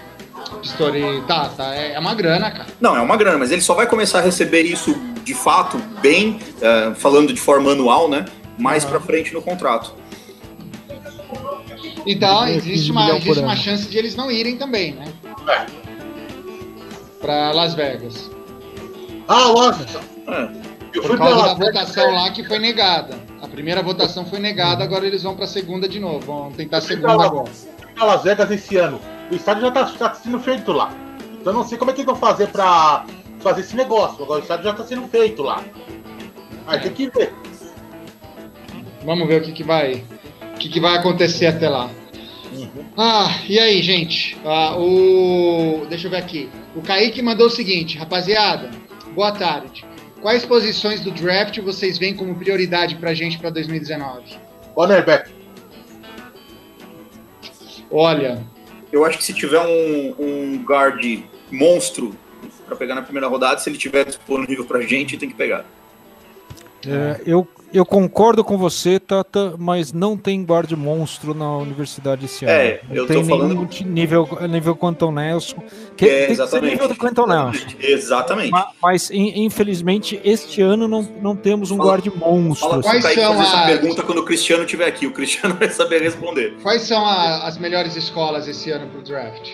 Pistone, 0.61 1.23
tá, 1.27 1.49
tá, 1.49 1.75
é 1.75 1.93
é 1.93 1.99
uma 1.99 2.15
grana, 2.15 2.51
cara. 2.51 2.67
Não, 2.81 2.97
é 2.97 3.01
uma 3.01 3.17
grana, 3.17 3.39
mas 3.39 3.51
ele 3.51 3.61
só 3.61 3.75
vai 3.75 3.87
começar 3.87 4.19
a 4.19 4.23
receber 4.23 4.63
isso 4.63 4.95
de 5.25 5.35
fato 5.35 5.79
bem, 6.01 6.39
é, 6.61 6.95
falando 6.95 7.33
de 7.33 7.41
forma 7.41 7.73
anual, 7.73 8.09
né? 8.09 8.27
Mais 8.59 8.85
pra 8.85 9.01
frente 9.01 9.33
no 9.33 9.43
contrato. 9.43 9.95
Então, 12.07 12.47
existe 12.47 12.89
15 12.89 12.91
uma, 12.91 13.17
existe 13.17 13.41
uma 13.41 13.57
chance 13.57 13.89
de 13.89 13.97
eles 13.99 14.15
não 14.15 14.31
irem 14.31 14.57
também, 14.57 14.93
né? 14.93 15.07
Pra 17.21 17.53
Las 17.53 17.75
Vegas. 17.75 18.31
Ah, 19.27 19.49
Washington. 19.49 20.01
É. 20.29 20.65
Eu 20.95 21.03
Por 21.03 21.11
fui 21.11 21.19
causa 21.19 21.35
da 21.35 21.47
Las 21.47 21.59
Vegas, 21.59 21.75
votação 21.75 22.11
lá 22.15 22.31
que 22.31 22.45
foi 22.45 22.59
negada. 22.59 23.19
A 23.43 23.49
primeira 23.49 23.83
votação 23.83 24.25
foi 24.25 24.39
negada, 24.39 24.85
agora 24.85 25.07
eles 25.07 25.23
vão 25.23 25.35
pra 25.35 25.47
segunda 25.47 25.89
de 25.89 25.99
novo. 25.99 26.21
Vão 26.27 26.53
tentar 26.53 26.79
a 26.79 26.81
segunda 26.81 27.25
agora. 27.25 27.51
pra 27.95 28.05
Las 28.05 28.23
Vegas 28.23 28.51
esse 28.51 28.77
ano. 28.77 29.01
O 29.31 29.35
estádio 29.35 29.63
já 29.63 29.71
tá, 29.71 29.85
tá 29.87 30.15
sendo 30.15 30.39
feito 30.39 30.73
lá. 30.73 30.93
Então 31.41 31.53
eu 31.53 31.59
não 31.59 31.65
sei 31.67 31.79
como 31.79 31.91
é 31.91 31.95
que 31.95 32.01
eles 32.01 32.07
vão 32.07 32.17
fazer 32.17 32.49
pra 32.49 33.07
fazer 33.41 33.63
esse 33.63 33.75
negócio. 33.77 34.23
Agora 34.23 34.41
o 34.41 34.43
estádio 34.43 34.65
já 34.65 34.75
tá 34.75 34.85
sendo 34.85 35.09
feito 35.09 35.43
lá. 35.43 35.63
Aí 36.67 36.81
tem 36.81 36.93
que 36.93 37.09
ver. 37.09 37.35
Vamos 39.05 39.27
ver 39.29 39.43
o 39.43 39.45
que, 39.45 39.53
que 39.53 39.63
vai. 39.65 40.03
O 40.65 40.67
que, 40.67 40.73
que 40.73 40.81
vai 40.81 40.97
acontecer 40.97 41.45
até 41.45 41.69
lá. 41.69 41.91
Ah, 42.97 43.39
e 43.47 43.59
aí, 43.59 43.83
gente? 43.83 44.35
Ah, 44.43 44.75
o. 44.79 45.85
Deixa 45.91 46.07
eu 46.07 46.11
ver 46.11 46.17
aqui. 46.17 46.49
O 46.75 46.81
Kaique 46.81 47.21
mandou 47.21 47.49
o 47.49 47.51
seguinte, 47.51 47.99
rapaziada. 47.99 48.71
Boa 49.15 49.31
tarde. 49.31 49.85
Quais 50.23 50.43
posições 50.47 51.03
do 51.03 51.11
draft 51.11 51.59
vocês 51.59 51.99
veem 51.99 52.17
como 52.17 52.35
prioridade 52.35 52.97
pra 52.97 53.13
gente 53.13 53.39
pra 53.39 53.51
2019? 53.51 54.39
Cornerback. 54.75 55.31
Olha, 57.91 58.43
Eu 58.91 59.05
acho 59.05 59.19
que 59.19 59.25
se 59.25 59.35
tiver 59.35 59.61
um, 59.61 60.15
um 60.19 60.65
guard 60.65 61.23
monstro 61.53 62.17
pra 62.65 62.75
pegar 62.75 62.95
na 62.95 63.03
primeira 63.03 63.29
rodada, 63.29 63.59
se 63.59 63.69
ele 63.69 63.77
tiver 63.77 64.07
disponível 64.07 64.65
pra 64.65 64.81
gente, 64.81 65.19
tem 65.19 65.29
que 65.29 65.35
pegar. 65.35 65.67
É, 66.87 67.21
eu, 67.27 67.47
eu 67.75 67.85
concordo 67.85 68.43
com 68.45 68.57
você, 68.57 68.99
Tata, 69.01 69.55
mas 69.59 69.93
não 69.93 70.17
tem 70.17 70.43
guard 70.45 70.71
monstro 70.73 71.35
na 71.35 71.57
universidade 71.59 72.25
esse 72.25 72.45
ano. 72.45 72.55
É, 72.55 72.81
não 72.89 72.97
eu 72.97 73.07
tem 73.07 73.21
tô 73.23 73.29
falando- 73.29 73.49
nenhum 73.55 73.67
ti- 73.67 73.85
nível, 73.85 74.27
nível 74.49 74.75
Quanton 74.77 75.11
Nelson. 75.13 75.57
Que, 75.97 76.05
É, 76.07 76.09
tem 76.09 76.19
que 76.29 76.37
ser 76.37 76.43
exatamente. 76.43 76.71
nível 76.73 76.89
do 76.89 76.97
Quanton 76.97 77.27
Nelson. 77.27 77.67
Exatamente. 77.81 78.51
Ma- 78.51 78.69
Mas, 78.83 79.11
in- 79.11 79.45
infelizmente, 79.45 80.21
este 80.25 80.63
ano 80.63 80.87
não, 80.89 81.03
não 81.21 81.35
temos 81.37 81.71
um 81.71 81.77
Fala- 81.77 81.91
guard 81.91 82.07
monstro. 82.17 82.69
Fala 82.71 82.81
assim. 82.81 82.89
Quais 83.01 83.05
são 83.15 83.33
fazer 83.37 83.43
essa 83.43 83.57
as- 83.61 83.67
pergunta 83.67 84.03
quando 84.03 84.19
o 84.19 84.25
Cristiano 84.25 84.65
estiver 84.65 84.87
aqui. 84.87 85.07
O 85.07 85.13
Cristiano 85.13 85.55
vai 85.59 85.69
saber 85.71 86.01
responder. 86.03 86.55
quais 86.63 86.83
são 86.83 87.05
a- 87.05 87.47
as 87.47 87.59
melhores 87.59 87.97
escolas 87.97 88.47
esse 88.49 88.71
ano 88.71 88.87
pro 88.89 89.03
draft? 89.03 89.49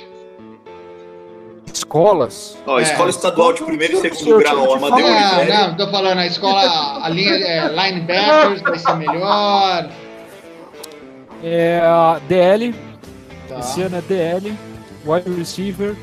Escolas. 1.79 2.57
Ó, 2.67 2.79
É. 2.79 2.83
escola 2.83 3.11
estadual 3.11 3.53
de 3.53 3.63
primeiro 3.63 3.95
e 3.95 4.15
segundo 4.15 4.39
grau, 4.39 4.57
falo- 4.57 4.75
Amadeu 4.75 5.07
Não, 5.07 5.69
não, 5.69 5.77
tô 5.77 5.91
falando, 5.91 6.19
a 6.19 6.27
escola, 6.27 7.05
a 7.05 7.09
linha 7.09 7.33
é, 7.35 7.69
linebackers 7.69 8.61
vai 8.63 8.79
ser 8.79 8.95
melhor. 8.97 9.89
É 11.43 11.81
a 11.83 12.21
DL, 12.29 12.75
Tá. 13.49 13.59
esse 13.61 13.83
ano 13.83 13.97
é 13.97 14.01
DL, 14.03 14.55
wide 15.07 15.31
receiver. 15.33 15.95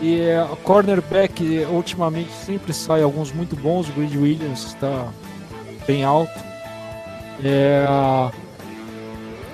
E 0.00 0.20
é, 0.20 0.38
a 0.40 0.56
cornerback, 0.62 1.66
ultimamente 1.70 2.30
sempre 2.32 2.72
sai 2.72 3.02
alguns 3.02 3.32
muito 3.32 3.56
bons. 3.56 3.88
O 3.88 3.92
Grid 3.92 4.16
Williams 4.18 4.64
está 4.66 5.06
bem 5.86 6.04
alto. 6.04 6.32
É, 7.44 7.84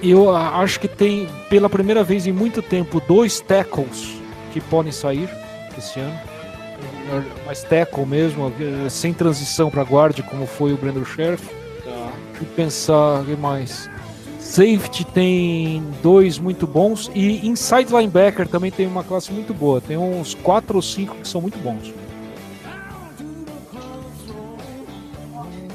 eu 0.02 0.34
acho 0.34 0.80
que 0.80 0.88
tem, 0.88 1.28
pela 1.48 1.68
primeira 1.68 2.02
vez 2.02 2.26
em 2.26 2.32
muito 2.32 2.60
tempo, 2.62 3.00
dois 3.06 3.40
tackles 3.40 4.20
que 4.52 4.60
podem 4.60 4.92
sair 4.92 5.28
esse 5.76 5.98
ano. 6.00 6.18
Mas 7.46 7.62
tackle 7.62 8.06
mesmo, 8.06 8.52
eh, 8.58 8.88
sem 8.88 9.12
transição 9.12 9.70
para 9.70 9.84
guarda, 9.84 10.22
como 10.22 10.46
foi 10.46 10.72
o 10.72 10.76
Brandon 10.76 11.04
Sheriff. 11.04 11.44
Deixa 11.84 12.42
eu 12.42 12.46
pensar 12.56 13.24
que 13.24 13.36
mais. 13.36 13.90
Safety 14.38 15.04
tem 15.06 15.82
dois 16.02 16.38
muito 16.38 16.66
bons 16.66 17.10
e 17.14 17.46
inside 17.46 17.90
linebacker 17.90 18.46
também 18.46 18.70
tem 18.70 18.86
uma 18.86 19.02
classe 19.02 19.32
muito 19.32 19.54
boa. 19.54 19.80
Tem 19.80 19.96
uns 19.96 20.34
quatro 20.34 20.76
ou 20.76 20.82
cinco 20.82 21.14
que 21.16 21.28
são 21.28 21.40
muito 21.40 21.58
bons. 21.58 21.92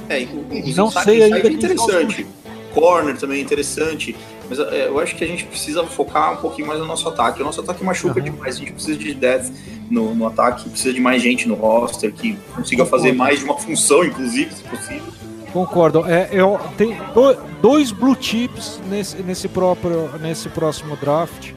É, 0.09 0.25
os 0.63 0.75
Não 0.75 0.91
sei 0.91 1.23
ainda 1.23 1.47
é 1.47 1.51
interessante. 1.51 2.27
Corner 2.73 3.17
também 3.17 3.39
é 3.39 3.41
interessante. 3.41 4.15
Mas 4.49 4.59
é, 4.59 4.87
eu 4.87 4.99
acho 4.99 5.15
que 5.15 5.23
a 5.23 5.27
gente 5.27 5.45
precisa 5.45 5.83
focar 5.85 6.33
um 6.33 6.37
pouquinho 6.37 6.67
mais 6.67 6.79
no 6.79 6.85
nosso 6.85 7.07
ataque. 7.09 7.41
O 7.41 7.45
nosso 7.45 7.61
ataque 7.61 7.83
machuca 7.83 8.19
Aham. 8.19 8.29
demais. 8.31 8.55
A 8.55 8.59
gente 8.59 8.73
precisa 8.73 8.97
de 8.97 9.13
depth 9.13 9.51
no, 9.89 10.13
no 10.15 10.27
ataque, 10.27 10.69
precisa 10.69 10.93
de 10.93 10.99
mais 11.01 11.21
gente 11.21 11.47
no 11.47 11.55
roster 11.55 12.11
que 12.13 12.37
consiga 12.55 12.85
fazer 12.85 13.09
Concordo. 13.11 13.17
mais 13.23 13.39
de 13.39 13.45
uma 13.45 13.57
função, 13.57 14.03
inclusive, 14.03 14.53
se 14.53 14.63
possível. 14.63 15.13
Concordo. 15.53 16.05
É, 16.05 16.29
eu 16.31 16.59
tem 16.77 16.95
do- 17.13 17.37
dois 17.61 17.91
blue 17.91 18.15
chips 18.19 18.79
nesse, 18.89 19.17
nesse 19.23 19.47
próprio 19.47 20.09
nesse 20.19 20.49
próximo 20.49 20.95
draft. 20.97 21.51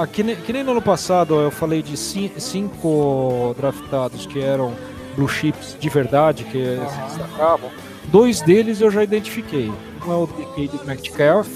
Aqui, 0.00 0.22
que 0.36 0.52
nem 0.52 0.62
no 0.62 0.70
ano 0.70 0.80
passado 0.82 1.34
eu 1.40 1.50
falei 1.50 1.82
de 1.82 1.96
cin- 1.96 2.30
cinco 2.38 3.54
draftados 3.58 4.24
que 4.26 4.40
eram 4.40 4.72
blue 5.16 5.28
chips 5.28 5.76
de 5.80 5.88
verdade 5.88 6.44
que 6.44 6.52
se 6.88 7.00
destacavam. 7.18 7.68
Dois 8.04 8.40
deles 8.40 8.80
eu 8.80 8.90
já 8.92 9.02
identifiquei. 9.02 9.72
Um 10.06 10.12
é 10.12 10.16
o 10.16 10.26
DK 10.28 10.70
Metcalf, 10.86 11.48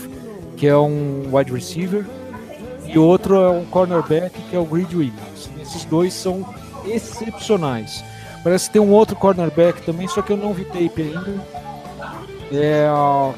que 0.61 0.67
é 0.67 0.77
um 0.77 1.35
wide 1.35 1.51
receiver, 1.51 2.05
e 2.85 2.99
outro 2.99 3.35
é 3.35 3.49
um 3.49 3.65
cornerback, 3.65 4.39
que 4.43 4.55
é 4.55 4.59
o 4.59 4.65
Grid 4.67 4.95
Williams. 4.95 5.49
Esses 5.59 5.87
dois 5.87 6.13
são 6.13 6.45
excepcionais. 6.85 8.05
Parece 8.45 8.67
que 8.67 8.75
tem 8.75 8.83
um 8.83 8.91
outro 8.91 9.17
cornerback 9.17 9.81
também, 9.83 10.07
só 10.07 10.21
que 10.21 10.31
eu 10.31 10.37
não 10.37 10.53
vi 10.53 10.67
tape 10.67 11.01
ainda. 11.01 11.61
É, 12.53 12.89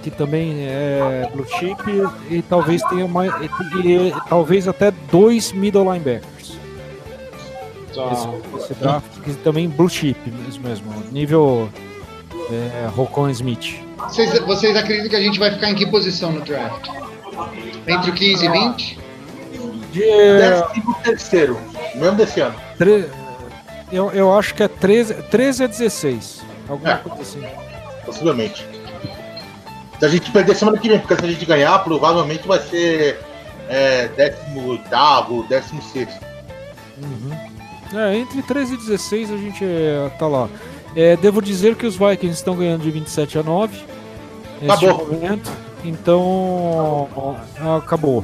que 0.03 0.11
também 0.11 0.65
é 0.67 1.31
blue 1.33 1.47
chip 1.47 1.83
e 2.31 2.41
talvez 2.41 2.83
tenha 2.85 3.07
mais 3.07 3.31
e, 3.43 3.89
e 3.89 4.13
talvez 4.27 4.67
até 4.67 4.91
dois 5.11 5.53
middle 5.53 5.85
linebackers 5.85 6.33
Tá. 7.95 8.11
esse, 8.11 8.57
esse 8.57 8.75
draft 8.81 9.21
que 9.23 9.35
também 9.35 9.69
blue 9.69 9.87
chip 9.87 10.19
mesmo, 10.31 10.67
mesmo 10.67 10.91
nível 11.13 11.69
é, 12.51 12.89
Rocon 12.97 13.29
Smith 13.29 13.85
Vocês, 13.99 14.39
vocês 14.47 14.75
acreditam 14.75 15.11
que 15.11 15.17
a 15.17 15.21
gente 15.21 15.39
vai 15.39 15.51
ficar 15.51 15.71
em 15.71 15.75
que 15.75 15.85
posição 15.85 16.33
no 16.33 16.41
draft? 16.41 17.02
Entre 17.87 18.11
o 18.11 18.15
15 18.15 18.45
e 18.47 18.49
20? 18.49 18.99
de 19.93 20.01
Décimo 20.01 20.95
terceiro, 21.05 21.59
mesmo 21.95 22.17
desse 22.17 22.41
ano. 22.41 22.55
tre- 22.79 23.09
eu, 23.93 24.11
eu 24.13 24.35
acho 24.39 24.55
que 24.55 24.63
é 24.63 24.69
13, 24.69 25.15
13 25.25 25.65
a 25.65 25.67
16 25.67 26.43
alguma 26.69 26.93
É. 26.93 26.97
coisa 26.97 27.21
assim 27.21 27.43
Possivelmente. 28.07 28.67
Se 29.99 30.05
a 30.05 30.09
gente 30.09 30.31
perder 30.33 30.57
semana 30.57 30.79
que 30.79 30.89
vem, 30.89 30.99
porque 30.99 31.15
se 31.15 31.25
a 31.25 31.29
gente 31.29 31.45
ganhar, 31.45 31.79
provavelmente 31.81 32.49
vai 32.49 32.59
ser 32.59 33.21
é, 33.69 34.09
18, 34.09 35.47
16. 35.49 36.09
Uhum. 37.03 37.99
É, 37.99 38.17
entre 38.17 38.43
13 38.43 38.75
e 38.75 38.77
16 38.79 39.31
a 39.31 39.37
gente 39.37 39.63
é, 39.65 40.11
tá 40.19 40.27
lá. 40.27 40.49
É, 40.97 41.17
devo 41.17 41.41
dizer 41.43 41.77
que 41.77 41.87
os 41.87 41.95
Vikings 41.97 42.35
estão 42.35 42.57
ganhando 42.57 42.83
de 42.83 42.91
27 42.91 43.39
a 43.39 43.43
9 43.43 43.79
neste 44.61 44.85
Acabou. 44.87 45.07
momento. 45.13 45.51
Então, 45.85 47.09
acabou. 47.79 48.23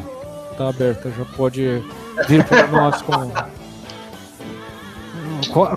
Tá 0.57 0.69
aberta, 0.69 1.11
já 1.11 1.25
pode 1.37 1.83
vir 2.29 2.45
para 2.45 2.67
nós 2.69 3.01
com, 3.03 3.13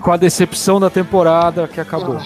com 0.00 0.10
a- 0.10 0.14
a 0.14 0.16
decepção 0.16 0.80
da 0.80 0.90
temporada 0.90 1.68
que 1.68 1.80
acabou. 1.80 2.20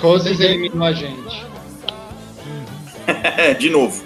Roses 0.00 0.38
eliminou 0.40 0.86
a 0.86 0.92
gente. 0.92 1.46
É, 3.06 3.54
de 3.58 3.70
novo. 3.70 4.02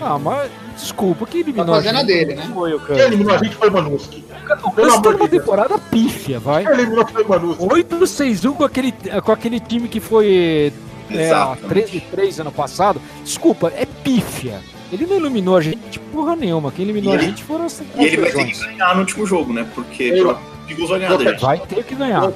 Ah, 0.00 0.18
mas 0.18 0.50
desculpa, 0.76 1.26
quem 1.26 1.40
eliminou 1.42 1.66
Tá 1.66 1.72
fazendo 1.74 1.96
a 1.96 1.98
a 1.98 2.00
gente? 2.04 2.06
dele, 2.08 2.34
né? 2.36 2.50
Foi 2.54 2.74
o 2.74 2.80
Quem 2.80 2.98
eliminou 2.98 3.34
a 3.34 3.38
gente 3.38 3.54
foi 3.56 3.68
o 3.68 3.72
Manuski. 3.72 4.24
O 4.64 4.70
Pelo 4.72 4.72
Kansas 4.72 4.94
amor 4.94 5.02
teve 5.02 5.14
de 5.16 5.20
uma 5.22 5.28
Deus. 5.28 5.42
temporada 5.42 5.78
pífia, 5.78 6.40
vai. 6.40 6.64
Quem 6.64 6.72
eliminou 6.74 7.06
foi 7.06 7.22
o 7.22 7.28
Manuski. 7.28 7.64
8-6-1 7.64 8.54
com 8.56 8.64
aquele, 8.64 8.92
com 8.92 9.32
aquele 9.32 9.60
time 9.60 9.88
que 9.88 10.00
foi 10.00 10.72
é, 11.12 11.26
Exatamente. 11.26 12.00
13-3 12.14 12.38
ano 12.40 12.52
passado. 12.52 13.00
Desculpa, 13.24 13.72
é 13.76 13.84
pífia. 13.86 14.60
Ele 14.92 15.06
não 15.06 15.16
eliminou 15.16 15.56
a 15.56 15.60
gente 15.60 15.98
porra 16.12 16.34
nenhuma. 16.34 16.72
Quem 16.72 16.84
eliminou 16.84 17.12
E 17.14 17.16
a 17.16 17.20
ele- 17.20 17.28
gente 17.30 17.44
foram 17.44 17.66
as 17.66 17.80
E 17.80 17.84
ele 18.04 18.16
vai 18.16 18.30
ter 18.32 18.44
que 18.46 18.58
ganhar 18.58 18.94
no 18.94 19.00
último 19.00 19.24
jogo, 19.26 19.52
né? 19.52 19.66
Porque 19.74 20.02
Eu- 20.04 20.36
Eagles 20.68 21.40
vai 21.40 21.58
ter 21.60 21.84
que 21.84 21.94
ganhar. 21.94 22.32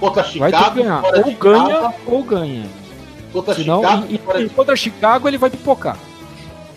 Contra 0.00 0.22
Vai 0.22 0.50
ter 0.50 0.56
Chicago, 0.58 0.70
que 0.74 0.82
ganhar. 0.82 1.02
Ou 1.04 1.32
ganha 1.34 1.94
ou 2.06 2.22
ganha. 2.24 2.66
Contra 3.32 3.54
Senão, 3.54 3.80
Chicago, 3.82 4.06
e, 4.10 4.14
e, 4.44 4.48
contra 4.50 4.76
Chicago 4.76 5.28
ele 5.28 5.38
vai 5.38 5.48
pipocar. 5.50 5.96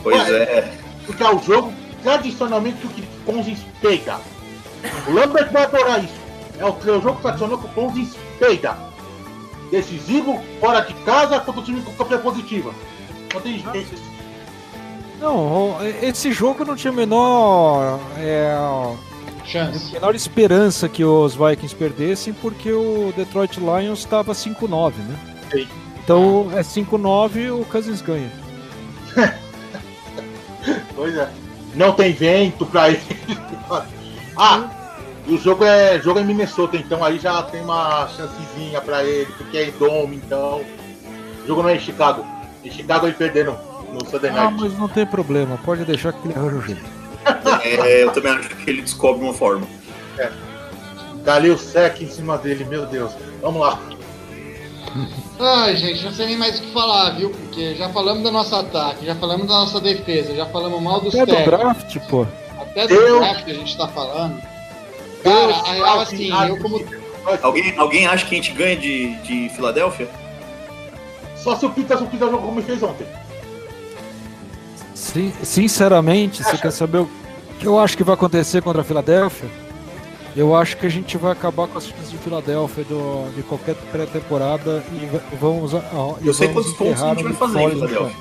Pois 0.03 0.29
é. 0.29 0.71
Porque 1.05 1.23
é 1.23 1.29
o 1.33 1.41
jogo 1.43 1.73
tradicionalmente 2.03 2.77
que 2.87 3.01
o 3.01 3.33
Cousins 3.33 3.59
peida. 3.81 4.17
O 5.07 5.11
Lambert 5.11 5.51
vai 5.51 5.63
adorar 5.63 6.03
isso. 6.03 6.13
É 6.59 6.65
o, 6.65 6.67
é 6.69 6.97
o 6.97 7.01
jogo 7.01 7.19
tradicional 7.21 7.57
que 7.57 7.65
o 7.65 7.69
Cousins 7.69 8.15
peida. 8.39 8.77
Decisivo, 9.71 10.41
fora 10.59 10.81
de 10.81 10.93
casa, 11.05 11.39
contra 11.39 11.61
o 11.61 11.63
time 11.63 11.81
com 11.81 11.91
campanha 11.93 12.21
positiva. 12.21 12.73
Não 13.33 13.41
tem 13.41 13.59
jeito. 13.59 14.15
Não, 15.19 15.77
esse 16.01 16.31
jogo 16.31 16.65
não 16.65 16.75
tinha 16.75 16.91
a 16.91 16.95
menor, 16.95 17.99
é, 18.17 18.53
Chance. 19.45 19.93
menor 19.93 20.13
esperança 20.13 20.89
que 20.89 21.03
os 21.03 21.35
Vikings 21.35 21.75
perdessem, 21.75 22.33
porque 22.33 22.71
o 22.71 23.13
Detroit 23.15 23.57
Lions 23.59 23.99
estava 23.99 24.33
5-9, 24.33 24.93
né? 24.97 25.17
Sim. 25.51 25.67
Então 26.03 26.49
é 26.53 26.61
5-9 26.61 27.61
o 27.61 27.65
Cousins 27.65 28.01
ganha. 28.01 28.31
Pois 30.95 31.15
é. 31.15 31.29
Não 31.75 31.91
tem 31.91 32.13
vento 32.13 32.65
pra 32.65 32.89
ele. 32.89 33.01
ah, 34.37 34.84
e 35.27 35.33
o 35.33 35.37
jogo 35.37 35.63
é, 35.63 35.99
jogo 35.99 36.19
é 36.19 36.21
em 36.21 36.25
Minnesota, 36.25 36.77
então 36.77 37.03
aí 37.03 37.17
já 37.19 37.41
tem 37.43 37.61
uma 37.61 38.07
chancezinha 38.09 38.79
pra 38.81 39.03
ele, 39.03 39.31
porque 39.37 39.57
é 39.57 39.67
em 39.69 39.71
Dome, 39.71 40.17
então. 40.17 40.61
O 41.43 41.47
jogo 41.47 41.61
não 41.63 41.69
é 41.69 41.75
em 41.75 41.79
Chicago. 41.79 42.25
Em 42.63 42.71
Chicago 42.71 43.05
ele 43.07 43.15
perdeu 43.15 43.55
no, 43.91 44.05
Sunday 44.09 44.31
Ah, 44.31 44.49
Night. 44.49 44.57
mas 44.61 44.77
não 44.77 44.87
tem 44.87 45.05
problema, 45.05 45.57
pode 45.63 45.83
deixar 45.85 46.13
que 46.13 46.27
ele 46.27 46.37
arranja 46.37 46.55
o 46.57 46.61
jeito. 46.61 46.95
É, 47.63 48.03
eu 48.03 48.11
também 48.11 48.31
acho 48.33 48.49
que 48.49 48.69
ele 48.69 48.81
descobre 48.83 49.23
uma 49.23 49.33
forma. 49.33 49.67
Dali 51.23 51.49
o 51.49 51.57
sec 51.57 52.01
em 52.01 52.07
cima 52.07 52.37
dele, 52.37 52.65
meu 52.65 52.85
Deus. 52.85 53.11
Vamos 53.41 53.61
lá. 53.61 53.79
Ai, 55.39 55.75
gente, 55.75 56.05
não 56.05 56.13
sei 56.13 56.27
nem 56.27 56.37
mais 56.37 56.59
o 56.59 56.61
que 56.61 56.71
falar, 56.71 57.11
viu? 57.11 57.31
Porque 57.31 57.73
já 57.75 57.89
falamos 57.89 58.23
do 58.23 58.31
nosso 58.31 58.55
ataque, 58.55 59.05
já 59.05 59.15
falamos 59.15 59.47
da 59.47 59.53
nossa 59.55 59.81
defesa, 59.81 60.35
já 60.35 60.45
falamos 60.45 60.81
mal 60.81 61.01
dos 61.01 61.15
Até 61.15 61.43
do 61.43 61.49
draft, 61.51 61.97
pô. 62.09 62.25
Até 62.59 62.87
do 62.87 62.93
Eu- 62.93 63.19
draft 63.19 63.43
que 63.43 63.51
a 63.51 63.55
gente 63.55 63.75
tá 63.77 63.87
falando. 63.87 64.39
Cara, 65.25 65.55
a 65.55 65.73
real 65.73 65.99
assim, 66.01 66.29
eu 66.47 66.57
como. 66.57 66.81
Alguém, 67.41 67.73
alguém 67.77 68.05
acha 68.05 68.25
que 68.25 68.35
a 68.35 68.37
gente 68.37 68.51
ganha 68.51 68.75
de, 68.77 69.15
de 69.23 69.49
Filadélfia? 69.55 70.07
Só 71.35 71.55
se 71.55 71.65
o 71.65 71.69
Peterson 71.71 72.05
quiser 72.07 72.25
jogar 72.25 72.37
como 72.37 72.59
ele 72.59 72.65
fez 72.67 72.81
ontem. 72.83 73.05
Sin- 74.93 75.33
Sinceramente, 75.43 76.43
você 76.43 76.57
quer 76.57 76.71
saber 76.71 76.99
o 76.99 77.09
que 77.59 77.65
eu 77.67 77.79
acho 77.79 77.97
que 77.97 78.03
vai 78.03 78.13
acontecer 78.15 78.61
contra 78.61 78.81
a 78.81 78.85
Filadélfia? 78.85 79.49
Eu 80.35 80.53
acho 80.55 80.75
que 80.77 80.85
a 80.85 80.89
gente 80.89 81.17
vai 81.17 81.31
acabar 81.31 81.67
com 81.67 81.77
as 81.77 81.85
chances 81.87 82.11
de 82.11 82.17
Filadélfia 82.17 82.83
do- 82.83 83.33
de 83.35 83.41
qualquer 83.43 83.75
pré-temporada 83.91 84.83
e 85.01 85.05
va- 85.05 85.21
vamos. 85.39 85.71
e 86.21 86.27
Eu 86.27 86.33
sei 86.33 86.47
vamos 86.47 86.63
quantos 86.65 86.77
pontos 86.77 87.01
a 87.03 87.07
gente 87.09 87.19
o 87.21 87.23
vai 87.23 87.33
fazer 87.33 87.59
em 87.61 87.69
Filadélfia. 87.71 88.15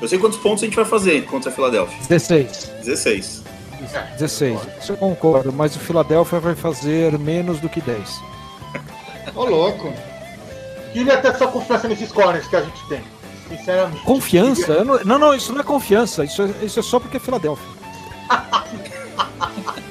Eu 0.00 0.08
sei 0.08 0.18
quantos 0.18 0.38
pontos 0.38 0.62
a 0.62 0.66
gente 0.66 0.76
vai 0.76 0.84
fazer 0.84 1.24
contra 1.26 1.50
a 1.50 1.52
Filadélfia. 1.52 1.96
chão. 1.98 2.06
16. 2.08 2.70
16. 2.84 3.42
16. 4.18 4.60
Isso 4.80 4.92
eu 4.92 4.96
concordo, 4.96 5.52
mas 5.52 5.76
o 5.76 5.78
Filadélfia 5.78 6.40
vai 6.40 6.54
fazer 6.54 7.18
menos 7.18 7.60
do 7.60 7.68
que 7.68 7.80
10. 7.80 8.20
Ô, 9.34 9.44
louco. 9.44 9.92
Queria 10.92 11.18
ter 11.18 11.36
só 11.36 11.48
confiança 11.48 11.88
nesses 11.88 12.10
corners 12.10 12.46
que 12.46 12.56
a 12.56 12.62
gente 12.62 12.88
tem. 12.88 13.02
Sinceramente. 13.48 14.02
Confiança? 14.02 14.84
Não, 14.84 14.98
não, 15.04 15.18
não, 15.18 15.34
isso 15.34 15.52
não 15.52 15.60
é 15.60 15.64
confiança. 15.64 16.24
Isso 16.24 16.42
é, 16.42 16.64
isso 16.64 16.80
é 16.80 16.82
só 16.82 16.98
porque 16.98 17.16
é 17.16 17.20
Filadélfia. 17.20 17.78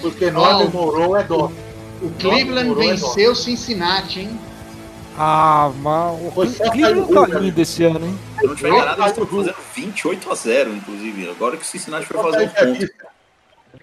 Porque 0.00 0.30
nós 0.30 0.64
demorou 0.64 1.16
é 1.16 1.24
dó. 1.24 1.50
O 2.00 2.10
Cleveland 2.20 2.68
Nossa, 2.68 2.80
venceu 2.80 3.34
Cincinnati, 3.34 4.20
hein? 4.20 4.38
Ah, 5.20 5.72
mas 5.82 6.20
o 6.20 6.70
Cleveland 6.70 7.30
tá 7.32 7.38
lindo 7.40 7.60
esse 7.60 7.82
ano, 7.84 8.06
hein? 8.06 8.18
Se 8.38 8.44
eu 8.44 8.48
não 8.48 8.54
tiver 8.56 8.68
enganado, 8.68 9.00
eles 9.02 9.10
estão 9.10 9.26
fazendo 9.26 9.56
28 9.74 10.30
a 10.30 10.34
0, 10.36 10.74
inclusive. 10.74 11.28
Agora 11.30 11.56
que 11.56 11.62
o 11.64 11.66
Cincinnati 11.66 12.06
foi 12.06 12.22
fazer 12.22 12.44
um 12.44 12.48
ponto. 12.48 12.88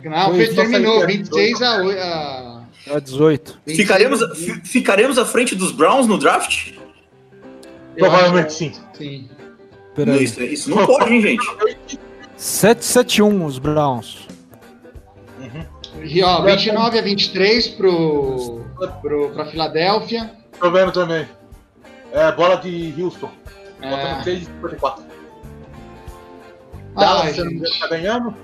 Não, 0.03 0.33
Foi 0.33 0.47
terminou, 0.47 0.99
sair 1.01 1.17
26 1.17 1.61
a, 1.61 1.81
a 1.81 2.63
É 2.87 2.99
18. 2.99 3.59
26 3.65 3.77
Ficaremos, 3.77 4.23
a- 4.23 4.35
ficaremos 4.63 5.17
à 5.17 5.25
frente 5.25 5.55
dos 5.55 5.71
Browns 5.71 6.07
no 6.07 6.17
draft? 6.17 6.73
Provavelmente 7.97 8.53
sim. 8.53 8.71
Sim. 8.93 9.29
Peraí. 9.93 10.23
Isso, 10.23 10.41
isso 10.43 10.69
não 10.69 10.85
pode, 10.85 11.13
hein, 11.13 11.21
gente? 11.21 11.99
7-7-1 12.37 13.45
os 13.45 13.57
Browns. 13.59 14.27
E, 16.03 16.21
ó, 16.23 16.41
29 16.43 16.99
a 16.99 17.01
23 17.01 17.67
pro, 17.69 18.61
pro, 19.01 19.29
pra 19.31 19.45
Filadélfia. 19.45 20.31
Tô 20.59 20.71
vendo 20.71 20.91
também. 20.91 21.27
É, 22.11 22.31
bola 22.31 22.55
de 22.57 22.93
Houston. 23.01 23.29
É, 23.81 23.89
Botando 23.89 24.23
6 24.23 24.41
e 24.41 24.45
54. 24.45 25.03
ah, 26.95 26.99
Dallas, 26.99 27.35
se 27.35 27.39
eu 27.39 27.45
não 27.45 27.51
me 27.51 27.57
gente. 27.59 27.67
engano, 27.67 27.79
tá 27.79 27.87
ganhando. 27.87 28.35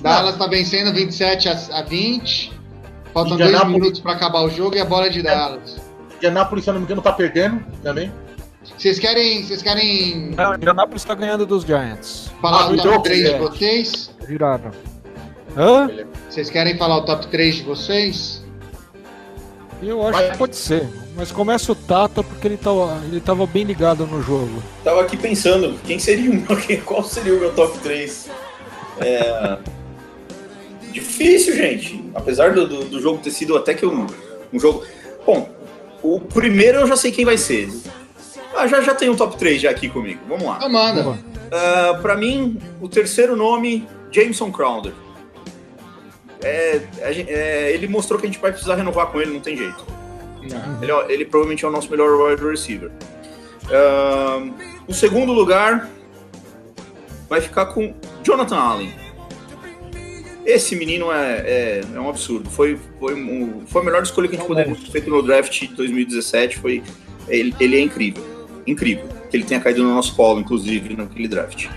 Dallas 0.00 0.36
tá 0.36 0.46
vencendo 0.46 0.92
27 0.94 1.48
a, 1.48 1.52
a 1.78 1.82
20. 1.82 2.52
Faltam 3.12 3.36
dois 3.36 3.48
Indianápolis- 3.50 3.80
minutos 3.80 4.00
pra 4.00 4.12
acabar 4.12 4.40
o 4.42 4.48
jogo 4.50 4.74
e 4.74 4.80
a 4.80 4.84
bola 4.84 5.10
de 5.10 5.22
Dallas. 5.22 5.76
Indianápolis, 6.16 6.64
se 6.64 6.70
eu 6.70 6.74
não 6.74 6.80
me 6.80 6.86
engano, 6.86 7.02
tá 7.02 7.12
perdendo 7.12 7.62
também. 7.82 8.10
Vocês 8.78 8.98
querem, 8.98 9.42
vocês 9.44 9.60
querem 9.60 10.30
Não, 10.30 10.54
Indianapolis 10.54 11.04
tá 11.04 11.14
ganhando 11.14 11.44
dos 11.44 11.64
Giants. 11.64 12.30
falar 12.40 12.62
Ah, 12.62 12.68
o 12.70 12.76
top 12.76 13.02
3 13.02 13.18
de 13.28 13.34
é. 13.34 13.38
vocês? 13.38 14.10
Viraram. 14.26 14.70
Hã? 15.56 15.90
Vocês 16.30 16.48
querem 16.48 16.78
falar 16.78 16.96
o 16.98 17.04
top 17.04 17.26
3 17.26 17.56
de 17.56 17.62
vocês? 17.64 18.42
Eu 19.82 20.06
acho 20.06 20.30
que 20.30 20.38
pode 20.38 20.56
ser. 20.56 20.88
Mas 21.14 21.30
começa 21.30 21.70
o 21.70 21.74
Tata 21.74 22.22
porque 22.22 22.46
ele 22.48 22.56
tava, 22.56 23.00
ele 23.06 23.20
tava 23.20 23.46
bem 23.46 23.64
ligado 23.64 24.06
no 24.06 24.22
jogo. 24.22 24.62
Tava 24.82 25.02
aqui 25.02 25.16
pensando, 25.16 25.78
quem 25.84 25.98
seria 25.98 26.30
o 26.30 26.34
meu, 26.34 26.56
quem- 26.56 26.80
qual 26.82 27.04
seria 27.04 27.34
o 27.34 27.38
meu 27.40 27.52
top 27.52 27.78
3? 27.80 28.28
É... 29.00 29.58
Difícil, 30.90 31.54
gente. 31.56 32.02
Apesar 32.14 32.52
do, 32.54 32.66
do, 32.66 32.84
do 32.84 33.00
jogo 33.00 33.18
ter 33.22 33.30
sido 33.30 33.56
até 33.56 33.74
que 33.74 33.84
um, 33.86 34.06
um 34.52 34.58
jogo. 34.60 34.84
Bom, 35.26 35.48
o 36.02 36.20
primeiro 36.20 36.78
eu 36.80 36.86
já 36.86 36.96
sei 36.96 37.12
quem 37.12 37.24
vai 37.24 37.38
ser. 37.38 37.70
Ah, 38.54 38.66
já, 38.66 38.80
já 38.82 38.94
tem 38.94 39.08
um 39.08 39.16
top 39.16 39.36
3 39.36 39.62
já 39.62 39.70
aqui 39.70 39.88
comigo. 39.88 40.20
Vamos 40.28 40.44
lá. 40.44 40.58
Boa. 41.02 41.18
Ah, 41.50 41.98
pra 42.00 42.16
mim, 42.16 42.58
o 42.80 42.88
terceiro 42.88 43.36
nome, 43.36 43.86
Jameson 44.10 44.50
Crowder. 44.50 44.92
É, 46.42 46.80
é, 47.00 47.70
ele 47.72 47.86
mostrou 47.86 48.18
que 48.18 48.26
a 48.26 48.28
gente 48.30 48.40
vai 48.40 48.50
precisar 48.50 48.74
renovar 48.74 49.06
com 49.06 49.20
ele, 49.20 49.32
não 49.32 49.40
tem 49.40 49.56
jeito. 49.56 49.86
Não. 50.50 50.82
Ele, 50.82 50.92
é- 50.92 51.12
ele 51.14 51.24
provavelmente 51.24 51.64
é 51.64 51.68
o 51.68 51.70
nosso 51.70 51.90
melhor 51.90 52.10
wide 52.30 52.44
receiver. 52.44 52.90
Ahn, 53.70 54.50
o 54.88 54.92
segundo 54.94 55.32
lugar 55.32 55.88
vai 57.28 57.40
ficar 57.40 57.66
com 57.66 57.94
Jonathan 58.22 58.56
Allen. 58.56 58.92
Esse 60.44 60.74
menino 60.74 61.12
é, 61.12 61.36
é, 61.38 61.80
é 61.94 62.00
um 62.00 62.08
absurdo. 62.08 62.50
Foi, 62.50 62.76
foi, 62.98 63.14
um- 63.14 63.62
foi 63.66 63.80
a 63.82 63.84
melhor 63.84 64.02
escolha 64.02 64.26
que 64.28 64.34
a 64.34 64.38
gente 64.38 64.46
poderia 64.48 64.74
ter 64.74 64.90
feito 64.90 65.08
no 65.08 65.22
draft 65.22 65.60
de 65.60 65.68
2017. 65.68 66.58
Foi, 66.58 66.82
ele, 67.28 67.54
ele 67.60 67.76
é 67.76 67.80
incrível. 67.80 68.22
Incrível. 68.66 69.06
Que 69.30 69.36
ele 69.36 69.44
tenha 69.44 69.60
caído 69.60 69.82
no 69.84 69.94
nosso 69.94 70.14
colo, 70.16 70.40
inclusive, 70.40 70.96
naquele 70.96 71.28
draft. 71.28 71.68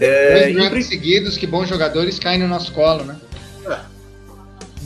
É, 0.00 0.40
Dois 0.42 0.54
drafts 0.56 0.86
seguidos 0.86 1.36
que 1.36 1.46
bons 1.46 1.68
jogadores 1.68 2.18
caem 2.18 2.40
no 2.40 2.48
nosso 2.48 2.72
colo, 2.72 3.04
né? 3.04 3.16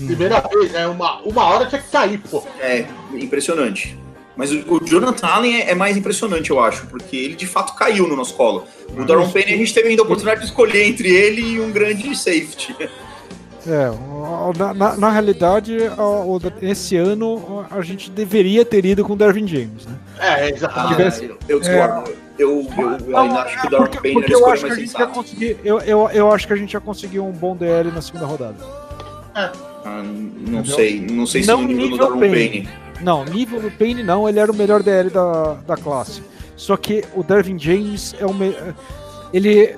Primeira 0.05 0.41
vez, 0.41 0.75
é 0.75 0.87
uma, 0.87 1.21
uma 1.23 1.45
hora 1.45 1.67
tinha 1.67 1.81
que 1.81 1.89
cair, 1.91 2.19
pô. 2.19 2.43
É, 2.61 2.85
impressionante. 3.15 3.97
Mas 4.37 4.53
o, 4.53 4.57
o 4.75 4.85
Jonathan 4.85 5.27
Allen 5.29 5.57
é, 5.63 5.71
é 5.71 5.75
mais 5.75 5.97
impressionante, 5.97 6.51
eu 6.51 6.61
acho, 6.61 6.87
porque 6.89 7.17
ele 7.17 7.35
de 7.35 7.47
fato 7.47 7.75
caiu 7.75 8.07
no 8.07 8.15
nosso 8.15 8.35
colo. 8.35 8.65
O 8.95 9.05
Daron 9.05 9.31
Payne 9.31 9.55
a 9.55 9.57
gente 9.57 9.73
teve 9.73 9.89
ainda 9.89 10.03
a 10.03 10.05
oportunidade 10.05 10.41
de 10.41 10.47
escolher 10.47 10.85
entre 10.87 11.09
ele 11.09 11.41
e 11.55 11.61
um 11.61 11.71
grande 11.73 12.15
safety. 12.15 12.77
É, 13.67 13.91
na, 14.59 14.75
na- 14.75 14.97
na 14.97 15.11
realidade, 15.11 15.77
esse 16.63 16.97
ano 16.97 17.65
a 17.71 17.81
gente 17.81 18.11
deveria 18.11 18.65
ter 18.65 18.85
ido 18.85 19.03
com 19.05 19.15
o 19.15 19.17
Dervin 19.17 19.47
James, 19.49 19.87
né? 19.87 19.95
É, 20.21 20.51
exatamente. 20.51 20.97
tivesse- 20.97 21.25
eu, 21.25 21.39
eu 21.49 21.61
discordo. 21.61 22.13
Eu, 22.39 22.69
eu, 22.79 22.99
eu 23.09 23.17
ainda 23.19 23.41
acho 23.41 23.61
que 23.63 23.67
o 23.67 23.71
Daron 23.71 23.85
porque, 23.87 23.99
Payne 24.03 24.21
porque 24.21 24.35
eu 24.35 24.47
acho 24.51 24.61
que 24.61 24.67
a 24.67 24.69
mais 24.75 24.81
gente 24.91 25.01
ia 25.01 25.07
conseguir. 25.07 25.57
Eu, 25.65 25.81
eu, 25.81 26.11
eu 26.11 26.31
acho 26.31 26.47
que 26.47 26.53
a 26.53 26.57
gente 26.57 26.75
ia 26.75 26.81
conseguir 26.81 27.19
um 27.21 27.33
bom 27.33 27.57
DL 27.57 27.91
na 27.91 28.03
segunda 28.03 28.27
rodada. 28.27 28.57
Ah, 29.87 30.03
não 30.03 30.61
Entendeu? 30.61 30.75
sei, 30.75 31.01
não 31.01 31.27
sei 31.27 31.43
se 31.43 31.49
Não 31.49 31.63
no 31.63 31.69
nível 31.69 31.83
do 31.83 31.91
nível 31.91 32.07
Daron 32.09 32.19
Payne. 32.19 32.35
Payne. 32.35 32.69
Não, 33.01 33.25
nível 33.25 33.61
do 33.61 33.71
Payne 33.71 34.03
não, 34.03 34.29
ele 34.29 34.41
era 34.41 34.51
o 34.51 34.55
melhor 34.57 34.83
DL 34.83 35.11
da, 35.11 35.55
da 35.67 35.77
classe. 35.77 36.23
Só 36.57 36.77
que 36.77 37.05
o 37.15 37.23
Dervin 37.23 37.59
James 37.59 38.15
é 38.19 38.27
o 38.27 38.35
me... 38.35 38.55
ele 39.33 39.77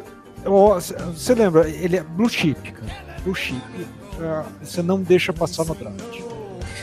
você 1.12 1.34
lembra, 1.34 1.68
ele 1.68 1.96
é 1.96 2.02
blue 2.02 2.28
chip, 2.28 2.72
cara. 2.72 3.20
Blue 3.22 3.34
chip. 3.34 3.60
Ah, 4.20 4.44
Você 4.62 4.82
não 4.82 5.02
deixa 5.02 5.32
passar 5.32 5.64
no 5.64 5.74
draft. 5.74 6.20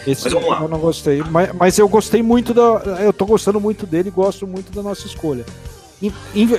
Esse 0.05 0.27
eu 0.31 0.67
não 0.67 0.77
gostei, 0.77 1.23
mas, 1.23 1.51
mas 1.53 1.79
eu 1.79 1.89
gostei 1.89 2.21
muito 2.21 2.53
da 2.53 2.61
eu 3.01 3.11
tô 3.11 3.25
gostando 3.25 3.59
muito 3.59 3.87
dele, 3.87 4.09
e 4.09 4.11
gosto 4.11 4.45
muito 4.45 4.71
da 4.71 4.83
nossa 4.83 5.07
escolha. 5.07 5.43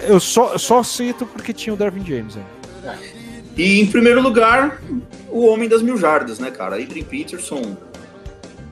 Eu 0.05 0.19
só, 0.19 0.59
só 0.59 0.83
cito 0.83 1.25
porque 1.27 1.53
tinha 1.53 1.73
o 1.73 1.77
Dervin 1.77 2.05
James. 2.05 2.35
Né? 2.35 2.43
E 3.57 3.81
em 3.81 3.87
primeiro 3.87 4.21
lugar, 4.21 4.81
o 5.31 5.47
homem 5.47 5.69
das 5.69 5.81
mil 5.83 5.97
jardas, 5.97 6.39
né, 6.39 6.51
cara? 6.51 6.77
Adrian 6.77 7.05
Peterson. 7.05 7.77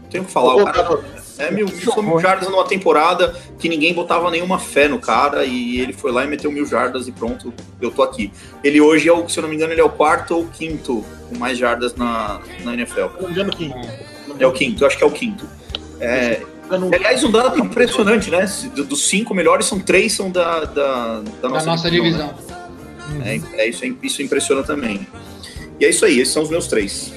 O 0.05 0.09
que 0.09 0.21
falar. 0.25 0.55
O 0.57 0.65
cara 0.65 1.01
é 1.39 1.51
mil, 1.51 1.67
mil 1.67 2.21
jardas 2.21 2.49
numa 2.49 2.65
temporada 2.65 3.35
que 3.59 3.69
ninguém 3.69 3.93
botava 3.93 4.31
nenhuma 4.31 4.59
fé 4.61 4.87
no 4.87 5.01
cara 5.01 5.45
e 5.45 5.81
ele 5.81 5.93
foi 5.93 6.13
lá 6.13 6.25
e 6.25 6.29
meteu 6.29 6.53
mil 6.53 6.65
jardas 6.65 7.09
e 7.09 7.13
pronto, 7.13 7.53
eu 7.81 7.91
tô 7.91 8.03
aqui. 8.03 8.31
Ele 8.63 8.81
hoje 8.81 9.09
é 9.09 9.13
o, 9.13 9.29
se 9.29 9.39
eu 9.39 9.43
não 9.43 9.49
me 9.49 9.57
engano, 9.57 9.73
ele 9.73 9.81
é 9.81 9.85
o 9.85 9.89
quarto 9.91 10.37
ou 10.37 10.47
quinto 10.47 11.05
com 11.29 11.37
mais 11.37 11.59
jardas 11.59 11.95
na, 11.97 12.41
na 12.63 12.75
NFL. 12.75 13.07
Não 13.21 13.27
me 13.27 13.33
engano, 13.33 13.51
quem? 13.51 13.75
É 14.39 14.47
o 14.47 14.53
quinto, 14.53 14.85
eu 14.85 14.87
acho 14.87 14.97
que 14.97 15.03
é 15.03 15.07
o 15.07 15.11
quinto. 15.11 15.45
É, 15.99 16.41
não- 16.71 16.91
aliás, 16.95 17.25
um 17.25 17.31
dado 17.33 17.59
impressionante, 17.59 18.31
né? 18.31 18.49
Do- 18.75 18.85
Dos 18.85 19.09
cinco 19.09 19.35
melhores, 19.35 19.67
são 19.67 19.81
três 19.81 20.13
são 20.13 20.31
da, 20.31 20.61
da, 20.65 20.65
da 20.67 21.23
Da 21.43 21.49
nossa, 21.49 21.67
nossa 21.67 21.91
divisão, 21.91 22.29
né? 22.29 22.35
Divisão. 23.09 23.51
É, 23.57 23.63
é 23.63 23.69
isso, 23.69 23.85
isso 24.03 24.23
impressiona 24.23 24.63
também. 24.63 25.07
E 25.81 25.85
é 25.85 25.91
isso 25.91 26.05
aí, 26.05 26.21
esses 26.21 26.33
são 26.33 26.43
os 26.43 26.51
meus 26.51 26.67
três. 26.67 27.13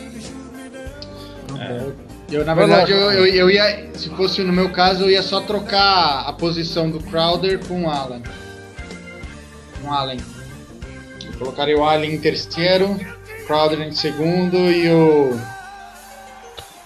Eu, 2.29 2.43
na 2.43 2.53
verdade, 2.53 2.91
eu, 2.91 3.11
eu, 3.11 3.25
eu 3.25 3.49
ia, 3.49 3.89
se 3.93 4.09
fosse 4.09 4.43
no 4.43 4.51
meu 4.51 4.69
caso, 4.71 5.03
eu 5.03 5.09
ia 5.09 5.23
só 5.23 5.39
trocar 5.41 6.25
a 6.27 6.33
posição 6.33 6.89
do 6.89 6.99
Crowder 6.99 7.59
com 7.65 7.85
o 7.85 7.89
Allen. 7.89 8.21
Com 9.81 9.87
o 9.87 9.93
Allen. 9.93 10.19
Eu 11.25 11.33
colocaria 11.39 11.77
o 11.77 11.83
Allen 11.85 12.15
em 12.15 12.19
terceiro, 12.19 12.99
Crowder 13.45 13.81
em 13.81 13.93
segundo 13.93 14.57
e 14.57 14.89
o. 14.89 15.39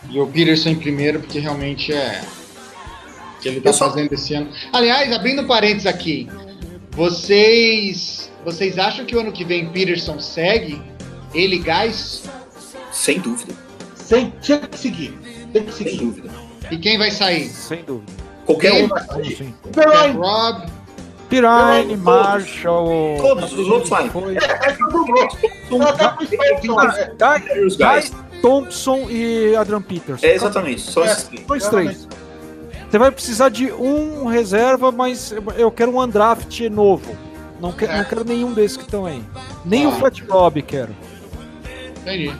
E 0.09 0.19
o 0.19 0.27
Peterson 0.27 0.69
em 0.69 0.75
primeiro, 0.75 1.19
porque 1.21 1.39
realmente 1.39 1.91
é. 1.91 2.21
O 3.37 3.41
que 3.41 3.49
ele 3.49 3.61
tá 3.61 3.73
só- 3.73 3.89
fazendo 3.89 4.13
esse 4.13 4.35
ano. 4.35 4.51
Aliás, 4.71 5.11
abrindo 5.11 5.45
parênteses 5.45 5.87
aqui. 5.87 6.29
Vocês. 6.91 8.31
Vocês 8.43 8.77
acham 8.77 9.05
que 9.05 9.15
o 9.15 9.19
ano 9.19 9.31
que 9.31 9.45
vem 9.45 9.69
Peterson 9.69 10.19
segue? 10.19 10.81
Ele 11.33 11.59
gás? 11.59 12.23
Sem 12.91 13.19
dúvida, 13.19 13.53
Sem, 13.95 14.33
tinha 14.41 14.59
que 14.59 14.77
seguir. 14.77 15.17
Tem 15.53 15.63
que 15.63 15.73
sem 15.73 15.87
seguir. 15.87 16.05
dúvida. 16.05 16.29
E 16.69 16.77
quem 16.77 16.97
vai 16.97 17.11
sair? 17.11 17.47
Sem 17.47 17.83
dúvida. 17.83 18.11
Qualquer 18.45 18.83
um. 18.83 18.89
Sim. 19.23 19.53
Peraí, 19.73 20.11
Rob, 20.11 20.65
Pirine. 21.29 21.95
Marshall. 21.95 23.17
Todos 23.17 23.53
os 23.53 23.67
outros 23.69 23.87
saem. 23.89 24.11
É 28.33 28.41
Thompson 28.41 29.09
e 29.09 29.55
Adrian 29.55 29.81
Peterson. 29.81 30.25
É, 30.25 30.35
exatamente. 30.35 30.81
Só 30.81 31.05
esses 31.05 31.29
três. 31.69 32.07
Você 32.91 32.97
vai 32.99 33.09
precisar 33.09 33.47
de 33.49 33.71
um 33.71 34.25
reserva, 34.25 34.91
mas 34.91 35.33
eu- 35.57 35.71
quero 35.71 35.91
um 35.95 36.01
undraft 36.01 36.59
novo. 36.69 37.15
Não 37.61 37.71
quero, 37.71 37.95
não 37.95 38.03
quero 38.03 38.25
nenhum 38.25 38.51
desses 38.53 38.75
que 38.75 38.83
estão 38.83 39.05
aí. 39.05 39.21
Nem 39.63 39.85
Ah. 39.85 39.89
o 39.89 39.91
Flat 39.93 40.21
Bob 40.25 40.61
quero. 40.61 40.93
entendi. 42.01 42.33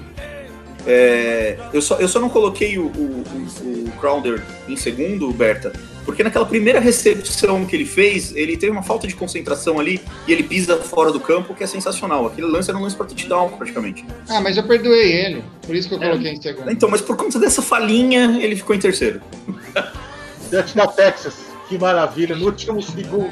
É, 0.85 1.57
eu, 1.71 1.81
só, 1.81 1.97
eu 1.97 2.07
só 2.07 2.19
não 2.19 2.27
coloquei 2.27 2.77
o, 2.79 2.85
o, 2.87 3.23
o, 3.63 3.87
o 3.87 3.91
Crowder 3.99 4.41
em 4.67 4.75
segundo, 4.75 5.31
Berta, 5.31 5.71
porque 6.03 6.23
naquela 6.23 6.45
primeira 6.45 6.79
recepção 6.79 7.63
que 7.65 7.75
ele 7.75 7.85
fez, 7.85 8.35
ele 8.35 8.57
teve 8.57 8.71
uma 8.71 8.81
falta 8.81 9.05
de 9.07 9.15
concentração 9.15 9.79
ali 9.79 10.01
e 10.27 10.31
ele 10.33 10.41
pisa 10.41 10.77
fora 10.77 11.11
do 11.11 11.19
campo, 11.19 11.53
que 11.53 11.63
é 11.63 11.67
sensacional. 11.67 12.25
Aquele 12.25 12.47
lance 12.47 12.69
era 12.71 12.77
um 12.79 12.81
lance 12.81 12.95
pra 12.95 13.05
touchdown, 13.05 13.49
praticamente. 13.49 14.03
Ah, 14.27 14.41
mas 14.41 14.57
eu 14.57 14.63
perdoei 14.63 15.11
ele. 15.13 15.43
Por 15.65 15.75
isso 15.75 15.87
que 15.87 15.93
eu 15.93 16.01
É. 16.01 16.09
coloquei 16.09 16.31
em 16.33 16.41
segundo. 16.41 16.71
Então, 16.71 16.89
mas 16.89 16.99
por 16.99 17.15
conta 17.15 17.37
dessa 17.39 17.61
falinha, 17.61 18.39
ele 18.41 18.55
ficou 18.55 18.75
em 18.75 18.79
terceiro. 18.79 19.21
Diante 20.51 20.75
da 20.75 20.85
Texas. 20.85 21.43
Que 21.67 21.77
maravilha. 21.79 22.35
No 22.35 22.45
último 22.45 22.81
segundo. 22.83 23.31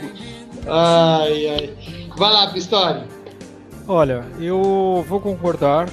Ai, 0.68 1.48
ai. 1.48 1.74
Vai 2.18 2.32
lá, 2.34 2.48
Pistori. 2.52 3.04
Olha, 3.88 4.26
eu 4.40 5.06
vou 5.08 5.20
concordar. 5.20 5.88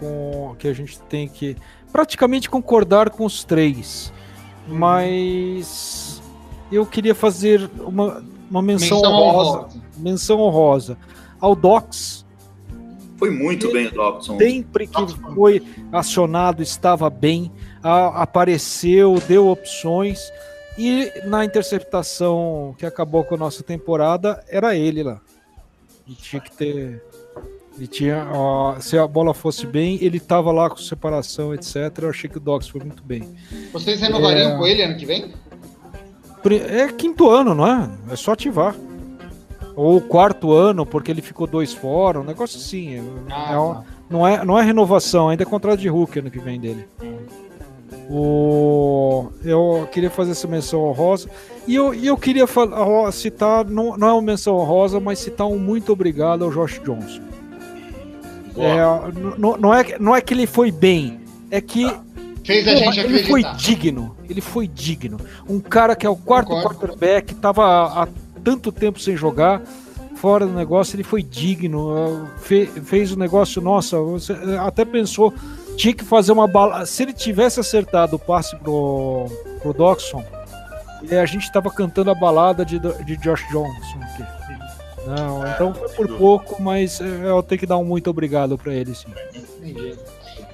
com 0.00 0.56
que 0.58 0.66
a 0.66 0.72
gente 0.74 0.98
tem 1.02 1.28
que 1.28 1.56
praticamente 1.92 2.50
concordar 2.50 3.08
com 3.10 3.24
os 3.24 3.44
três, 3.44 4.12
Uhum. 4.68 4.74
mas 4.76 6.20
eu 6.70 6.84
queria 6.84 7.14
fazer 7.14 7.70
uma, 7.78 8.22
uma 8.50 8.60
menção, 8.60 8.98
Menção 8.98 9.12
honrosa, 9.12 9.50
honrosa. 9.58 9.82
menção 9.96 10.40
honrosa 10.40 10.98
ao 11.40 11.54
Docs. 11.54 12.26
Foi 13.18 13.30
muito 13.30 13.70
bem 13.72 13.86
o 13.86 13.92
Dobson. 13.92 14.36
Sempre 14.36 14.86
que 14.88 15.06
foi 15.34 15.62
acionado 15.92 16.60
estava 16.62 17.08
bem, 17.08 17.50
a- 17.82 18.22
apareceu, 18.22 19.20
deu 19.26 19.48
opções 19.48 20.32
e 20.78 21.12
na 21.24 21.44
interceptação 21.44 22.74
que 22.78 22.86
acabou 22.86 23.24
com 23.24 23.34
a 23.34 23.38
nossa 23.38 23.62
temporada 23.62 24.42
era 24.48 24.74
ele 24.74 25.02
lá. 25.02 25.20
E 26.06 26.12
tinha 26.14 26.40
que 26.40 26.50
ter. 26.52 27.02
Ele 27.76 27.86
tinha, 27.86 28.28
ó, 28.34 28.78
se 28.80 28.98
a 28.98 29.06
bola 29.06 29.32
fosse 29.32 29.66
bem, 29.66 29.98
ele 30.02 30.20
tava 30.20 30.52
lá 30.52 30.68
com 30.68 30.76
separação, 30.76 31.54
etc. 31.54 31.76
Eu 32.02 32.10
achei 32.10 32.28
que 32.28 32.36
o 32.36 32.40
Docs 32.40 32.68
foi 32.68 32.82
muito 32.82 33.02
bem. 33.02 33.34
Vocês 33.72 33.98
renovariam 34.00 34.52
É. 34.52 34.56
com 34.58 34.66
ele 34.66 34.82
ano 34.82 34.96
que 34.96 35.06
vem? 35.06 35.32
É 36.68 36.88
quinto 36.88 37.30
ano, 37.30 37.54
não 37.54 37.66
é? 37.66 37.88
É 38.10 38.16
só 38.16 38.32
ativar. 38.32 38.74
Ou 39.74 40.00
quarto 40.02 40.52
ano, 40.52 40.84
porque 40.84 41.10
ele 41.10 41.22
ficou 41.22 41.46
dois 41.46 41.72
fora, 41.72 42.20
um 42.20 42.24
negócio 42.24 42.58
assim. 42.58 42.98
Ah, 43.30 43.52
é 43.54 43.56
uma- 43.56 43.84
não, 44.10 44.26
é, 44.28 44.44
não 44.44 44.58
é 44.58 44.62
renovação, 44.62 45.30
ainda 45.30 45.44
é 45.44 45.46
contrato 45.46 45.80
de 45.80 45.88
Hulk 45.88 46.18
ano 46.18 46.30
que 46.30 46.40
vem 46.40 46.60
dele. 46.60 46.86
O, 48.10 49.26
eu 49.44 49.88
queria 49.92 50.10
fazer 50.10 50.32
essa 50.32 50.46
menção 50.48 50.80
honrosa. 50.84 51.28
E 51.66 51.74
eu, 51.74 51.94
e 51.94 52.06
eu 52.06 52.16
queria 52.16 52.46
fal- 52.46 52.70
ó, 52.72 53.10
citar, 53.10 53.64
não, 53.64 53.96
não 53.96 54.08
é 54.08 54.12
uma 54.12 54.22
menção 54.22 54.56
honrosa, 54.56 54.98
mas 55.00 55.18
citar 55.18 55.46
um 55.46 55.58
muito 55.58 55.92
obrigado 55.92 56.44
ao 56.44 56.50
Josh 56.50 56.80
Johnson. 56.84 57.22
É, 58.56 59.38
não, 59.38 59.72
é, 59.74 59.98
não 59.98 60.14
é 60.14 60.20
que 60.20 60.34
ele 60.34 60.46
foi 60.46 60.70
bem, 60.70 61.20
é 61.50 61.60
que 61.60 61.90
Fez 62.44 62.66
a 62.66 62.72
Porra, 62.72 62.92
gente 62.92 63.06
ele 63.06 63.24
foi 63.24 63.44
digno. 63.56 64.16
Ele 64.28 64.40
foi 64.40 64.66
digno. 64.66 65.16
Um 65.48 65.60
cara 65.60 65.94
que 65.94 66.04
é 66.04 66.10
o 66.10 66.16
quarto 66.16 66.48
Concordo. 66.48 66.76
quarterback, 66.80 67.34
tava 67.36 67.64
há 68.02 68.08
tanto 68.42 68.72
tempo 68.72 68.98
sem 68.98 69.16
jogar, 69.16 69.62
fora 70.16 70.44
do 70.44 70.52
negócio, 70.52 70.96
ele 70.96 71.04
foi 71.04 71.22
digno. 71.22 72.28
fe- 72.38 72.66
fez 72.66 73.12
o 73.12 73.16
negócio, 73.18 73.62
nossa, 73.62 73.96
você 74.00 74.32
uh, 74.32 74.60
até 74.66 74.84
pensou, 74.84 75.32
tinha 75.76 75.94
que 75.94 76.04
fazer 76.04 76.32
uma 76.32 76.46
bala. 76.46 76.84
Se 76.86 77.02
ele 77.02 77.12
tivesse 77.12 77.60
acertado 77.60 78.16
o 78.16 78.18
passe 78.18 78.56
pro, 78.56 79.26
pro 79.60 79.72
Doxson, 79.72 80.24
eh, 81.10 81.20
a 81.20 81.26
gente 81.26 81.50
tava 81.52 81.70
cantando 81.70 82.10
a 82.10 82.14
balada 82.14 82.64
de, 82.64 82.78
de 82.78 83.16
Josh 83.16 83.46
Johnson 83.50 83.98
aqui. 84.02 84.42
Não, 85.06 85.46
então 85.48 85.74
foi 85.74 85.88
por 85.88 86.08
pouco, 86.16 86.62
mas 86.62 87.00
eh, 87.00 87.04
eu 87.24 87.42
tenho 87.42 87.58
que 87.58 87.66
dar 87.66 87.76
um 87.76 87.84
muito 87.84 88.08
obrigado 88.08 88.56
pra 88.56 88.72
ele, 88.72 88.94
sim. 88.94 89.08
Entendi. 89.34 89.96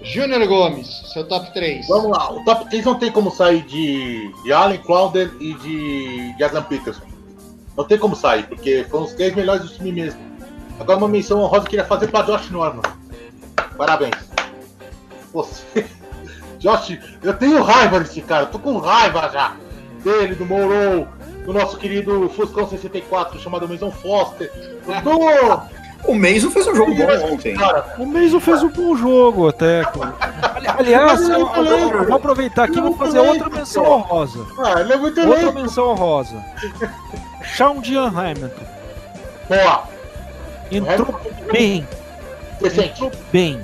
Júnior 0.01 0.47
Gomes, 0.47 0.89
seu 1.13 1.27
top 1.27 1.53
3. 1.53 1.87
Vamos 1.89 2.11
lá, 2.11 2.33
o 2.33 2.45
top 2.45 2.69
3 2.71 2.85
não 2.85 2.99
tem 2.99 3.11
como 3.11 3.31
sair 3.31 3.63
de, 3.63 4.33
de 4.43 4.53
Allen, 4.53 4.79
Crowder 4.79 5.31
e 5.41 5.55
de, 5.55 6.37
de 6.37 6.45
Adam 6.45 6.63
Peterson. 6.63 7.03
Não 7.77 7.85
tem 7.85 7.99
como 7.99 8.17
sair, 8.17 8.47
porque 8.47 8.87
foram 8.89 9.05
os 9.05 9.13
três 9.13 9.35
melhores 9.35 9.63
do 9.63 9.69
time 9.69 9.93
mesmo. 9.93 10.21
Agora 10.81 10.99
uma 10.99 11.09
menção 11.09 11.41
honrosa 11.41 11.63
que 11.63 11.67
eu 11.67 11.71
queria 11.71 11.85
fazer 11.85 12.09
pra 12.09 12.23
Josh 12.23 12.51
Norman. 12.51 12.83
Parabéns. 13.77 14.15
Você. 15.33 15.87
Josh, 16.59 16.99
eu 17.23 17.35
tenho 17.35 17.63
raiva 17.63 18.01
desse 18.01 18.21
cara, 18.21 18.43
eu 18.45 18.49
tô 18.49 18.59
com 18.59 18.79
raiva 18.79 19.31
já. 19.33 19.53
Dele, 20.03 20.35
do 20.35 20.45
Mourou, 20.47 21.07
do 21.45 21.53
nosso 21.53 21.77
querido 21.77 22.29
Fuscão 22.31 22.69
64, 22.69 23.39
chamado 23.41 23.69
Mason 23.69 23.91
Foster. 23.91 24.51
Eu 24.87 25.03
tô. 25.03 25.79
O 26.11 26.15
Mason 26.15 26.51
fez 26.51 26.67
um 26.69 26.75
jogo 26.77 26.95
bom 26.95 27.33
ontem. 27.35 27.57
Cara, 27.57 27.85
O 27.99 28.07
Mason 28.07 28.39
fez 28.41 28.63
um 28.63 28.69
bom 28.69 28.97
jogo 28.97 29.49
até. 29.49 29.85
cara. 29.85 30.15
Aliás, 30.79 31.29
eu, 31.29 31.45
vou- 31.47 31.61
lento. 31.61 31.95
eu 31.95 32.05
vou 32.07 32.17
aproveitar 32.17 32.65
aqui 32.65 32.79
e 32.79 32.81
vou 32.81 32.97
fazer 32.97 33.21
lento, 33.21 33.43
outra 33.45 33.59
menção 33.59 33.85
honrosa. 33.85 34.47
ah, 34.65 34.81
ele 34.81 34.93
é 34.93 34.97
muito 34.97 35.21
Outra 35.21 35.37
lento. 35.47 35.55
menção 35.55 35.89
honrosa. 35.91 36.45
Sean 37.57 37.81
Dian 37.81 38.07
Hamilton. 38.09 38.65
Boa, 39.49 39.85
Entrou 40.71 41.21
bem. 41.53 41.87
Entrou 42.63 43.11
bem. 43.33 43.61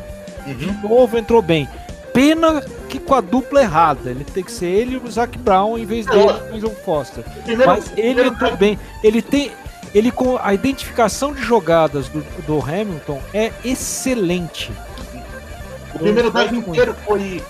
De 0.47 0.67
novo 0.87 1.17
entrou 1.17 1.41
bem. 1.41 1.69
Pena 2.13 2.63
que 2.89 2.99
com 2.99 3.15
a 3.15 3.21
dupla 3.21 3.63
errada. 3.63 4.11
Ele 4.11 4.25
tem 4.25 4.45
que 4.45 4.53
ser 4.53 4.67
ele 4.67 4.95
e 4.95 4.97
o 4.97 5.11
Zac 5.11 5.37
Brown 5.39 5.79
em 5.79 5.85
vez 5.85 6.07
dele 6.07 6.23
e 6.23 6.51
o 6.51 6.55
Mason 6.55 6.75
Foster. 6.85 7.25
Mas 7.67 7.93
ele 7.97 8.29
entrou 8.29 8.57
bem. 8.57 8.79
Ele 9.03 9.21
tem. 9.21 9.51
Ele 9.95 10.11
com 10.11 10.39
a 10.43 10.53
identificação 10.53 11.33
de 11.33 11.41
jogadas 11.41 12.09
do, 12.09 12.21
do 12.47 12.61
Hamilton 12.61 13.21
é 13.33 13.53
excelente. 13.65 14.73
O 15.95 15.99
primeiro 15.99 16.31
drive 16.31 16.53
muito. 16.53 16.71
inteiro 16.71 16.97
foi, 17.07 17.43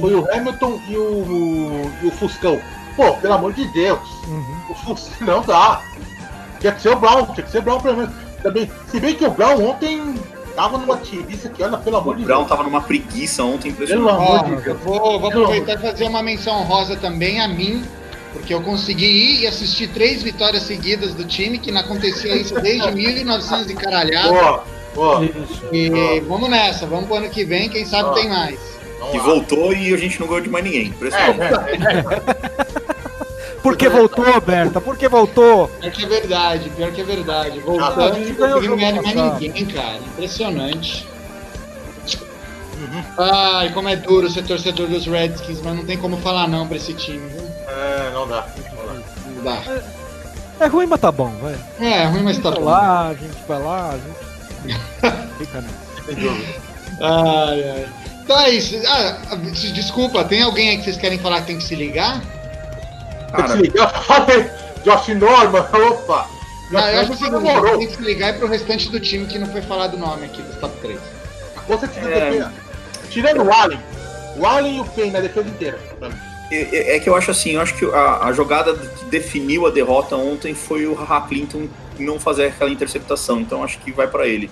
foi 0.00 0.14
o 0.14 0.32
Hamilton 0.32 0.80
e 0.88 0.96
o, 0.96 1.90
e 2.02 2.06
o 2.06 2.10
Fuscão. 2.10 2.58
Pô, 2.96 3.12
pelo 3.14 3.34
amor 3.34 3.52
de 3.52 3.66
Deus. 3.72 4.00
Uhum. 4.26 4.60
O 4.70 4.74
Fuscão 4.74 5.26
não 5.26 5.42
dá. 5.42 5.82
Tinha 6.58 6.72
que 6.72 6.82
ser 6.82 6.90
o 6.90 6.96
Brown, 6.96 7.26
tinha 7.26 7.44
que 7.44 7.50
ser 7.50 7.58
o 7.58 7.62
Brown 7.62 7.80
pelo 7.80 7.96
menos. 7.98 8.14
Também, 8.42 8.70
se 8.90 8.98
bem 8.98 9.14
que 9.14 9.24
o 9.24 9.30
Brown 9.30 9.62
ontem 9.62 10.14
tava 10.54 10.78
numa 10.78 10.96
tiriça 10.98 11.48
que, 11.48 11.62
olha, 11.62 11.76
pelo 11.78 11.96
O 11.96 12.00
amor 12.00 12.16
de 12.16 12.24
Brown 12.24 12.38
Deus. 12.38 12.48
tava 12.48 12.62
numa 12.62 12.80
preguiça 12.80 13.42
ontem, 13.44 13.72
Pelo 13.72 13.84
impressionante. 13.84 14.10
amor 14.16 14.40
Ó, 14.40 14.42
de 14.44 14.52
eu 14.52 14.60
Deus. 14.60 14.80
vou, 14.80 15.18
vou 15.20 15.28
aproveitar 15.30 15.74
e 15.74 15.78
fazer 15.78 16.04
uma 16.04 16.22
menção 16.22 16.60
honrosa 16.60 16.96
também 16.96 17.40
a 17.40 17.48
mim, 17.48 17.82
porque 18.32 18.52
eu 18.54 18.60
consegui 18.62 19.06
ir 19.06 19.40
e 19.42 19.46
assistir 19.46 19.88
três 19.88 20.22
vitórias 20.22 20.62
seguidas 20.62 21.14
do 21.14 21.24
time, 21.24 21.58
que 21.58 21.70
não 21.72 21.80
acontecia 21.80 22.34
isso 22.36 22.54
desde 22.60 22.90
1900 22.92 23.70
e 23.70 23.74
caralhado. 23.74 24.28
Boa, 24.28 24.64
boa. 24.94 25.28
E 25.72 26.20
vamos 26.28 26.48
nessa, 26.50 26.86
vamos 26.86 27.06
pro 27.06 27.16
ano 27.16 27.28
que 27.30 27.44
vem, 27.44 27.68
quem 27.68 27.84
sabe 27.84 28.08
Ó. 28.10 28.12
tem 28.12 28.28
mais. 28.28 28.58
E 29.14 29.18
voltou 29.18 29.72
e 29.72 29.92
a 29.94 29.96
gente 29.96 30.20
não 30.20 30.26
ganhou 30.26 30.42
de 30.42 30.50
mais 30.50 30.64
ninguém. 30.64 30.86
Impressionante. 30.88 31.40
É, 31.40 31.98
é, 31.98 32.02
Por 32.02 32.89
que 33.76 33.88
voltou, 33.88 34.40
Berta? 34.40 34.80
Por 34.80 34.96
que 34.96 35.08
voltou? 35.08 35.68
Pior 35.68 35.90
que 35.92 36.04
é 36.04 36.06
verdade, 36.08 36.70
pior 36.70 36.90
que 36.92 37.00
é 37.00 37.04
verdade. 37.04 37.58
Ah, 37.58 37.66
Voltando, 37.66 38.00
a 38.02 38.12
gente 38.12 38.32
não 38.32 38.36
ganhou 38.38 38.58
o 38.58 38.60
conseguimos 38.60 38.78
ganhar 38.80 38.90
de 38.90 38.96
jogo 38.96 39.16
mais 39.18 39.40
ninguém, 39.40 39.66
cara. 39.66 39.96
Impressionante. 39.98 41.06
Uhum. 42.80 43.04
Ai, 43.18 43.72
como 43.72 43.88
é 43.88 43.96
duro 43.96 44.30
ser 44.30 44.42
torcedor 44.44 44.88
dos 44.88 45.06
Redskins, 45.06 45.60
mas 45.62 45.76
não 45.76 45.84
tem 45.84 45.98
como 45.98 46.16
falar 46.18 46.48
não 46.48 46.66
pra 46.66 46.76
esse 46.78 46.94
time, 46.94 47.28
viu? 47.28 47.42
é, 47.68 48.10
não 48.12 48.26
dá. 48.26 48.46
Não 49.26 49.44
dá. 49.44 49.62
É 50.58 50.66
ruim, 50.66 50.86
mas 50.86 51.00
tá 51.00 51.12
bom, 51.12 51.30
vai. 51.40 51.56
É, 51.80 52.04
ruim, 52.06 52.22
mas 52.22 52.38
tá 52.38 52.50
Vai 52.50 52.58
bom. 52.58 52.64
lá, 52.64 53.08
a 53.08 53.14
gente 53.14 53.36
vai 53.46 53.62
lá, 53.62 53.90
a 53.90 53.98
gente. 53.98 54.80
Fica 55.38 55.60
nessa. 55.60 56.40
Ai, 57.00 57.62
ai. 57.70 57.88
Então 58.22 58.38
é 58.40 58.50
isso. 58.50 58.76
Ah, 58.86 59.36
desculpa, 59.72 60.24
tem 60.24 60.42
alguém 60.42 60.70
aí 60.70 60.78
que 60.78 60.84
vocês 60.84 60.96
querem 60.96 61.18
falar 61.18 61.40
que 61.40 61.48
tem 61.48 61.58
que 61.58 61.64
se 61.64 61.74
ligar? 61.74 62.22
Tem 63.30 63.42
que 63.44 63.48
Cara, 63.48 63.54
ligar. 63.60 63.88
Falei, 64.04 64.50
Josh 64.84 65.08
Norman, 65.08 65.66
opa. 65.90 66.26
Não, 66.70 66.80
eu 66.88 67.00
acho 67.00 67.16
que 67.16 67.30
demorou. 67.30 67.78
tem 67.78 67.88
que 67.88 67.96
se 67.96 68.02
ligar 68.02 68.28
é 68.28 68.32
pro 68.34 68.46
restante 68.46 68.90
do 68.90 69.00
time 69.00 69.26
que 69.26 69.38
não 69.38 69.46
foi 69.48 69.62
falado 69.62 69.94
o 69.94 69.98
nome 69.98 70.26
aqui 70.26 70.40
dos 70.42 70.56
top 70.56 70.76
3. 70.80 70.98
Você 71.68 71.86
se 71.88 71.98
É. 72.00 72.50
Tirando 73.10 73.42
o 73.42 73.52
Allen, 73.52 73.80
o 74.36 74.46
Allen 74.46 74.76
e 74.76 74.80
o 74.80 74.84
Payne 74.84 75.10
na 75.10 75.20
defesa 75.20 75.48
inteira. 75.48 75.78
pra 75.98 76.08
mim. 76.08 76.14
é, 76.52 76.96
é 76.96 77.00
que 77.00 77.08
eu 77.08 77.16
acho 77.16 77.30
assim, 77.32 77.52
eu 77.52 77.60
acho 77.60 77.74
que 77.74 77.84
a, 77.84 78.26
a 78.26 78.32
jogada 78.32 78.72
que 78.74 79.04
definiu 79.06 79.66
a 79.66 79.70
derrota 79.70 80.14
ontem 80.16 80.54
foi 80.54 80.86
o 80.86 80.94
Haha 80.94 81.22
Clinton 81.22 81.68
não 81.98 82.18
fazer 82.18 82.46
aquela 82.46 82.70
interceptação. 82.70 83.40
Então 83.40 83.62
acho 83.62 83.78
que 83.78 83.92
vai 83.92 84.06
pra 84.06 84.26
ele. 84.26 84.50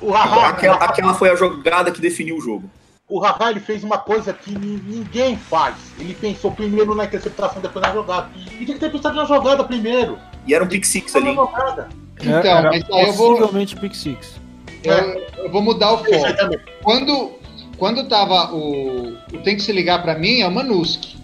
O 0.00 0.10
Haha, 0.10 0.48
Aquela, 0.48 0.76
aquela 0.76 1.14
foi 1.14 1.30
a 1.30 1.36
jogada 1.36 1.90
que 1.90 2.00
definiu 2.00 2.36
o 2.36 2.40
jogo. 2.40 2.68
O 3.08 3.20
Haha 3.20 3.50
ele 3.50 3.60
fez 3.60 3.84
uma 3.84 3.98
coisa 3.98 4.32
que 4.32 4.50
ni- 4.58 4.80
ninguém 4.82 5.36
faz. 5.36 5.76
Ele 5.98 6.14
pensou 6.14 6.50
primeiro 6.52 6.94
na 6.94 7.04
interceptação, 7.04 7.62
depois 7.62 7.84
na 7.86 7.92
jogada. 7.92 8.28
E 8.36 8.64
tem 8.66 8.74
que 8.74 8.80
ter 8.80 8.90
pensado 8.90 9.14
na 9.16 9.24
jogada 9.24 9.62
primeiro. 9.64 10.18
E 10.46 10.54
era 10.54 10.64
um 10.64 10.68
pick 10.68 10.84
six 10.84 11.14
ali. 11.14 11.34
jogada. 11.34 11.88
Então, 12.20 12.32
É, 12.40 12.46
era 12.48 12.70
mas 12.70 12.82
aí 12.90 13.06
eu 13.06 13.12
vou, 13.12 13.32
possivelmente 13.36 13.76
Pick 13.76 13.94
Six. 13.94 14.40
eu, 14.82 14.94
eu 15.44 15.50
vou 15.52 15.60
mudar 15.60 15.92
o 15.92 15.98
foco. 15.98 16.08
Quando, 16.82 17.32
quando 17.76 18.08
tava 18.08 18.54
o, 18.54 19.12
o 19.34 19.38
tem 19.44 19.54
que 19.54 19.60
se 19.62 19.70
ligar 19.70 20.02
pra 20.02 20.14
mim, 20.18 20.40
é 20.40 20.48
o 20.48 20.50
Manuski. 20.50 21.16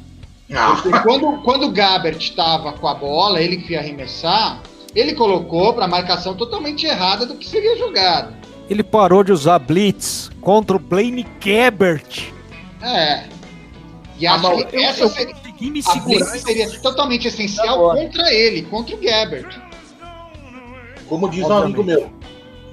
Ah, 0.55 0.77
quando, 1.03 1.41
quando 1.43 1.65
o 1.69 1.71
Gabbert 1.73 2.35
tava 2.37 2.75
com 2.75 2.87
a 2.87 2.93
bola, 2.95 3.41
ele 3.41 3.57
que 3.57 3.73
ia 3.73 3.79
arremessar, 3.81 4.61
ele 4.95 5.15
colocou 5.15 5.73
pra 5.73 5.89
marcação 5.89 6.35
totalmente 6.35 6.85
errada 6.85 7.25
do 7.25 7.37
que 7.37 7.49
seria 7.49 7.75
jogado. 7.79 8.35
Ele 8.71 8.83
parou 8.83 9.23
de 9.23 9.33
usar 9.33 9.59
Blitz 9.59 10.31
contra 10.41 10.77
o 10.77 10.79
Blaine 10.79 11.27
Gabbert. 11.45 12.33
É. 12.81 13.25
E 14.19 14.27
Ah, 14.27 14.35
acho 14.35 14.43
mas 14.43 14.65
que 14.65 14.77
Eu, 14.77 14.81
essa 14.83 15.03
eu 15.03 15.09
seria, 15.09 15.35
me 15.61 15.83
a 15.87 15.95
blitz 16.01 16.41
seria 16.43 16.71
totalmente 16.81 17.29
essencial 17.29 17.75
Agora. 17.75 18.01
contra 18.01 18.33
ele, 18.33 18.63
contra 18.63 18.95
o 18.95 18.99
Gabbert. 19.01 19.57
como 21.09 21.29
diz 21.29 21.43
um 21.43 21.45
Obviamente. 21.53 21.65
amigo 21.65 21.85
meu, 21.85 22.13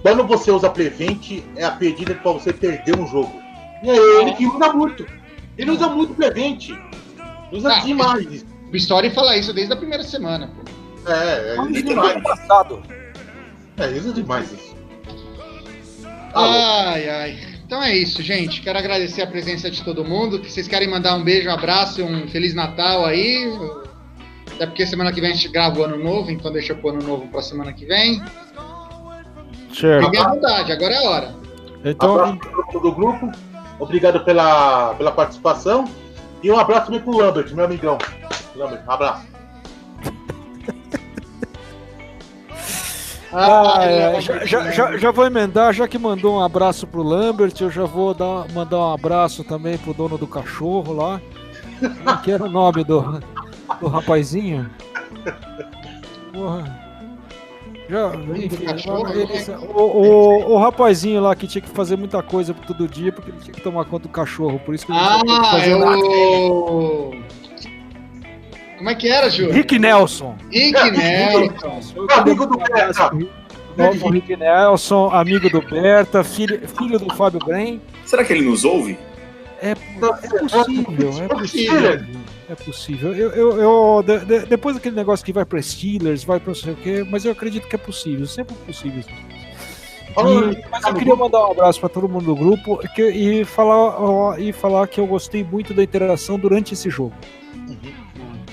quando 0.01 0.25
você 0.27 0.51
usa 0.51 0.69
Prevent, 0.69 1.43
é 1.55 1.65
a 1.65 1.71
pedida 1.71 2.15
pra 2.15 2.31
você 2.31 2.53
perder 2.53 2.97
um 2.97 3.05
jogo. 3.07 3.39
E 3.83 3.89
é 3.89 4.21
ele 4.21 4.33
que 4.33 4.45
usa 4.47 4.71
muito. 4.73 5.05
Ele 5.57 5.71
usa 5.71 5.87
muito 5.89 6.13
Prevent. 6.13 6.69
Usa 7.51 7.73
Ah, 7.73 7.79
demais. 7.79 8.45
O 8.67 8.71
Pistori 8.71 9.09
fala 9.09 9.35
isso 9.35 9.51
desde 9.51 9.73
a 9.73 9.75
primeira 9.75 10.03
semana. 10.03 10.47
Pô. 10.47 11.11
É, 11.11 11.55
é, 11.55 11.57
Ele 11.65 11.81
demais. 11.81 12.21
passado. 12.23 12.81
É, 13.77 13.87
usa 13.87 14.13
demais 14.13 14.51
isso. 14.51 14.68
Ai, 16.33 17.09
ai. 17.09 17.37
Então 17.65 17.83
é 17.83 17.95
isso, 17.95 18.21
gente. 18.23 18.61
Quero 18.61 18.79
agradecer 18.79 19.21
a 19.21 19.27
presença 19.27 19.69
de 19.69 19.83
todo 19.83 20.03
mundo. 20.03 20.39
Que 20.39 20.51
vocês 20.51 20.67
querem 20.67 20.87
mandar 20.87 21.15
um 21.15 21.23
beijo, 21.23 21.49
um 21.49 21.53
abraço, 21.53 22.03
um 22.03 22.27
Feliz 22.27 22.53
Natal 22.53 23.05
aí. 23.05 23.51
Até 24.55 24.65
porque 24.65 24.85
semana 24.85 25.11
que 25.11 25.21
vem 25.21 25.31
a 25.31 25.33
gente 25.33 25.47
grava 25.49 25.79
o 25.79 25.83
ano 25.83 25.97
novo, 25.97 26.31
então 26.31 26.51
deixa 26.51 26.73
o 26.73 26.89
ano 26.89 27.01
novo 27.01 27.27
pra 27.27 27.41
semana 27.41 27.71
que 27.71 27.85
vem. 27.85 28.21
Certo. 29.73 30.05
Fiquem 30.05 30.19
à 30.19 30.29
vontade, 30.29 30.71
agora 30.71 30.93
é 30.93 30.97
a 30.97 31.09
hora. 31.09 31.35
Então, 31.85 32.19
abraço 32.19 32.79
do 32.79 32.91
grupo. 32.91 33.31
Obrigado 33.79 34.25
pela, 34.25 34.93
pela 34.95 35.11
participação. 35.11 35.85
E 36.43 36.51
um 36.51 36.59
abraço 36.59 36.87
também 36.87 37.01
pro 37.01 37.17
Lambert, 37.17 37.53
meu 37.53 37.65
amigão. 37.65 37.97
Lambert, 38.55 38.83
um 38.85 38.91
abraço. 38.91 39.27
Ah, 43.31 43.79
é, 43.83 44.17
é 44.17 44.21
já, 44.21 44.45
já, 44.45 44.71
já, 44.71 44.97
já 44.97 45.11
vou 45.11 45.25
emendar, 45.25 45.71
já 45.73 45.87
que 45.87 45.97
mandou 45.97 46.35
um 46.37 46.43
abraço 46.43 46.87
pro 46.87 47.03
Lambert, 47.03 47.53
eu 47.61 47.69
já 47.69 47.85
vou 47.85 48.13
dar, 48.13 48.45
mandar 48.53 48.77
um 48.77 48.93
abraço 48.93 49.43
também 49.43 49.77
pro 49.77 49.93
dono 49.93 50.17
do 50.17 50.25
cachorro 50.27 50.93
lá. 50.93 51.21
Como 51.79 52.17
que 52.21 52.31
era 52.31 52.43
o 52.43 52.49
nome 52.49 52.83
do, 52.83 53.21
do 53.79 53.87
rapazinho? 53.87 54.69
Porra. 56.33 56.79
Já, 57.89 58.11
enfim, 58.35 58.65
cachorro, 58.65 59.09
ele- 59.09 59.25
né? 59.25 59.57
o, 59.73 59.81
o, 59.81 60.51
o 60.53 60.57
rapazinho 60.59 61.21
lá 61.21 61.35
que 61.35 61.47
tinha 61.47 61.61
que 61.61 61.69
fazer 61.69 61.97
muita 61.97 62.21
coisa 62.21 62.53
todo 62.53 62.87
dia 62.87 63.11
porque 63.11 63.31
ele 63.31 63.39
tinha 63.39 63.53
que 63.53 63.61
tomar 63.61 63.83
conta 63.85 64.03
do 64.07 64.09
cachorro, 64.09 64.59
por 64.59 64.75
isso 64.75 64.85
que 64.85 64.91
ele 64.91 64.99
não 65.01 65.19
tinha 65.21 65.39
que 65.41 65.47
Ah, 65.47 65.51
fazer 65.51 65.71
é 65.71 65.77
nada. 65.77 65.97
Como 68.79 68.89
é 68.89 68.95
que 68.95 69.09
era, 69.09 69.29
Júlio? 69.29 69.51
Rick 69.53 69.77
Nelson. 69.77 70.37
Rick 70.49 70.73
Nelson. 70.91 71.53
Amigo 72.17 72.45
do 72.47 72.57
Berta. 72.57 73.11
Novo 73.77 74.09
Rick 74.09 74.35
Nelson, 74.37 75.09
amigo 75.11 75.49
do 75.49 75.61
Berta, 75.61 76.23
filho, 76.23 76.65
filho 76.67 76.97
do 76.97 77.13
Fábio 77.13 77.39
Bren. 77.45 77.81
Será 78.05 78.23
que 78.23 78.31
ele 78.33 78.41
nos 78.49 78.63
ouve? 78.63 78.97
É, 79.61 79.71
é 79.71 79.75
possível, 79.75 81.09
é 81.23 81.27
Possível. 81.27 81.27
possível. 81.27 82.05
É 82.49 82.55
possível. 82.55 83.13
Eu, 83.13 83.29
eu, 83.31 83.61
eu- 83.61 84.03
de- 84.03 84.25
de- 84.25 84.45
depois 84.47 84.75
daquele 84.77 84.95
negócio 84.95 85.25
que 85.25 85.33
vai 85.33 85.43
para 85.43 85.61
Steelers, 85.61 86.23
vai 86.23 86.39
para 86.39 86.47
não 86.47 86.55
sei 86.55 86.71
o 86.71 86.75
quê, 86.77 87.05
mas 87.09 87.25
eu 87.25 87.33
acredito 87.33 87.67
que 87.67 87.75
é 87.75 87.77
possível, 87.77 88.25
sempre 88.25 88.55
é 88.55 88.65
possível. 88.65 89.03
E- 89.03 90.63
mas 90.71 90.85
eu 90.85 90.93
queria 90.93 91.15
mandar 91.15 91.45
um 91.47 91.51
abraço 91.51 91.79
para 91.81 91.89
todo 91.89 92.07
mundo 92.07 92.25
do 92.25 92.35
grupo 92.35 92.77
que- 92.95 93.09
e, 93.09 93.43
falar, 93.45 94.01
ó, 94.01 94.35
e 94.37 94.53
falar 94.53 94.87
que 94.87 94.99
eu 95.01 95.05
gostei 95.05 95.43
muito 95.43 95.73
da 95.73 95.83
interação 95.83 96.39
durante 96.39 96.73
esse 96.73 96.89
jogo. 96.89 97.13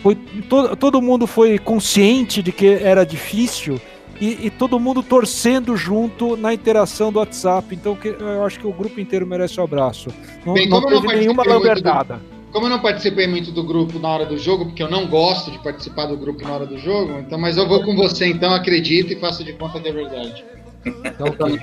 Foi, 0.02 0.14
todo, 0.48 0.76
todo 0.76 1.02
mundo 1.02 1.26
foi 1.26 1.58
consciente 1.58 2.42
de 2.42 2.52
que 2.52 2.66
era 2.68 3.04
difícil 3.04 3.80
e, 4.20 4.46
e 4.46 4.50
todo 4.50 4.78
mundo 4.78 5.02
torcendo 5.02 5.76
junto 5.76 6.36
na 6.36 6.54
interação 6.54 7.12
do 7.12 7.18
WhatsApp. 7.18 7.74
Então 7.74 7.94
que- 7.96 8.14
eu 8.18 8.44
acho 8.44 8.58
que 8.60 8.66
o 8.66 8.72
grupo 8.72 9.00
inteiro 9.00 9.26
merece 9.26 9.60
um 9.60 9.64
abraço. 9.64 10.08
Não, 10.44 10.54
Bem, 10.54 10.68
não 10.68 10.80
como 10.80 10.90
eu 10.92 10.94
não 10.96 11.02
teve 11.02 11.16
nenhuma 11.20 11.44
participei 11.44 11.58
muito 11.58 11.82
do- 11.82 11.88
lamberdada. 11.90 12.36
Como 12.52 12.66
eu 12.66 12.70
não 12.70 12.78
participei 12.80 13.26
muito 13.26 13.50
do 13.52 13.62
grupo 13.64 13.98
na 13.98 14.08
hora 14.08 14.24
do 14.24 14.38
jogo, 14.38 14.66
porque 14.66 14.82
eu 14.82 14.88
não 14.90 15.06
gosto 15.08 15.50
de 15.50 15.58
participar 15.58 16.06
do 16.06 16.16
grupo 16.16 16.42
na 16.42 16.52
hora 16.54 16.64
do 16.66 16.78
jogo, 16.78 17.18
então, 17.18 17.38
mas 17.38 17.56
eu 17.58 17.68
vou 17.68 17.82
com 17.84 17.94
você, 17.94 18.26
então 18.28 18.54
acredito 18.54 19.12
e 19.12 19.16
faço 19.20 19.44
de 19.44 19.52
conta 19.54 19.78
que 19.80 19.88
é 19.88 19.92
verdade. 19.92 20.42
Então, 20.86 21.26
ok. 21.26 21.58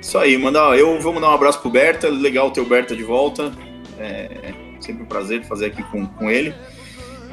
Isso 0.00 0.18
aí, 0.18 0.36
mandar, 0.36 0.76
eu 0.78 1.00
vou 1.00 1.12
mandar 1.12 1.30
um 1.30 1.34
abraço 1.34 1.60
pro 1.60 1.70
Berta, 1.70 2.08
legal 2.08 2.50
ter 2.50 2.60
o 2.60 2.64
Berta 2.66 2.94
de 2.94 3.02
volta. 3.02 3.52
É 3.98 4.28
sempre 4.82 5.02
um 5.02 5.06
prazer 5.06 5.44
fazer 5.44 5.66
aqui 5.66 5.82
com, 5.84 6.06
com 6.06 6.30
ele. 6.30 6.54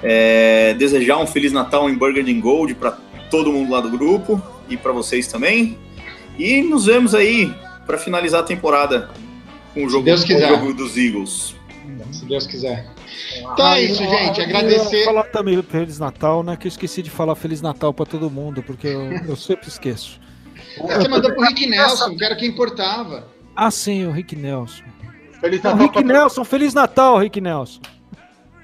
É, 0.01 0.73
desejar 0.75 1.17
um 1.17 1.27
Feliz 1.27 1.51
Natal 1.51 1.89
em 1.89 1.95
Burger 1.95 2.25
and 2.25 2.39
Gold 2.39 2.73
para 2.75 2.91
todo 3.29 3.51
mundo 3.51 3.71
lá 3.71 3.81
do 3.81 3.89
grupo 3.89 4.41
e 4.69 4.77
para 4.77 4.91
vocês 4.91 5.27
também. 5.27 5.77
E 6.37 6.61
nos 6.61 6.85
vemos 6.85 7.13
aí 7.13 7.53
para 7.85 7.97
finalizar 7.97 8.41
a 8.41 8.43
temporada 8.43 9.09
com 9.73 9.85
o 9.85 9.89
jogo, 9.89 10.05
Deus 10.05 10.21
com 10.21 10.25
o 10.25 10.35
quiser. 10.35 10.49
jogo 10.49 10.73
dos 10.73 10.97
Eagles. 10.97 11.55
Se 12.11 12.25
Deus 12.25 12.47
quiser. 12.47 12.87
Então 13.37 13.67
é 13.73 13.81
isso, 13.81 13.97
gente. 13.97 14.41
Agradecer. 14.41 15.05
Falar 15.05 15.23
também 15.23 15.61
Feliz 15.61 15.99
Natal, 15.99 16.43
né? 16.43 16.55
Que 16.55 16.67
eu 16.67 16.69
esqueci 16.69 17.01
de 17.01 17.09
falar 17.09 17.35
Feliz 17.35 17.61
Natal 17.61 17.93
para 17.93 18.05
todo 18.05 18.29
mundo, 18.29 18.63
porque 18.63 18.87
eu, 18.87 19.11
eu 19.27 19.35
sempre 19.35 19.67
esqueço. 19.67 20.19
Você 20.81 21.07
mandou 21.07 21.33
pro 21.33 21.43
Rick 21.43 21.65
Nelson, 21.67 22.15
que 22.15 22.23
era 22.23 22.35
o 22.35 22.37
que 22.37 22.45
importava. 22.45 23.27
Ah, 23.55 23.71
sim, 23.71 24.05
o 24.05 24.11
Rick 24.11 24.35
Nelson. 24.35 24.83
Feliz 25.41 25.59
O 25.59 25.63
Natal 25.63 25.77
Rick 25.81 25.93
pra- 26.03 26.13
Nelson, 26.13 26.43
Feliz 26.43 26.73
Natal, 26.73 27.17
Rick 27.17 27.39
Nelson. 27.41 27.79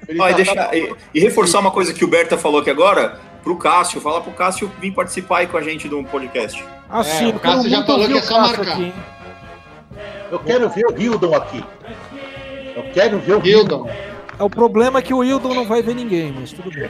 Feliz 0.05 0.21
Ó, 0.21 0.30
e, 0.30 0.34
deixar- 0.34 0.76
e- 0.76 0.95
e 1.13 1.19
reforçar 1.19 1.59
uma 1.59 1.71
coisa 1.71 1.93
que 1.93 2.03
o 2.03 2.07
Berta 2.07 2.38
falou 2.38 2.59
aqui 2.61 2.69
agora, 2.69 3.19
pro 3.43 3.55
Cássio, 3.57 3.99
fala 4.01 4.21
pro 4.21 4.32
Cássio 4.34 4.71
vir 4.80 4.91
participar 4.91 5.39
aí 5.39 5.47
com 5.47 5.57
a 5.57 5.61
gente 5.61 5.88
do 5.88 6.03
podcast. 6.03 6.63
Ah, 6.89 7.03
sim, 7.03 7.26
o 7.26 7.30
eu 7.30 7.39
quero 7.39 7.55
Cássio 7.55 7.69
já 7.69 7.84
falou 7.86 8.05
que 8.07 8.13
é 8.13 8.15
o 8.17 8.21
só 8.23 8.39
marcar. 8.39 8.61
aqui? 8.73 8.93
Eu 10.32 10.39
quero 10.39 10.69
ver 10.69 10.86
o 10.86 10.99
Hildon 11.01 11.36
aqui. 11.36 11.63
Eu 12.76 12.84
quero 12.93 13.19
ver 13.19 13.34
o 13.36 13.45
Hildon. 13.45 13.86
Hildon. 13.86 13.89
É, 14.38 14.43
O 14.43 14.49
problema 14.49 14.99
é 14.99 15.01
que 15.01 15.13
o 15.13 15.19
Wildon 15.19 15.53
não 15.53 15.65
vai 15.65 15.82
ver 15.82 15.95
ninguém, 15.95 16.34
mas 16.38 16.51
tudo 16.51 16.69
bem. 16.69 16.89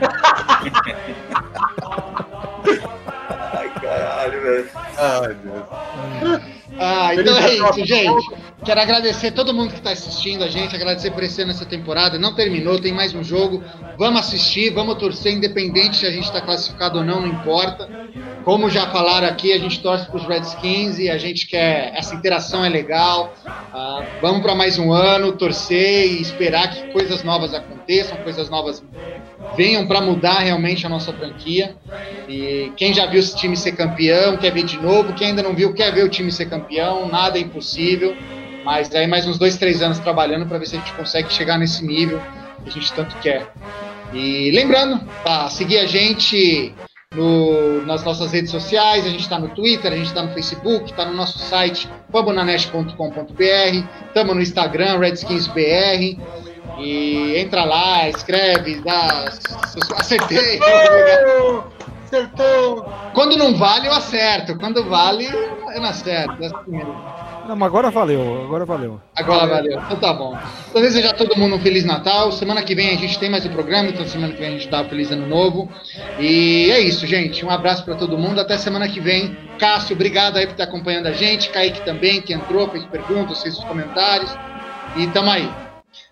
Ai, 3.52 3.70
caralho, 3.80 4.42
velho. 4.42 4.68
Ai, 4.98 5.34
Deus. 5.34 6.42
Ah, 6.78 7.14
então 7.14 7.36
é 7.38 7.54
isso, 7.54 7.84
gente. 7.84 8.26
Quero 8.64 8.80
agradecer 8.80 9.30
todo 9.30 9.54
mundo 9.54 9.70
que 9.70 9.78
está 9.78 9.90
assistindo 9.90 10.42
a 10.42 10.48
gente, 10.48 10.74
agradecer 10.74 11.10
por 11.10 11.22
esse 11.22 11.40
ano, 11.42 11.50
essa 11.52 11.64
temporada. 11.64 12.18
Não 12.18 12.34
terminou, 12.34 12.80
tem 12.80 12.92
mais 12.92 13.14
um 13.14 13.22
jogo. 13.22 13.62
Vamos 13.98 14.20
assistir, 14.20 14.70
vamos 14.70 14.96
torcer, 14.96 15.32
independente 15.32 15.96
se 15.96 16.06
a 16.06 16.10
gente 16.10 16.24
está 16.24 16.40
classificado 16.40 16.98
ou 16.98 17.04
não, 17.04 17.20
não 17.20 17.28
importa. 17.28 17.88
Como 18.44 18.70
já 18.70 18.88
falaram 18.88 19.28
aqui, 19.28 19.52
a 19.52 19.58
gente 19.58 19.80
torce 19.80 20.06
para 20.06 20.16
os 20.16 20.26
Redskins 20.26 20.98
e 20.98 21.08
a 21.10 21.18
gente 21.18 21.46
quer. 21.46 21.92
Essa 21.94 22.14
interação 22.14 22.64
é 22.64 22.68
legal. 22.68 23.34
Ah, 23.46 24.02
vamos 24.20 24.42
para 24.42 24.54
mais 24.54 24.78
um 24.78 24.92
ano, 24.92 25.32
torcer 25.32 26.06
e 26.06 26.20
esperar 26.20 26.70
que 26.70 26.92
coisas 26.92 27.22
novas 27.22 27.54
aconteçam, 27.54 28.16
coisas 28.18 28.48
novas 28.50 28.82
venham 29.54 29.86
para 29.86 30.00
mudar 30.00 30.38
realmente 30.40 30.86
a 30.86 30.88
nossa 30.88 31.12
franquia. 31.12 31.76
E 32.28 32.72
quem 32.76 32.92
já 32.94 33.06
viu 33.06 33.20
esse 33.20 33.36
time 33.36 33.56
ser 33.56 33.72
campeão, 33.72 34.36
quer 34.36 34.52
ver 34.52 34.64
de 34.64 34.80
novo. 34.80 35.12
Quem 35.12 35.28
ainda 35.28 35.42
não 35.42 35.54
viu, 35.54 35.74
quer 35.74 35.92
ver 35.92 36.04
o 36.04 36.08
time 36.08 36.32
ser 36.32 36.46
campeão. 36.46 37.08
Nada 37.08 37.38
é 37.38 37.42
impossível. 37.42 38.16
Mas 38.64 38.92
aí 38.94 39.06
mais 39.06 39.26
uns 39.26 39.38
dois, 39.38 39.56
três 39.56 39.80
anos 39.82 39.98
trabalhando 40.00 40.46
para 40.46 40.58
ver 40.58 40.66
se 40.66 40.76
a 40.76 40.78
gente 40.80 40.92
consegue 40.94 41.32
chegar 41.32 41.56
nesse 41.58 41.84
nível 41.86 42.20
que 42.64 42.70
a 42.70 42.72
gente 42.72 42.92
tanto 42.92 43.14
quer. 43.18 43.46
E 44.12 44.50
lembrando, 44.52 45.00
tá, 45.22 45.48
seguir 45.48 45.78
a 45.78 45.86
gente 45.86 46.74
no- 47.14 47.84
nas 47.86 48.02
nossas 48.04 48.32
redes 48.32 48.50
sociais, 48.50 49.06
a 49.06 49.08
gente 49.08 49.20
está 49.20 49.38
no 49.38 49.48
Twitter, 49.50 49.92
a 49.92 49.96
gente 49.96 50.06
está 50.06 50.22
no 50.22 50.32
Facebook, 50.32 50.90
está 50.90 51.04
no 51.04 51.14
nosso 51.14 51.38
site 51.38 51.88
fambonanet.com.br, 52.12 53.86
estamos 54.08 54.34
no 54.34 54.42
Instagram, 54.42 54.98
RedskinsBR. 54.98 56.18
E 56.78 57.38
entra 57.38 57.64
lá, 57.64 58.08
escreve, 58.08 58.80
dá. 58.80 59.30
Acertei! 59.96 60.60
Acertou! 62.04 62.86
Quando 63.14 63.36
não 63.36 63.54
vale, 63.56 63.88
eu 63.88 63.92
acerto. 63.92 64.56
Quando 64.58 64.84
vale, 64.84 65.26
eu 65.26 65.80
não 65.80 65.88
acerto. 65.88 66.42
É 66.42 66.46
assim. 66.46 66.82
Não, 67.48 67.54
mas 67.54 67.68
agora 67.68 67.90
valeu, 67.90 68.44
agora 68.44 68.64
valeu. 68.64 69.00
Agora 69.14 69.46
valeu. 69.46 69.80
Então 69.80 69.96
tá 69.96 70.12
bom. 70.12 70.36
Então 70.68 70.82
desejar 70.82 71.10
a 71.10 71.14
todo 71.14 71.36
mundo 71.36 71.54
um 71.56 71.60
Feliz 71.60 71.84
Natal. 71.84 72.32
Semana 72.32 72.62
que 72.62 72.74
vem 72.74 72.90
a 72.90 72.96
gente 72.96 73.18
tem 73.18 73.30
mais 73.30 73.46
um 73.46 73.50
programa, 73.50 73.88
então 73.88 74.04
semana 74.06 74.32
que 74.32 74.40
vem 74.40 74.48
a 74.48 74.52
gente 74.52 74.68
dá 74.68 74.82
um 74.82 74.88
Feliz 74.88 75.12
Ano 75.12 75.28
Novo. 75.28 75.70
E 76.18 76.70
é 76.72 76.80
isso, 76.80 77.06
gente. 77.06 77.44
Um 77.44 77.50
abraço 77.50 77.84
pra 77.84 77.94
todo 77.94 78.18
mundo. 78.18 78.40
Até 78.40 78.58
semana 78.58 78.88
que 78.88 79.00
vem. 79.00 79.36
Cássio, 79.58 79.94
obrigado 79.94 80.36
aí 80.36 80.46
por 80.46 80.52
estar 80.52 80.64
acompanhando 80.64 81.06
a 81.06 81.12
gente. 81.12 81.48
Kaique 81.50 81.82
também, 81.82 82.20
que 82.20 82.32
entrou, 82.32 82.68
fez 82.68 82.84
perguntas, 82.86 83.42
fez 83.42 83.56
os 83.56 83.64
comentários. 83.64 84.36
E 84.96 85.06
tamo 85.08 85.30
aí. 85.30 85.65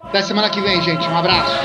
Até 0.09 0.23
semana 0.23 0.51
que 0.51 0.61
vem, 0.61 0.81
gente. 0.83 1.07
Um 1.09 1.17
abraço. 1.17 1.59